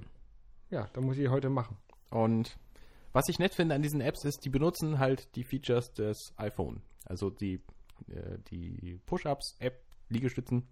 Ja, 0.70 0.88
dann 0.94 1.04
muss 1.04 1.18
ich 1.18 1.28
heute 1.28 1.50
machen. 1.50 1.76
Und 2.10 2.58
was 3.12 3.28
ich 3.28 3.38
nett 3.38 3.54
finde 3.54 3.74
an 3.74 3.82
diesen 3.82 4.00
Apps 4.00 4.24
ist, 4.24 4.44
die 4.44 4.50
benutzen 4.50 4.98
halt 4.98 5.36
die 5.36 5.44
Features 5.44 5.92
des 5.92 6.32
iPhone. 6.36 6.82
Also 7.04 7.30
die, 7.30 7.60
äh, 8.08 8.38
die 8.50 8.98
Push-Ups-App, 9.06 9.82
Liegestützen. 10.08 10.66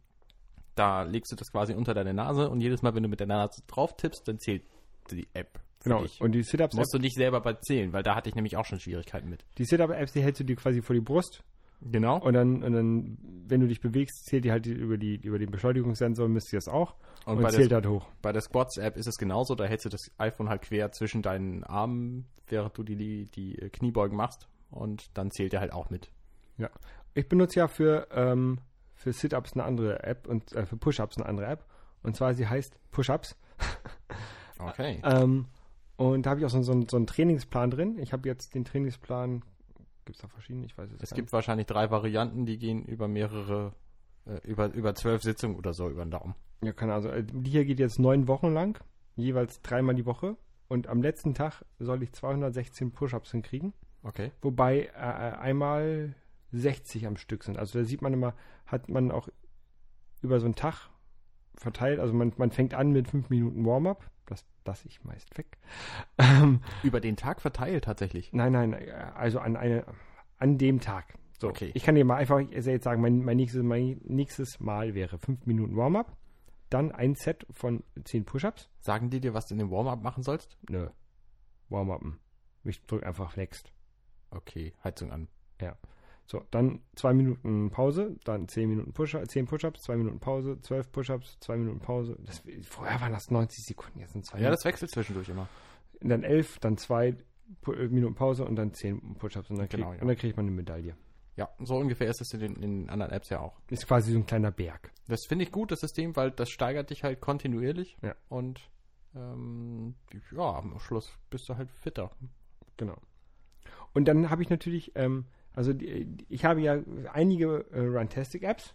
Da 0.75 1.03
legst 1.03 1.31
du 1.33 1.37
das 1.37 1.51
quasi 1.53 1.75
unter 1.75 1.93
deine 1.93 2.15
Nase 2.15 2.49
und 2.49 2.61
jedes 2.61 2.83
Mal, 2.83 2.95
wenn 2.95 3.03
du 3.03 3.09
mit 3.09 3.21
der 3.21 3.27
Nase 3.27 3.63
drauf 3.67 3.97
tippst, 3.97 4.27
dann 4.27 4.39
zählt 4.39 4.65
die 5.11 5.29
App. 5.35 5.61
Genau. 5.83 6.03
dich. 6.03 6.21
Und 6.21 6.33
die 6.33 6.43
Sit-Ups-App, 6.43 6.79
Musst 6.79 6.95
du 6.95 6.99
nicht 6.99 7.15
selber 7.17 7.59
zählen, 7.61 7.93
weil 7.93 8.03
da 8.03 8.15
hatte 8.15 8.29
ich 8.29 8.35
nämlich 8.35 8.57
auch 8.57 8.65
schon 8.67 8.81
Schwierigkeiten 8.81 9.29
mit. 9.31 9.45
die 9.59 9.65
Sit-Up-Apps, 9.65 10.13
die 10.13 10.23
hältst 10.23 10.41
du 10.41 10.45
dir 10.45 10.57
quasi 10.57 10.83
vor 10.83 10.95
die 10.95 11.01
Brust 11.01 11.43
Genau. 11.83 12.19
und 12.19 12.35
dann, 12.35 12.63
und 12.63 12.73
dann, 12.75 13.19
wenn 13.49 13.61
du 13.63 13.67
dich 13.67 13.81
bewegst, 13.81 14.27
zählt 14.27 14.45
die 14.45 14.51
halt 14.53 14.67
über, 14.67 14.99
die, 14.99 15.17
über 15.17 15.39
den 15.39 15.51
Beschleunigungssensor, 15.51 16.29
misst 16.29 16.53
die 16.53 16.57
das 16.57 16.69
auch 16.69 16.95
Und, 17.25 17.39
und, 17.39 17.51
zählt 17.53 17.71
der, 17.71 17.77
halt 17.77 17.87
hoch. 17.87 18.07
bei 18.21 18.33
der 18.33 18.43
Squats-App 18.43 18.99
ist 18.99 19.07
es 19.07 19.17
genauso. 19.17 19.55
Da 19.55 19.65
hältst 19.65 19.87
du 19.87 19.89
das 19.89 20.11
iPhone 20.19 20.51
halt 20.51 20.61
quer 20.63 20.93
zwischen 20.93 21.23
deinen 21.23 21.65
Armen, 21.65 22.27
während 22.49 22.77
du 22.77 22.83
die, 22.83 23.31
die 23.31 23.55
Kniebeugen 23.73 24.15
machst. 24.17 24.47
Und 24.71 25.17
dann 25.17 25.31
zählt 25.31 25.55
er 25.55 25.61
halt 25.61 25.73
auch 25.73 25.89
mit. 25.89 26.11
Ich 27.15 27.27
benutze 27.29 27.61
ja 27.61 27.67
für, 27.69 28.07
ähm, 28.13 28.59
für 28.95 29.13
Sit-Ups 29.15 29.55
eine 29.55 29.65
andere 29.65 30.03
App 30.05 30.29
und 30.29 30.53
äh, 30.53 30.67
für 30.67 30.77
Push-Ups 30.77 31.17
eine 31.17 31.25
andere 31.27 31.47
App. 31.47 31.65
Und 32.03 32.15
zwar, 32.15 32.35
sie 32.35 32.47
heißt 32.47 32.79
Push-Ups. 32.93 33.37
Okay. 34.59 35.01
Ähm, 35.05 35.47
und 36.01 36.25
da 36.25 36.31
habe 36.31 36.41
ich 36.41 36.47
auch 36.47 36.51
so, 36.51 36.63
so, 36.63 36.83
so 36.89 36.97
einen 36.97 37.07
Trainingsplan 37.07 37.71
drin. 37.71 37.99
Ich 37.99 38.15
habe 38.15 38.27
jetzt 38.27 38.55
den 38.55 38.65
Trainingsplan, 38.65 39.43
gibt 40.07 40.17
es 40.17 40.23
da 40.23 40.29
verschiedene? 40.29 40.65
Ich 40.65 40.79
weiß 40.79 40.91
es, 40.93 41.03
Es 41.03 41.11
gar 41.11 41.17
gibt 41.17 41.31
wahrscheinlich 41.31 41.67
drei 41.67 41.91
Varianten, 41.91 42.47
die 42.47 42.57
gehen 42.57 42.87
über 42.87 43.07
mehrere, 43.07 43.75
äh, 44.25 44.39
über, 44.49 44.73
über 44.73 44.95
zwölf 44.95 45.23
Sitzungen 45.23 45.59
oder 45.59 45.75
so 45.75 45.91
über 45.91 46.03
den 46.03 46.11
Daumen. 46.11 46.35
nicht. 46.63 46.69
Ja, 46.69 46.73
keine 46.73 46.95
Ahnung. 46.95 47.11
Also, 47.11 47.27
die 47.35 47.51
hier 47.51 47.67
geht 47.67 47.79
jetzt 47.79 47.99
neun 47.99 48.29
Wochen 48.29 48.55
lang, 48.55 48.79
jeweils 49.17 49.61
dreimal 49.61 49.95
die 49.95 50.07
Woche. 50.07 50.39
Und 50.69 50.87
am 50.87 51.03
letzten 51.03 51.35
Tag 51.35 51.67
soll 51.79 52.03
ich 52.03 52.13
216 52.13 52.93
Push-Ups 52.93 53.33
hinkriegen. 53.33 53.75
Okay. 54.03 54.31
Wobei 54.41 54.87
äh, 54.95 54.99
einmal 54.99 56.15
60 56.53 57.07
am 57.07 57.19
Stück 57.19 57.45
sind. 57.45 57.59
Also 57.59 57.79
da 57.79 57.85
sieht 57.85 58.01
man 58.01 58.15
immer, 58.15 58.35
hat 58.65 58.89
man 58.89 59.11
auch 59.11 59.29
über 60.23 60.41
so 60.41 60.47
einen 60.47 60.55
Tag 60.55 60.89
verteilt. 61.57 62.01
Also 62.01 62.15
man, 62.15 62.33
man 62.39 62.53
fängt 62.53 62.73
an 62.73 62.93
mit 62.93 63.09
fünf 63.09 63.29
Minuten 63.29 63.67
Warm-up. 63.67 64.11
Das 64.65 64.85
ich 64.85 65.03
meist 65.05 65.37
weg. 65.39 65.59
Ähm, 66.19 66.61
Über 66.83 67.01
den 67.01 67.17
Tag 67.17 67.41
verteilt 67.41 67.85
tatsächlich. 67.85 68.33
nein, 68.33 68.53
nein, 68.53 68.73
äh, 68.75 68.91
also 69.15 69.39
an 69.41 69.57
eine, 69.57 69.85
an 70.39 70.59
dem 70.59 70.81
Tag. 70.81 71.15
So, 71.39 71.49
Okay. 71.49 71.71
ich 71.75 71.83
kann 71.83 71.95
dir 71.95 72.05
mal 72.05 72.17
einfach 72.17 72.39
jetzt 72.41 72.85
sagen, 72.85 73.01
mein, 73.01 73.25
mein, 73.25 73.37
nächstes, 73.39 73.63
mein 73.63 74.01
nächstes 74.05 74.61
Mal 74.61 74.95
wäre 74.95 75.19
fünf 75.19 75.47
Minuten 75.47 75.75
Warm-up, 75.77 76.15
dann 76.69 76.93
ein 76.93 77.15
Set 77.15 77.47
von 77.51 77.83
zehn 78.05 78.25
Push-Ups. 78.27 78.69
Sagen 78.81 79.09
die 79.11 79.21
dir, 79.21 79.33
was 79.35 79.47
du 79.47 79.55
in 79.55 79.59
dem 79.59 79.71
Warm-up 79.71 80.03
machen 80.03 80.23
sollst? 80.23 80.59
Nö, 80.69 80.89
Warm-upen. 81.71 82.19
Ich 82.65 82.85
drücke 82.87 83.07
einfach 83.07 83.37
Next. 83.37 83.73
Okay, 84.31 84.75
Heizung 84.85 85.11
an. 85.11 85.29
So, 86.31 86.45
dann 86.53 86.81
zwei 86.95 87.13
Minuten 87.13 87.71
Pause, 87.71 88.17
dann 88.23 88.47
zehn 88.47 88.69
Minuten 88.69 88.93
Push 88.93 89.17
zehn 89.27 89.47
Push-Ups, 89.47 89.83
zwei 89.83 89.97
Minuten 89.97 90.21
Pause, 90.21 90.61
zwölf 90.61 90.93
Push-Ups, 90.93 91.39
zwei 91.41 91.57
Minuten 91.57 91.81
Pause. 91.81 92.17
Das, 92.25 92.41
vorher 92.63 93.01
waren 93.01 93.11
das 93.11 93.33
90 93.33 93.65
Sekunden, 93.65 93.99
jetzt 93.99 94.13
sind 94.13 94.25
zwei 94.25 94.39
Ja, 94.39 94.49
das 94.49 94.65
wechselt 94.65 94.93
zwischendurch 94.93 95.29
immer. 95.29 95.49
Minuten. 95.95 96.09
Dann 96.09 96.23
elf, 96.23 96.61
dann 96.61 96.77
zwei 96.77 97.17
äh, 97.67 97.89
Minuten 97.89 98.15
Pause 98.15 98.45
und 98.45 98.55
dann 98.55 98.73
zehn 98.75 99.17
Push-Ups 99.17 99.51
und 99.51 99.59
dann, 99.59 99.69
krieg, 99.69 99.81
Genau, 99.81 99.93
ja. 99.93 100.01
und 100.01 100.07
dann 100.07 100.17
kriegt 100.17 100.37
man 100.37 100.47
eine 100.47 100.55
Medaille. 100.55 100.95
Ja, 101.35 101.49
so 101.59 101.75
ungefähr 101.77 102.09
ist 102.09 102.21
es 102.21 102.33
in 102.33 102.39
den, 102.39 102.55
in 102.63 102.83
den 102.83 102.91
anderen 102.91 103.11
Apps 103.11 103.29
ja 103.31 103.41
auch. 103.41 103.59
Ist 103.69 103.89
quasi 103.89 104.13
so 104.13 104.19
ein 104.21 104.27
kleiner 104.27 104.53
Berg. 104.53 104.93
Das 105.09 105.27
finde 105.27 105.45
ich 105.45 105.51
gut, 105.51 105.73
das 105.73 105.81
System, 105.81 106.15
weil 106.15 106.31
das 106.31 106.49
steigert 106.51 106.91
dich 106.91 107.03
halt 107.03 107.21
kontinuierlich. 107.21 107.97
Ja. 108.03 108.15
Und 108.29 108.71
ähm, 109.17 109.97
ja, 110.31 110.59
am 110.59 110.79
Schluss 110.79 111.11
bist 111.29 111.49
du 111.49 111.57
halt 111.57 111.73
fitter. 111.73 112.13
Genau. 112.77 112.99
Und 113.95 114.07
dann 114.07 114.31
habe 114.31 114.43
ich 114.43 114.51
natürlich, 114.51 114.93
ähm, 114.95 115.27
also 115.55 115.73
die, 115.73 116.17
ich 116.29 116.45
habe 116.45 116.61
ja 116.61 116.81
einige 117.13 117.67
äh, 117.71 117.81
Runtastic-Apps, 117.81 118.75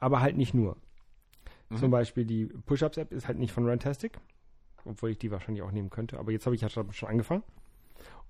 aber 0.00 0.20
halt 0.20 0.36
nicht 0.36 0.54
nur. 0.54 0.76
Mhm. 1.68 1.76
Zum 1.76 1.90
Beispiel 1.90 2.24
die 2.24 2.46
Push-Ups-App 2.46 3.12
ist 3.12 3.28
halt 3.28 3.38
nicht 3.38 3.52
von 3.52 3.68
Runtastic, 3.68 4.18
obwohl 4.84 5.10
ich 5.10 5.18
die 5.18 5.30
wahrscheinlich 5.30 5.62
auch 5.62 5.72
nehmen 5.72 5.90
könnte. 5.90 6.18
Aber 6.18 6.32
jetzt 6.32 6.46
habe 6.46 6.56
ich 6.56 6.62
ja 6.62 6.68
schon 6.68 6.92
schon 6.92 7.08
angefangen. 7.08 7.42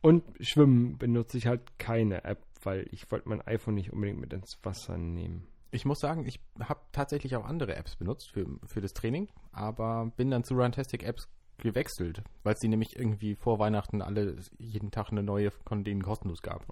Und 0.00 0.22
Schwimmen 0.40 0.96
benutze 0.98 1.38
ich 1.38 1.46
halt 1.46 1.78
keine 1.78 2.24
App, 2.24 2.44
weil 2.62 2.86
ich 2.92 3.10
wollte 3.10 3.28
mein 3.28 3.40
iPhone 3.42 3.74
nicht 3.74 3.92
unbedingt 3.92 4.20
mit 4.20 4.32
ins 4.32 4.58
Wasser 4.62 4.96
nehmen. 4.96 5.46
Ich 5.70 5.84
muss 5.84 5.98
sagen, 5.98 6.24
ich 6.24 6.40
habe 6.60 6.80
tatsächlich 6.92 7.36
auch 7.36 7.44
andere 7.44 7.76
Apps 7.76 7.96
benutzt 7.96 8.30
für, 8.30 8.46
für 8.64 8.80
das 8.80 8.94
Training, 8.94 9.28
aber 9.52 10.10
bin 10.16 10.30
dann 10.30 10.44
zu 10.44 10.54
Runtastic 10.54 11.02
Apps 11.02 11.28
gewechselt, 11.58 12.22
weil 12.42 12.54
es 12.54 12.60
die 12.60 12.68
nämlich 12.68 12.96
irgendwie 12.96 13.34
vor 13.34 13.58
Weihnachten 13.58 14.00
alle 14.00 14.36
jeden 14.58 14.90
Tag 14.90 15.10
eine 15.10 15.22
neue 15.22 15.50
von 15.50 15.84
denen 15.84 16.02
kostenlos 16.02 16.40
gab. 16.40 16.64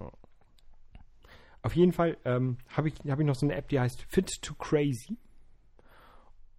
Auf 1.67 1.75
jeden 1.75 1.91
Fall 1.91 2.17
ähm, 2.23 2.59
habe 2.69 2.87
ich, 2.87 2.93
hab 3.09 3.19
ich 3.19 3.25
noch 3.25 3.35
so 3.35 3.45
eine 3.45 3.55
App, 3.55 3.67
die 3.67 3.77
heißt 3.77 4.01
Fit 4.03 4.41
to 4.41 4.55
Crazy. 4.55 5.17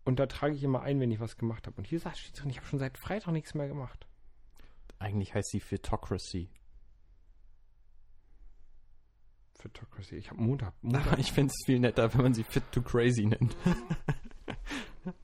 Und 0.04 0.18
da 0.18 0.26
trage 0.26 0.54
ich 0.54 0.62
immer 0.62 0.82
ein, 0.82 1.00
wenn 1.00 1.10
ich 1.10 1.18
was 1.18 1.38
gemacht 1.38 1.66
habe. 1.66 1.78
Und 1.78 1.86
hier 1.86 1.98
sagt 1.98 2.18
steht 2.18 2.38
drin, 2.38 2.50
ich 2.50 2.58
habe 2.58 2.66
schon 2.66 2.78
seit 2.78 2.98
Freitag 2.98 3.32
nichts 3.32 3.54
mehr 3.54 3.68
gemacht. 3.68 4.06
Eigentlich 4.98 5.34
heißt 5.34 5.48
sie 5.50 5.60
Fitocracy. 5.60 6.50
Fitocracy. 9.58 10.16
Ich 10.16 10.28
habe 10.30 10.42
Montag. 10.42 10.74
Montag, 10.82 11.18
ich 11.18 11.32
finde 11.32 11.54
es 11.56 11.64
viel 11.64 11.80
netter, 11.80 12.12
wenn 12.12 12.24
man 12.24 12.34
sie 12.34 12.44
Fit 12.44 12.64
to 12.70 12.82
Crazy 12.82 13.24
nennt. 13.24 13.56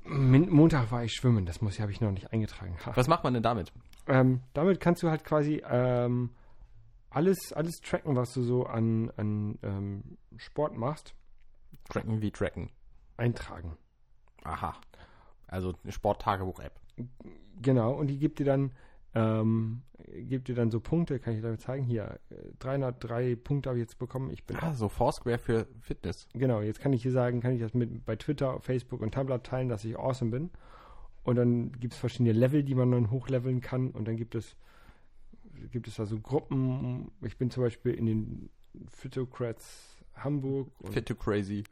Montag 0.07 0.91
war 0.93 1.05
ich 1.05 1.13
schwimmen. 1.13 1.45
Das 1.45 1.61
muss 1.61 1.75
ich, 1.75 1.83
habe 1.83 1.93
ich 1.93 2.01
noch 2.01 2.11
nicht 2.11 2.33
eingetragen. 2.33 2.75
Ha. 2.87 2.93
Was 2.97 3.07
macht 3.07 3.23
man 3.23 3.35
denn 3.35 3.43
damit? 3.43 3.71
Ähm, 4.07 4.41
damit 4.55 4.81
kannst 4.81 5.03
du 5.03 5.11
halt 5.11 5.25
quasi 5.25 5.63
ähm, 5.69 6.31
alles, 7.15 7.53
alles 7.53 7.77
tracken, 7.81 8.17
was 8.17 8.33
du 8.35 8.43
so 8.43 8.65
an, 8.65 9.11
an 9.17 9.59
ähm, 9.63 10.03
Sport 10.37 10.77
machst, 10.77 11.15
Tracken 11.89 12.21
wie 12.23 12.31
Tracken. 12.31 12.71
eintragen. 13.17 13.77
Aha. 14.45 14.75
Also 15.49 15.75
eine 15.83 15.93
Sporttagebuch-App. 15.93 16.73
Genau, 17.61 17.93
und 17.95 18.09
die 18.09 18.19
gibt 18.19 18.39
dir 18.39 18.45
dann, 18.47 18.73
ähm, 19.15 19.83
gibt 20.13 20.49
dir 20.49 20.55
dann 20.55 20.71
so 20.71 20.81
Punkte, 20.81 21.19
kann 21.21 21.35
ich 21.35 21.41
dir 21.43 21.59
zeigen. 21.59 21.85
Hier, 21.85 22.19
äh, 22.31 22.35
303 22.59 23.37
Punkte 23.37 23.69
habe 23.71 23.79
ich 23.79 23.85
jetzt 23.85 23.99
bekommen. 23.99 24.31
Ich 24.31 24.45
bin, 24.45 24.57
Ah, 24.57 24.75
so 24.75 24.89
Foursquare 24.89 25.39
für 25.39 25.67
Fitness. 25.81 26.29
genau, 26.35 26.61
jetzt 26.61 26.81
kann 26.81 26.93
ich 26.93 27.03
hier 27.03 27.13
sagen, 27.13 27.41
kann 27.41 27.53
ich 27.53 27.61
das 27.61 27.75
mit 27.75 28.05
bei 28.05 28.17
Twitter, 28.17 28.61
Facebook 28.61 29.01
und 29.01 29.13
Tumblr 29.15 29.43
teilen, 29.43 29.69
dass 29.69 29.85
ich 29.85 29.99
awesome 29.99 30.31
bin. 30.31 30.51
Und 31.23 31.37
dann 31.37 31.73
gibt 31.73 31.95
es 31.95 31.99
verschiedene 31.99 32.33
Level, 32.33 32.63
die 32.65 32.75
man 32.75 32.91
dann 32.91 33.11
hochleveln 33.11 33.61
kann. 33.61 33.91
Und 33.91 34.07
dann 34.09 34.17
gibt 34.17 34.35
es, 34.35 34.57
gibt 35.71 35.89
es 35.89 35.97
da 35.97 36.07
so 36.07 36.19
Gruppen. 36.21 37.11
Ich 37.23 37.37
bin 37.37 37.51
zum 37.51 37.63
Beispiel 37.63 37.95
in 37.95 38.07
den 38.07 38.51
Phytocrats 38.89 39.95
Hamburg. 40.15 40.69
Und 40.81 40.93
Fit 40.93 41.07
to 41.07 41.15
Crazy. 41.15 41.65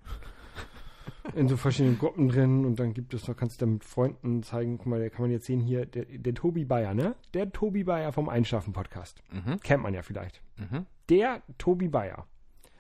in 1.35 1.49
so 1.49 1.57
verschiedenen 1.57 1.99
Gruppen 1.99 2.28
drin 2.28 2.64
und 2.64 2.78
dann 2.78 2.95
gibt 2.95 3.14
es 3.14 3.26
noch, 3.28 3.37
kannst 3.37 3.61
du 3.61 3.66
dann 3.66 3.74
mit 3.74 3.85
Freunden 3.85 4.43
zeigen, 4.43 4.78
guck 4.78 4.87
mal, 4.87 5.01
da 5.01 5.09
kann 5.09 5.22
man 5.22 5.30
jetzt 5.30 5.47
sehen 5.47 5.61
hier, 5.61 5.87
der, 5.87 6.05
der 6.05 6.35
Tobi 6.35 6.64
Bayer, 6.64 6.95
ne? 6.95 7.14
Der 7.35 7.51
Tobi 7.53 7.85
Bayer 7.85 8.12
vom 8.12 8.28
Einschlafen-Podcast. 8.28 9.22
Mhm. 9.33 9.61
Kennt 9.61 9.83
man 9.83 9.95
ja 9.95 10.03
vielleicht. 10.03 10.43
Mhm. 10.57 10.87
Der 11.09 11.43
Tobi 11.59 11.89
Bayer 11.89 12.26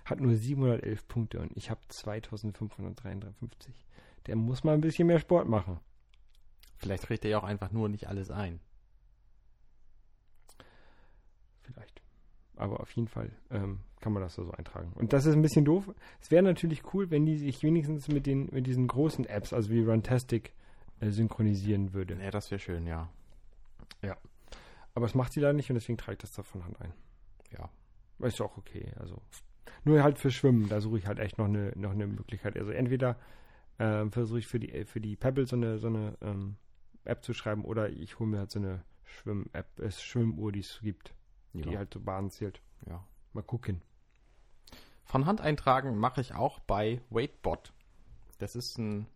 hat 0.04 0.20
nur 0.20 0.34
711 0.34 1.06
Punkte 1.08 1.40
und 1.40 1.56
ich 1.56 1.70
habe 1.70 1.80
2553. 1.88 3.86
Der 4.26 4.36
muss 4.36 4.64
mal 4.64 4.74
ein 4.74 4.80
bisschen 4.80 5.06
mehr 5.06 5.18
Sport 5.20 5.48
machen. 5.48 5.78
Vielleicht 6.78 7.04
kriegt 7.04 7.24
er 7.24 7.30
ja 7.30 7.38
auch 7.38 7.44
einfach 7.44 7.70
nur 7.70 7.88
nicht 7.88 8.08
alles 8.08 8.30
ein. 8.30 8.60
Vielleicht. 11.72 12.02
Aber 12.56 12.80
auf 12.80 12.90
jeden 12.92 13.08
Fall 13.08 13.30
ähm, 13.50 13.80
kann 14.00 14.12
man 14.12 14.22
das 14.22 14.36
da 14.36 14.44
so 14.44 14.52
eintragen. 14.52 14.92
Und 14.94 15.12
das 15.12 15.26
ist 15.26 15.34
ein 15.34 15.42
bisschen 15.42 15.64
doof. 15.64 15.90
Es 16.20 16.30
wäre 16.30 16.42
natürlich 16.42 16.92
cool, 16.92 17.10
wenn 17.10 17.24
die 17.24 17.38
sich 17.38 17.62
wenigstens 17.62 18.08
mit, 18.08 18.26
den, 18.26 18.48
mit 18.52 18.66
diesen 18.66 18.86
großen 18.86 19.24
Apps, 19.26 19.52
also 19.52 19.70
wie 19.70 19.82
Runtastic, 19.82 20.52
äh, 21.00 21.10
synchronisieren 21.10 21.92
würde. 21.92 22.18
Ja, 22.22 22.30
das 22.30 22.50
wäre 22.50 22.58
schön, 22.58 22.86
ja. 22.86 23.08
Aber 24.94 25.06
das 25.06 25.14
macht 25.14 25.32
sie 25.32 25.40
da 25.40 25.52
nicht 25.52 25.70
und 25.70 25.74
deswegen 25.74 25.98
trage 25.98 26.14
ich 26.14 26.18
das 26.18 26.32
da 26.32 26.42
von 26.42 26.64
Hand 26.64 26.80
ein. 26.80 26.92
Ja. 27.50 27.70
Ist 28.26 28.38
ja 28.38 28.46
auch 28.46 28.56
okay. 28.56 28.92
Also 29.00 29.20
nur 29.84 30.02
halt 30.02 30.18
für 30.18 30.30
Schwimmen, 30.30 30.68
da 30.68 30.80
suche 30.80 30.98
ich 30.98 31.06
halt 31.06 31.18
echt 31.18 31.38
noch 31.38 31.46
eine, 31.46 31.72
noch 31.76 31.90
eine 31.90 32.06
Möglichkeit. 32.06 32.56
Also 32.56 32.70
entweder 32.70 33.18
ähm, 33.78 34.12
versuche 34.12 34.38
ich 34.38 34.46
für 34.46 34.60
die 34.60 34.84
für 34.84 35.00
die 35.00 35.16
Pebble 35.16 35.46
so 35.46 35.56
eine 35.56 35.78
so 35.78 35.88
eine 35.88 36.16
ähm, 36.20 36.56
App 37.04 37.24
zu 37.24 37.32
schreiben 37.32 37.64
oder 37.64 37.90
ich 37.90 38.18
hole 38.18 38.28
mir 38.28 38.38
halt 38.38 38.50
so 38.50 38.58
eine 38.58 38.84
Schwimm-App, 39.04 39.80
äh, 39.80 39.90
Schwimmuhr, 39.90 40.52
die 40.52 40.60
es 40.60 40.78
gibt, 40.82 41.14
ja. 41.52 41.62
die 41.62 41.76
halt 41.78 41.92
so 41.92 42.00
Bahnen 42.00 42.30
zählt. 42.30 42.60
ja. 42.86 43.04
Mal 43.34 43.42
gucken. 43.42 43.80
Von 45.04 45.24
Hand 45.26 45.40
eintragen 45.40 45.96
mache 45.96 46.20
ich 46.20 46.34
auch 46.34 46.58
bei 46.60 47.00
Weightbot. 47.10 47.72
Das 48.38 48.54
ist 48.56 48.78
ein. 48.78 49.06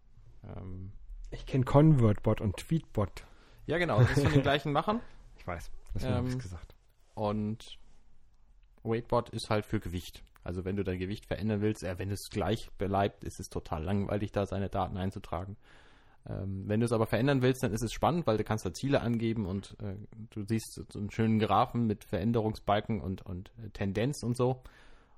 Ähm, 0.44 0.92
Ich 1.30 1.44
kenne 1.46 1.64
ConvertBot 1.64 2.40
und 2.40 2.56
TweetBot. 2.56 3.24
ja, 3.66 3.76
genau, 3.78 3.98
das 4.00 4.10
ist 4.16 4.22
von 4.24 4.32
den 4.32 4.42
gleichen 4.42 4.72
Machern. 4.72 5.00
Ich 5.38 5.46
weiß, 5.46 5.70
deswegen 5.94 6.14
habe 6.14 6.26
ich 6.28 6.34
Ähm, 6.34 6.40
gesagt. 6.40 6.74
Und 7.14 7.78
Weightbot 8.82 9.30
ist 9.30 9.48
halt 9.50 9.64
für 9.66 9.78
Gewicht. 9.80 10.24
Also 10.42 10.64
wenn 10.64 10.76
du 10.76 10.82
dein 10.82 10.98
Gewicht 10.98 11.26
verändern 11.26 11.60
willst, 11.60 11.84
äh, 11.84 11.98
wenn 11.98 12.10
es 12.10 12.30
gleich 12.30 12.70
bleibt, 12.78 13.22
ist 13.22 13.38
es 13.38 13.48
total 13.48 13.84
langweilig, 13.84 14.32
da 14.32 14.46
seine 14.46 14.68
Daten 14.70 14.96
einzutragen. 14.96 15.56
Ähm, 16.28 16.64
wenn 16.66 16.80
du 16.80 16.86
es 16.86 16.92
aber 16.92 17.06
verändern 17.06 17.42
willst, 17.42 17.62
dann 17.62 17.72
ist 17.72 17.82
es 17.82 17.92
spannend, 17.92 18.26
weil 18.26 18.36
du 18.36 18.44
kannst 18.44 18.66
da 18.66 18.72
Ziele 18.72 19.00
angeben 19.00 19.46
und 19.46 19.76
äh, 19.80 19.94
du 20.30 20.42
siehst 20.44 20.80
so 20.90 20.98
einen 20.98 21.10
schönen 21.10 21.38
Graphen 21.38 21.86
mit 21.86 22.04
Veränderungsbalken 22.04 23.00
und, 23.00 23.22
und 23.22 23.52
äh, 23.64 23.70
Tendenz 23.70 24.22
und 24.22 24.36
so. 24.36 24.62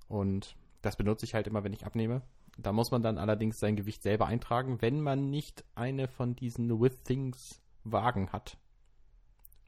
Und 0.09 0.57
das 0.83 0.97
benutze 0.97 1.25
ich 1.25 1.35
halt 1.35 1.47
immer, 1.47 1.65
wenn 1.65 1.73
ich 1.73 1.87
abnehme. 1.87 2.23
Da 2.59 2.73
muss 2.73 2.91
man 2.91 3.03
dann 3.03 3.19
allerdings 3.19 3.59
sein 3.59 3.77
Gewicht 3.77 4.03
selber 4.03 4.27
eintragen, 4.27 4.83
wenn 4.83 5.01
man 5.01 5.31
nicht 5.31 5.65
eine 5.75 6.09
von 6.09 6.35
diesen 6.35 6.81
With 6.81 7.05
Things 7.05 7.61
Wagen 7.85 8.31
hat. 8.31 8.59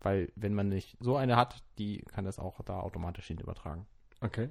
Weil 0.00 0.32
wenn 0.34 0.54
man 0.54 0.68
nicht 0.68 0.96
so 1.00 1.16
eine 1.16 1.36
hat, 1.36 1.62
die 1.78 1.98
kann 1.98 2.24
das 2.24 2.38
auch 2.38 2.60
da 2.64 2.80
automatisch 2.80 3.26
hin 3.26 3.38
übertragen. 3.38 3.86
Okay. 4.20 4.50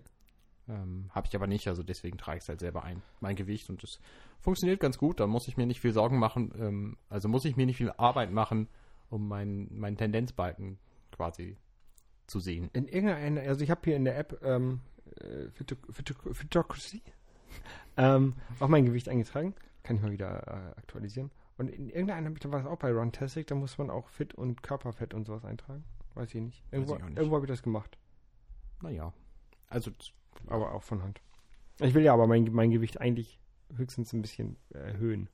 Ähm, 0.70 1.10
Habe 1.12 1.28
ich 1.28 1.36
aber 1.36 1.48
nicht, 1.48 1.68
also 1.68 1.82
deswegen 1.82 2.18
trage 2.18 2.38
ich 2.38 2.44
es 2.44 2.50
halt 2.50 2.60
selber 2.60 2.84
ein, 2.84 3.02
mein 3.22 3.36
Gewicht 3.36 3.70
und 3.70 3.84
es 3.84 4.00
funktioniert 4.40 4.80
ganz 4.80 4.98
gut. 4.98 5.20
Da 5.20 5.26
muss 5.28 5.48
ich 5.48 5.58
mir 5.58 5.66
nicht 5.66 5.82
viel 5.82 5.94
Sorgen 5.94 6.20
machen, 6.20 6.54
ähm, 6.60 6.98
also 7.10 7.28
muss 7.28 7.46
ich 7.46 7.58
mir 7.58 7.66
nicht 7.66 7.78
viel 7.78 7.92
Arbeit 7.98 8.32
machen, 8.32 8.68
um 9.10 9.28
meinen 9.28 9.80
meinen 9.80 9.98
Tendenzbalken 9.98 10.78
quasi 11.12 11.58
zu 12.28 12.40
sehen. 12.40 12.70
In 12.74 12.88
irgendeiner, 12.88 13.42
also 13.42 13.64
ich 13.64 13.72
habe 13.72 13.82
hier 13.84 13.96
in 13.96 14.06
der 14.06 14.18
App 14.18 14.40
ähm, 14.44 14.82
äh, 15.20 15.48
Phyto- 15.58 16.34
Photocracy 16.34 17.02
ähm, 17.98 18.36
auch 18.60 18.68
mein 18.68 18.86
Gewicht 18.86 19.10
eingetragen. 19.10 19.56
Kann 19.82 19.96
ich 19.96 20.02
mal 20.04 20.12
wieder 20.12 20.48
äh, 20.48 20.80
aktualisieren. 20.80 21.32
Und 21.58 21.70
in 21.70 21.90
irgendeiner 21.90 22.26
habe 22.28 22.36
ich 22.36 22.40
da 22.42 22.52
war 22.52 22.60
es 22.60 22.68
auch 22.68 22.78
bei 22.78 22.92
Runtastic, 22.92 23.48
da 23.48 23.56
muss 23.56 23.78
man 23.80 23.90
auch 23.90 24.08
Fit 24.10 24.36
und 24.36 24.62
Körperfett 24.62 25.14
und 25.16 25.26
sowas 25.26 25.44
eintragen. 25.46 25.84
Weiß 26.14 26.34
ich 26.36 26.42
nicht. 26.42 26.64
Irgendwo, 26.72 26.96
irgendwo 26.96 27.36
habe 27.36 27.46
ich 27.46 27.50
das 27.52 27.64
gemacht. 27.64 27.98
Naja, 28.82 29.12
also 29.70 29.92
Aber 30.48 30.74
auch 30.74 30.84
von 30.84 31.02
Hand. 31.04 31.22
Ich 31.80 31.94
will 31.94 32.04
ja 32.04 32.14
aber 32.14 32.28
mein, 32.28 32.46
mein 32.52 32.72
Gewicht 32.72 33.00
eigentlich 33.00 33.40
höchstens 33.76 34.12
ein 34.14 34.22
bisschen 34.22 34.58
erhöhen. 34.72 35.30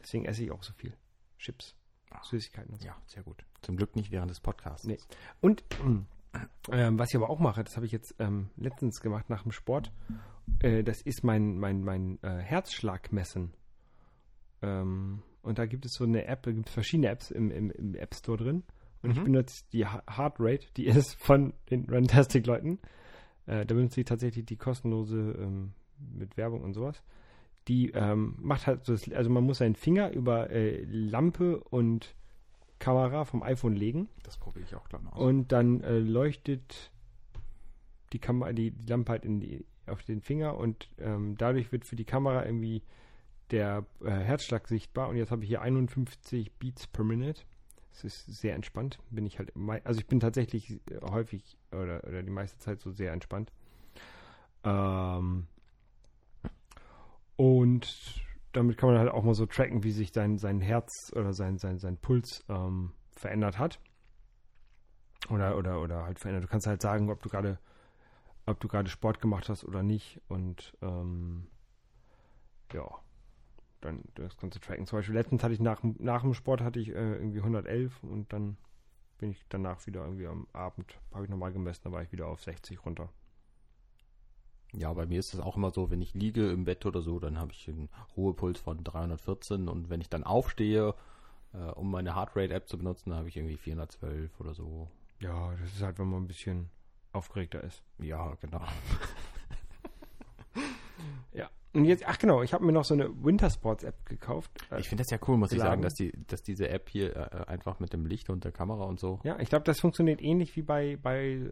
Deswegen 0.00 0.24
esse 0.24 0.42
ich 0.44 0.50
auch 0.50 0.62
so 0.62 0.72
viel. 0.72 0.94
Chips, 1.38 1.74
Ah. 2.10 2.22
Süßigkeiten 2.22 2.72
und 2.72 2.80
so. 2.80 2.86
ja, 2.86 2.96
sehr 3.06 3.22
gut. 3.24 3.44
Zum 3.62 3.76
Glück 3.76 3.96
nicht 3.96 4.10
während 4.12 4.30
des 4.30 4.38
Podcasts. 4.40 4.86
Nee. 4.86 4.98
Und 5.40 5.64
ähm, 6.70 6.98
was 6.98 7.10
ich 7.10 7.16
aber 7.16 7.28
auch 7.30 7.38
mache, 7.40 7.64
das 7.64 7.76
habe 7.76 7.86
ich 7.86 7.92
jetzt 7.92 8.14
ähm, 8.18 8.50
letztens 8.56 9.00
gemacht 9.00 9.30
nach 9.30 9.42
dem 9.42 9.52
Sport, 9.52 9.90
äh, 10.60 10.82
das 10.84 11.00
ist 11.02 11.24
mein, 11.24 11.58
mein, 11.58 11.82
mein 11.82 12.22
äh, 12.22 12.38
Herzschlag 12.38 13.12
messen. 13.12 13.52
Ähm, 14.62 15.22
und 15.42 15.58
da 15.58 15.66
gibt 15.66 15.84
es 15.84 15.92
so 15.94 16.04
eine 16.04 16.24
App, 16.26 16.42
da 16.42 16.52
gibt 16.52 16.68
es 16.68 16.74
verschiedene 16.74 17.08
Apps 17.08 17.30
im, 17.30 17.50
im, 17.50 17.70
im 17.70 17.94
App 17.94 18.14
Store 18.14 18.38
drin. 18.38 18.62
Und 19.02 19.10
ich 19.10 19.18
Mhm. 19.18 19.24
benutze 19.24 19.64
die 19.72 19.86
Ha- 19.86 20.02
Heart 20.08 20.36
Rate, 20.38 20.66
die 20.76 20.86
ist 20.86 21.14
von 21.22 21.52
den 21.70 21.84
Runtastic-Leuten. 21.90 22.78
Äh, 23.46 23.66
da 23.66 23.74
benutze 23.74 24.00
ich 24.00 24.06
tatsächlich 24.06 24.44
die 24.46 24.56
kostenlose 24.56 25.36
ähm, 25.38 25.72
mit 25.98 26.36
Werbung 26.36 26.62
und 26.62 26.74
sowas. 26.74 27.02
Die 27.68 27.90
ähm, 27.92 28.34
macht 28.38 28.66
halt 28.66 28.84
so, 28.84 28.92
das, 28.92 29.10
also 29.12 29.30
man 29.30 29.44
muss 29.44 29.58
seinen 29.58 29.74
Finger 29.74 30.10
über 30.12 30.50
äh, 30.50 30.84
Lampe 30.84 31.58
und 31.70 32.14
Kamera 32.78 33.24
vom 33.24 33.42
iPhone 33.42 33.74
legen 33.74 34.08
Das 34.24 34.36
probiere 34.36 34.66
ich 34.66 34.74
auch 34.74 34.88
gleich 34.88 35.02
mal 35.02 35.10
aus. 35.12 35.22
und 35.22 35.52
dann 35.52 35.80
äh, 35.80 35.98
leuchtet 35.98 36.90
die 38.12 38.18
Kamera, 38.18 38.52
die, 38.52 38.72
die 38.72 38.86
Lampe 38.86 39.12
halt 39.12 39.24
in 39.24 39.40
die, 39.40 39.64
auf 39.86 40.02
den 40.02 40.20
Finger 40.20 40.58
und 40.58 40.88
ähm, 40.98 41.36
dadurch 41.38 41.72
wird 41.72 41.84
für 41.84 41.96
die 41.96 42.04
Kamera 42.04 42.44
irgendwie 42.44 42.82
der 43.50 43.86
äh, 44.02 44.10
Herzschlag 44.10 44.68
sichtbar. 44.68 45.08
Und 45.08 45.16
jetzt 45.16 45.30
habe 45.30 45.42
ich 45.42 45.48
hier 45.48 45.62
51 45.62 46.52
Beats 46.52 46.86
per 46.86 47.04
Minute. 47.04 47.42
Das 47.94 48.02
ist 48.04 48.26
sehr 48.26 48.56
entspannt. 48.56 48.98
Bin 49.10 49.24
ich 49.24 49.38
halt, 49.38 49.52
also 49.84 50.00
ich 50.00 50.06
bin 50.06 50.18
tatsächlich 50.18 50.80
äh, 50.90 51.00
häufig 51.10 51.56
oder, 51.70 52.02
oder 52.04 52.22
die 52.22 52.30
meiste 52.30 52.58
Zeit 52.58 52.80
so 52.80 52.90
sehr 52.90 53.12
entspannt. 53.12 53.52
Ähm, 54.64 55.46
und 57.36 58.24
damit 58.52 58.78
kann 58.78 58.90
man 58.90 58.98
halt 58.98 59.10
auch 59.10 59.22
mal 59.22 59.34
so 59.34 59.46
tracken, 59.46 59.84
wie 59.84 59.92
sich 59.92 60.10
dein, 60.10 60.38
sein 60.38 60.60
Herz 60.60 61.12
oder 61.14 61.32
sein, 61.32 61.58
sein, 61.58 61.78
sein 61.78 61.96
Puls 61.96 62.44
ähm, 62.48 62.92
verändert 63.16 63.58
hat. 63.58 63.80
Oder, 65.30 65.56
oder, 65.56 65.80
oder 65.80 66.04
halt 66.04 66.18
verändert. 66.18 66.44
Du 66.44 66.48
kannst 66.48 66.66
halt 66.66 66.82
sagen, 66.82 67.10
ob 67.10 67.22
du 67.22 67.28
gerade, 67.28 67.58
ob 68.46 68.58
du 68.58 68.66
gerade 68.66 68.90
Sport 68.90 69.20
gemacht 69.20 69.48
hast 69.48 69.64
oder 69.64 69.84
nicht. 69.84 70.20
Und 70.28 70.76
ähm, 70.82 71.46
ja, 72.72 72.84
dann 73.84 74.02
das 74.14 74.36
du 74.36 74.48
tracken. 74.48 74.86
Zum 74.86 74.98
Beispiel 74.98 75.14
letztens 75.14 75.42
hatte 75.42 75.54
ich 75.54 75.60
nach, 75.60 75.80
dem- 75.80 75.96
nach 75.98 76.22
dem 76.22 76.34
Sport 76.34 76.60
hatte 76.60 76.80
ich 76.80 76.88
äh, 76.88 76.92
irgendwie 77.14 77.40
111 77.42 78.02
und 78.02 78.32
dann 78.32 78.56
bin 79.18 79.30
ich 79.30 79.44
danach 79.48 79.86
wieder 79.86 80.02
irgendwie 80.04 80.26
am 80.26 80.46
Abend, 80.52 80.98
habe 81.12 81.24
ich 81.24 81.30
nochmal 81.30 81.52
gemessen, 81.52 81.82
da 81.84 81.92
war 81.92 82.02
ich 82.02 82.12
wieder 82.12 82.26
auf 82.26 82.42
60 82.42 82.84
runter. 82.84 83.08
Ja, 84.72 84.92
bei 84.92 85.06
mir 85.06 85.20
ist 85.20 85.34
es 85.34 85.40
auch 85.40 85.56
immer 85.56 85.70
so, 85.70 85.90
wenn 85.90 86.02
ich 86.02 86.14
liege 86.14 86.50
im 86.50 86.64
Bett 86.64 86.84
oder 86.84 87.00
so, 87.00 87.20
dann 87.20 87.38
habe 87.38 87.52
ich 87.52 87.68
einen 87.68 87.88
Ruhepuls 88.16 88.58
von 88.58 88.82
314 88.82 89.68
und 89.68 89.88
wenn 89.88 90.00
ich 90.00 90.08
dann 90.08 90.24
aufstehe, 90.24 90.94
äh, 91.52 91.58
um 91.58 91.90
meine 91.92 92.16
Heartrate-App 92.16 92.68
zu 92.68 92.76
benutzen, 92.76 93.10
dann 93.10 93.20
habe 93.20 93.28
ich 93.28 93.36
irgendwie 93.36 93.56
412 93.56 94.40
oder 94.40 94.52
so. 94.52 94.88
Ja, 95.20 95.52
das 95.60 95.72
ist 95.74 95.82
halt, 95.82 95.98
wenn 96.00 96.08
man 96.10 96.24
ein 96.24 96.26
bisschen 96.26 96.70
aufgeregter 97.12 97.62
ist. 97.62 97.84
Ja, 97.98 98.34
genau. 98.40 98.66
Ja. 101.32 101.50
Und 101.72 101.86
jetzt, 101.86 102.04
ach 102.06 102.18
genau, 102.18 102.42
ich 102.42 102.54
habe 102.54 102.64
mir 102.64 102.70
noch 102.70 102.84
so 102.84 102.94
eine 102.94 103.08
Wintersports-App 103.24 104.06
gekauft. 104.06 104.50
Äh, 104.70 104.78
Ich 104.78 104.88
finde 104.88 105.02
das 105.02 105.10
ja 105.10 105.18
cool, 105.26 105.36
muss 105.36 105.50
ich 105.50 105.56
Geladen. 105.58 105.72
sagen, 105.72 105.82
dass, 105.82 105.94
die, 105.94 106.12
dass 106.28 106.42
diese 106.42 106.68
App 106.68 106.88
hier 106.88 107.16
äh, 107.16 107.46
einfach 107.46 107.80
mit 107.80 107.92
dem 107.92 108.06
Licht 108.06 108.30
und 108.30 108.44
der 108.44 108.52
Kamera 108.52 108.84
und 108.84 109.00
so. 109.00 109.18
Ja, 109.24 109.40
ich 109.40 109.48
glaube, 109.48 109.64
das 109.64 109.80
funktioniert 109.80 110.22
ähnlich 110.22 110.54
wie 110.54 110.62
bei, 110.62 110.96
bei 111.02 111.32
äh, 111.32 111.50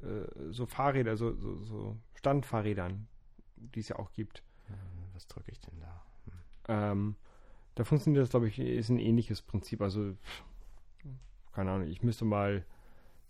so 0.50 0.66
Fahrrädern, 0.66 1.16
so, 1.16 1.34
so, 1.34 1.60
so 1.64 1.96
Standfahrrädern, 2.14 3.08
die 3.56 3.80
es 3.80 3.88
ja 3.88 3.98
auch 3.98 4.12
gibt. 4.12 4.44
Äh, 4.68 4.74
Was 5.14 5.26
drücke 5.26 5.50
ich 5.50 5.60
denn 5.60 5.80
da? 5.80 6.02
Ähm, 6.68 7.16
da 7.74 7.82
funktioniert 7.82 8.22
das, 8.22 8.30
glaube 8.30 8.46
ich, 8.46 8.60
ist 8.60 8.90
ein 8.90 9.00
ähnliches 9.00 9.42
Prinzip. 9.42 9.80
Also, 9.82 10.14
keine 11.52 11.72
Ahnung, 11.72 11.88
ich 11.88 12.02
müsste 12.04 12.24
mal 12.24 12.64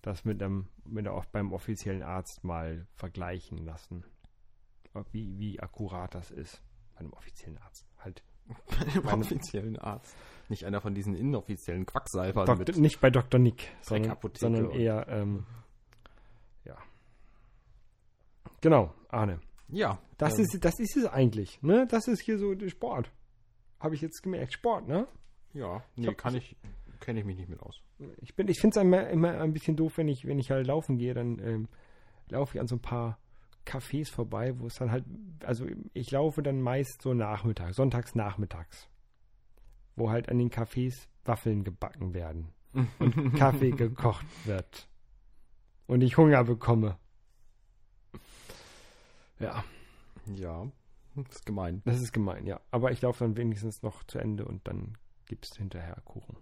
das 0.02 0.24
mit 0.26 0.42
einem, 0.42 0.66
mit 0.84 1.06
der, 1.06 1.24
beim 1.32 1.52
offiziellen 1.52 2.02
Arzt 2.02 2.44
mal 2.44 2.86
vergleichen 2.96 3.64
lassen. 3.64 4.04
Wie, 5.12 5.38
wie 5.38 5.60
akkurat 5.60 6.14
das 6.14 6.30
ist. 6.30 6.62
Bei 6.94 7.00
einem 7.00 7.12
offiziellen 7.12 7.58
Arzt. 7.58 7.86
Halt. 7.98 8.22
Beim 8.94 9.04
Meine- 9.04 9.20
offiziellen 9.24 9.78
Arzt. 9.78 10.14
Nicht 10.48 10.64
einer 10.66 10.80
von 10.80 10.94
diesen 10.94 11.14
inoffiziellen 11.14 11.86
Quacksalbern 11.86 12.44
Dok 12.46 12.58
mit. 12.58 12.76
nicht 12.76 13.00
bei 13.00 13.08
Dr. 13.10 13.40
Nick, 13.40 13.74
sondern, 13.80 14.18
sondern 14.34 14.70
eher, 14.70 15.06
ähm, 15.08 15.46
ja. 16.64 16.76
Genau, 18.60 18.92
Arne. 19.08 19.40
Ja, 19.68 19.98
Das, 20.18 20.34
ähm, 20.38 20.44
ist, 20.44 20.64
das 20.64 20.78
ist 20.78 20.96
es 20.96 21.06
eigentlich, 21.06 21.62
ne? 21.62 21.86
Das 21.88 22.06
ist 22.08 22.20
hier 22.20 22.38
so 22.38 22.54
der 22.54 22.68
Sport. 22.68 23.10
Habe 23.80 23.94
ich 23.94 24.00
jetzt 24.02 24.22
gemerkt. 24.22 24.52
Sport, 24.52 24.86
ne? 24.86 25.06
Ja, 25.54 25.82
nee, 25.96 26.08
hab- 26.08 26.18
kann 26.18 26.34
ich, 26.34 26.56
kenne 27.00 27.20
ich 27.20 27.26
mich 27.26 27.38
nicht 27.38 27.48
mit 27.48 27.60
aus. 27.60 27.80
Ich, 28.20 28.34
bin- 28.36 28.48
ich 28.48 28.60
finde 28.60 28.78
es 28.78 28.82
immer, 28.84 29.08
immer 29.08 29.40
ein 29.40 29.52
bisschen 29.52 29.76
doof, 29.76 29.96
wenn 29.96 30.08
ich, 30.08 30.26
wenn 30.26 30.38
ich 30.38 30.50
halt 30.50 30.66
laufen 30.66 30.98
gehe, 30.98 31.14
dann 31.14 31.38
ähm, 31.38 31.68
laufe 32.28 32.56
ich 32.56 32.60
an 32.60 32.66
so 32.68 32.76
ein 32.76 32.82
paar 32.82 33.18
Cafés 33.64 34.10
vorbei, 34.10 34.58
wo 34.58 34.66
es 34.66 34.74
dann 34.76 34.90
halt, 34.90 35.04
also 35.44 35.66
ich 35.92 36.10
laufe 36.10 36.42
dann 36.42 36.60
meist 36.60 37.02
so 37.02 37.14
nachmittags, 37.14 37.76
sonntags 37.76 38.14
nachmittags, 38.14 38.88
wo 39.96 40.10
halt 40.10 40.28
an 40.28 40.38
den 40.38 40.50
Cafés 40.50 41.06
Waffeln 41.24 41.62
gebacken 41.64 42.14
werden 42.14 42.52
und 42.98 43.34
Kaffee 43.36 43.70
gekocht 43.70 44.26
wird 44.44 44.88
und 45.86 46.00
ich 46.02 46.16
Hunger 46.16 46.42
bekomme. 46.44 46.98
Ja, 49.38 49.64
Ja, 50.26 50.70
das 51.14 51.36
ist 51.36 51.46
gemein. 51.46 51.82
das 51.84 51.96
ist 52.00 52.12
gemein, 52.12 52.46
ja. 52.46 52.60
Aber 52.70 52.92
ich 52.92 53.00
laufe 53.02 53.24
dann 53.24 53.36
wenigstens 53.36 53.82
noch 53.82 54.04
zu 54.04 54.18
Ende 54.18 54.44
und 54.44 54.66
dann 54.66 54.96
gibt 55.26 55.46
es 55.46 55.56
hinterher 55.56 56.00
Kuchen. 56.04 56.36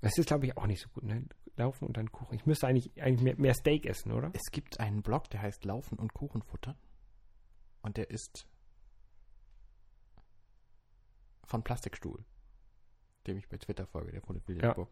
Das 0.00 0.16
ist, 0.16 0.26
glaube 0.26 0.46
ich, 0.46 0.56
auch 0.56 0.66
nicht 0.66 0.80
so 0.80 0.88
gut, 0.88 1.04
ne? 1.04 1.24
Laufen 1.56 1.86
und 1.86 1.96
dann 1.96 2.10
Kuchen. 2.10 2.34
Ich 2.34 2.46
müsste 2.46 2.66
eigentlich, 2.66 3.00
eigentlich 3.02 3.22
mehr, 3.22 3.36
mehr 3.36 3.54
Steak 3.54 3.86
essen, 3.86 4.12
oder? 4.12 4.30
Es 4.34 4.50
gibt 4.50 4.80
einen 4.80 5.02
Blog, 5.02 5.28
der 5.30 5.42
heißt 5.42 5.64
Laufen 5.64 5.98
und 5.98 6.14
Kuchenfutter. 6.14 6.76
Und 7.82 7.96
der 7.96 8.10
ist 8.10 8.46
von 11.44 11.62
Plastikstuhl, 11.62 12.24
dem 13.26 13.36
ich 13.36 13.48
bei 13.48 13.56
Twitter 13.58 13.86
folge, 13.86 14.12
der 14.12 14.22
von 14.22 14.40
Williamsburg. 14.46 14.88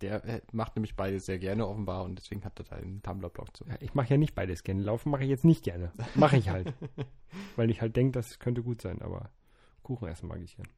Der 0.00 0.24
äh, 0.24 0.40
macht 0.52 0.76
nämlich 0.76 0.96
beides 0.96 1.26
sehr 1.26 1.38
gerne 1.38 1.66
offenbar 1.66 2.04
und 2.04 2.18
deswegen 2.18 2.44
hat 2.44 2.58
er 2.58 2.64
da 2.64 2.76
einen 2.76 3.02
Tumblr-Blog 3.02 3.54
zu. 3.54 3.66
Ja, 3.66 3.76
ich 3.80 3.94
mache 3.94 4.08
ja 4.08 4.16
nicht 4.16 4.34
beides 4.34 4.62
gerne. 4.62 4.82
Laufen 4.82 5.10
mache 5.10 5.24
ich 5.24 5.28
jetzt 5.30 5.44
nicht 5.44 5.62
gerne. 5.62 5.92
Mache 6.14 6.38
ich 6.38 6.48
halt. 6.48 6.72
weil 7.56 7.70
ich 7.70 7.82
halt 7.82 7.96
denke, 7.96 8.12
das 8.12 8.38
könnte 8.38 8.62
gut 8.62 8.80
sein, 8.80 9.02
aber 9.02 9.30
Kuchen 9.82 10.08
essen 10.08 10.28
mag 10.28 10.40
ich 10.40 10.56
gerne. 10.56 10.70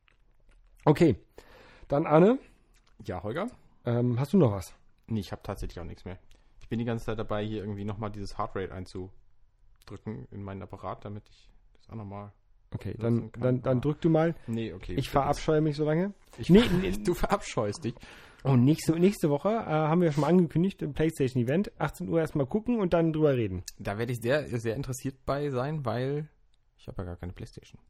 Okay. 0.85 1.17
Dann 1.87 2.07
Anne, 2.07 2.39
Ja, 3.05 3.23
Holger? 3.23 3.49
Ähm, 3.85 4.19
hast 4.19 4.33
du 4.33 4.39
noch 4.39 4.53
was? 4.53 4.75
Nee, 5.07 5.21
ich 5.21 5.33
habe 5.33 5.43
tatsächlich 5.43 5.79
auch 5.81 5.85
nichts 5.85 6.05
mehr. 6.05 6.19
Ich 6.61 6.69
bin 6.69 6.79
die 6.79 6.85
ganze 6.85 7.05
Zeit 7.07 7.19
dabei, 7.19 7.45
hier 7.45 7.61
irgendwie 7.61 7.85
nochmal 7.85 8.11
dieses 8.11 8.39
Heartrate 8.39 8.73
einzudrücken 8.73 10.27
in 10.31 10.43
meinen 10.43 10.63
Apparat, 10.63 11.05
damit 11.05 11.25
ich 11.29 11.51
das 11.75 11.91
auch 11.91 11.95
nochmal. 11.97 12.33
Okay, 12.75 12.95
dann, 12.99 13.31
kann, 13.33 13.43
dann, 13.43 13.63
dann 13.63 13.73
aber- 13.79 13.81
drück 13.81 14.01
du 14.01 14.09
mal. 14.09 14.35
Nee, 14.47 14.73
okay. 14.73 14.95
Ich 14.95 15.11
verabscheue 15.11 15.61
mich 15.61 15.77
so 15.77 15.85
lange. 15.85 16.15
Ich, 16.39 16.49
Nee, 16.49 16.63
nee. 16.81 16.93
Du 16.93 17.13
verabscheust 17.15 17.85
dich. 17.85 17.95
Und 18.45 18.65
nächste, 18.65 18.99
nächste 18.99 19.29
Woche 19.31 19.51
äh, 19.51 19.67
haben 19.67 20.01
wir 20.01 20.11
schon 20.11 20.23
mal 20.23 20.29
angekündigt, 20.29 20.83
im 20.83 20.95
PlayStation-Event. 20.95 21.71
18 21.79 22.09
Uhr 22.09 22.21
erstmal 22.21 22.47
gucken 22.47 22.81
und 22.81 22.93
dann 22.93 23.13
drüber 23.13 23.37
reden. 23.37 23.63
Da 23.79 23.99
werde 23.99 24.13
ich 24.13 24.21
sehr, 24.21 24.49
sehr 24.59 24.75
interessiert 24.75 25.17
bei 25.27 25.51
sein, 25.51 25.85
weil 25.85 26.29
ich 26.79 26.89
habe 26.89 27.03
ja 27.03 27.05
gar 27.09 27.17
keine 27.17 27.33
Playstation. 27.35 27.81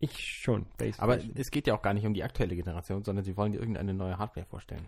Ich 0.00 0.18
schon. 0.18 0.62
Aber 0.62 1.16
PlayStation. 1.16 1.32
es 1.36 1.50
geht 1.50 1.66
ja 1.66 1.74
auch 1.76 1.82
gar 1.82 1.92
nicht 1.94 2.06
um 2.06 2.14
die 2.14 2.24
aktuelle 2.24 2.56
Generation, 2.56 3.04
sondern 3.04 3.24
sie 3.24 3.36
wollen 3.36 3.52
dir 3.52 3.58
irgendeine 3.58 3.92
neue 3.94 4.16
Hardware 4.18 4.46
vorstellen. 4.46 4.84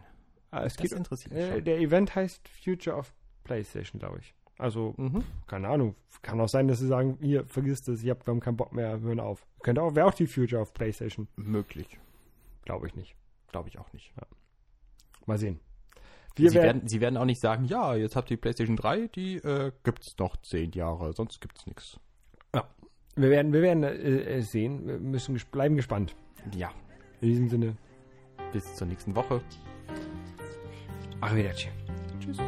Ah, 0.53 0.63
es 0.65 0.75
Das 0.77 0.83
geht, 0.83 0.93
interessiert 0.93 1.35
mich 1.35 1.43
äh, 1.43 1.61
der 1.63 1.79
Event 1.79 2.15
heißt 2.15 2.49
Future 2.49 2.97
of 2.97 3.13
PlayStation, 3.43 3.99
glaube 3.99 4.19
ich. 4.21 4.35
Also, 4.59 4.95
Mhm. 4.97 5.25
keine 5.49 5.69
Ahnung. 5.69 5.97
Kann 6.21 6.41
auch 6.41 6.49
sein, 6.49 6.69
dass 6.69 6.79
sie 6.79 6.87
sagen, 6.87 7.19
hier, 7.21 7.45
vergiss 7.47 7.83
das, 7.83 8.03
ihr 8.05 8.11
habt, 8.13 8.27
wir 8.27 8.31
haben 8.33 8.41
keinen 8.41 8.57
Bock 8.57 8.73
mehr, 8.73 9.01
hören 9.01 9.19
auf. 9.19 9.45
Könnte 9.63 9.83
auch, 9.83 9.97
wäre 9.97 10.07
auch 10.07 10.15
die 10.15 10.27
Future 10.29 10.63
of 10.63 10.73
PlayStation. 10.73 11.27
Möglich. 11.35 11.99
Glaube 12.65 12.87
ich 12.87 12.95
nicht. 12.95 13.17
Glaube 13.51 13.69
ich 13.71 13.79
auch 13.79 13.93
nicht. 13.93 14.13
Mal 15.27 15.39
sehen. 15.39 15.59
Wir 16.37 16.51
sie, 16.51 16.57
werden, 16.57 16.65
werden, 16.67 16.89
sie 16.89 17.01
werden 17.01 17.17
auch 17.17 17.25
nicht 17.25 17.41
sagen, 17.41 17.65
ja, 17.65 17.95
jetzt 17.95 18.15
habt 18.17 18.31
ihr 18.31 18.37
die 18.37 18.41
PlayStation 18.41 18.77
3, 18.77 19.09
die 19.09 19.37
äh, 19.37 19.73
gibt's 19.85 20.17
noch 20.19 20.37
zehn 20.43 20.71
Jahre, 20.73 21.13
sonst 21.13 21.41
gibt's 21.41 21.67
nichts. 21.67 21.99
wir 23.17 23.29
werden, 23.31 23.53
wir 23.53 23.61
werden 23.63 23.83
äh, 23.83 23.89
es 24.39 24.51
sehen. 24.53 24.87
Wir 24.87 24.99
müssen 24.99 25.39
bleiben 25.51 25.77
gespannt. 25.77 26.15
Ja, 26.55 26.71
In 27.21 27.29
diesem 27.29 27.49
Sinne, 27.49 27.77
bis 28.53 28.75
zur 28.77 28.87
nächsten 28.87 29.15
Woche. 29.17 29.43
Arrivederci. 31.23 31.69
Tschüss. 32.21 32.39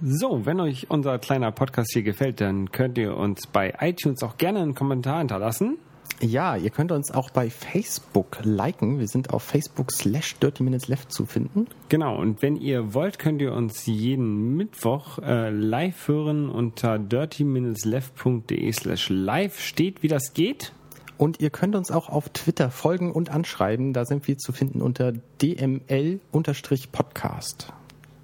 So, 0.00 0.46
wenn 0.46 0.60
euch 0.60 0.90
unser 0.90 1.18
kleiner 1.18 1.50
Podcast 1.50 1.90
hier 1.92 2.02
gefällt, 2.02 2.40
dann 2.40 2.70
könnt 2.70 2.98
ihr 2.98 3.16
uns 3.16 3.48
bei 3.48 3.74
iTunes 3.80 4.22
auch 4.22 4.36
gerne 4.36 4.60
einen 4.60 4.74
Kommentar 4.74 5.18
hinterlassen. 5.18 5.78
Ja, 6.20 6.56
ihr 6.56 6.70
könnt 6.70 6.90
uns 6.90 7.12
auch 7.12 7.30
bei 7.30 7.48
Facebook 7.48 8.38
liken. 8.42 8.98
Wir 8.98 9.06
sind 9.06 9.32
auf 9.32 9.44
Facebook 9.44 9.92
slash 9.92 10.34
Dirty 10.36 10.64
Minutes 10.64 10.88
Left 10.88 11.12
zu 11.12 11.26
finden. 11.26 11.68
Genau, 11.88 12.18
und 12.18 12.42
wenn 12.42 12.56
ihr 12.56 12.92
wollt, 12.92 13.20
könnt 13.20 13.40
ihr 13.40 13.52
uns 13.52 13.86
jeden 13.86 14.56
Mittwoch 14.56 15.20
äh, 15.20 15.50
live 15.50 16.08
hören 16.08 16.50
unter 16.50 16.98
dirty-left.de 16.98 18.72
slash 18.72 19.10
live. 19.10 19.60
Steht, 19.60 20.02
wie 20.02 20.08
das 20.08 20.34
geht. 20.34 20.72
Und 21.18 21.40
ihr 21.40 21.50
könnt 21.50 21.76
uns 21.76 21.90
auch 21.90 22.08
auf 22.08 22.30
Twitter 22.30 22.70
folgen 22.70 23.12
und 23.12 23.30
anschreiben. 23.30 23.92
Da 23.92 24.04
sind 24.04 24.28
wir 24.28 24.38
zu 24.38 24.52
finden 24.52 24.80
unter 24.82 25.12
dml-podcast. 25.42 27.72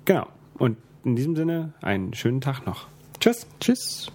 Genau. 0.05 0.27
Und 0.59 0.77
in 1.05 1.17
diesem 1.17 1.35
Sinne, 1.37 1.75
einen 1.83 2.15
schönen 2.15 2.41
Tag 2.41 2.67
noch. 2.67 2.87
Tschüss. 3.21 3.47
Tschüss. 3.61 4.11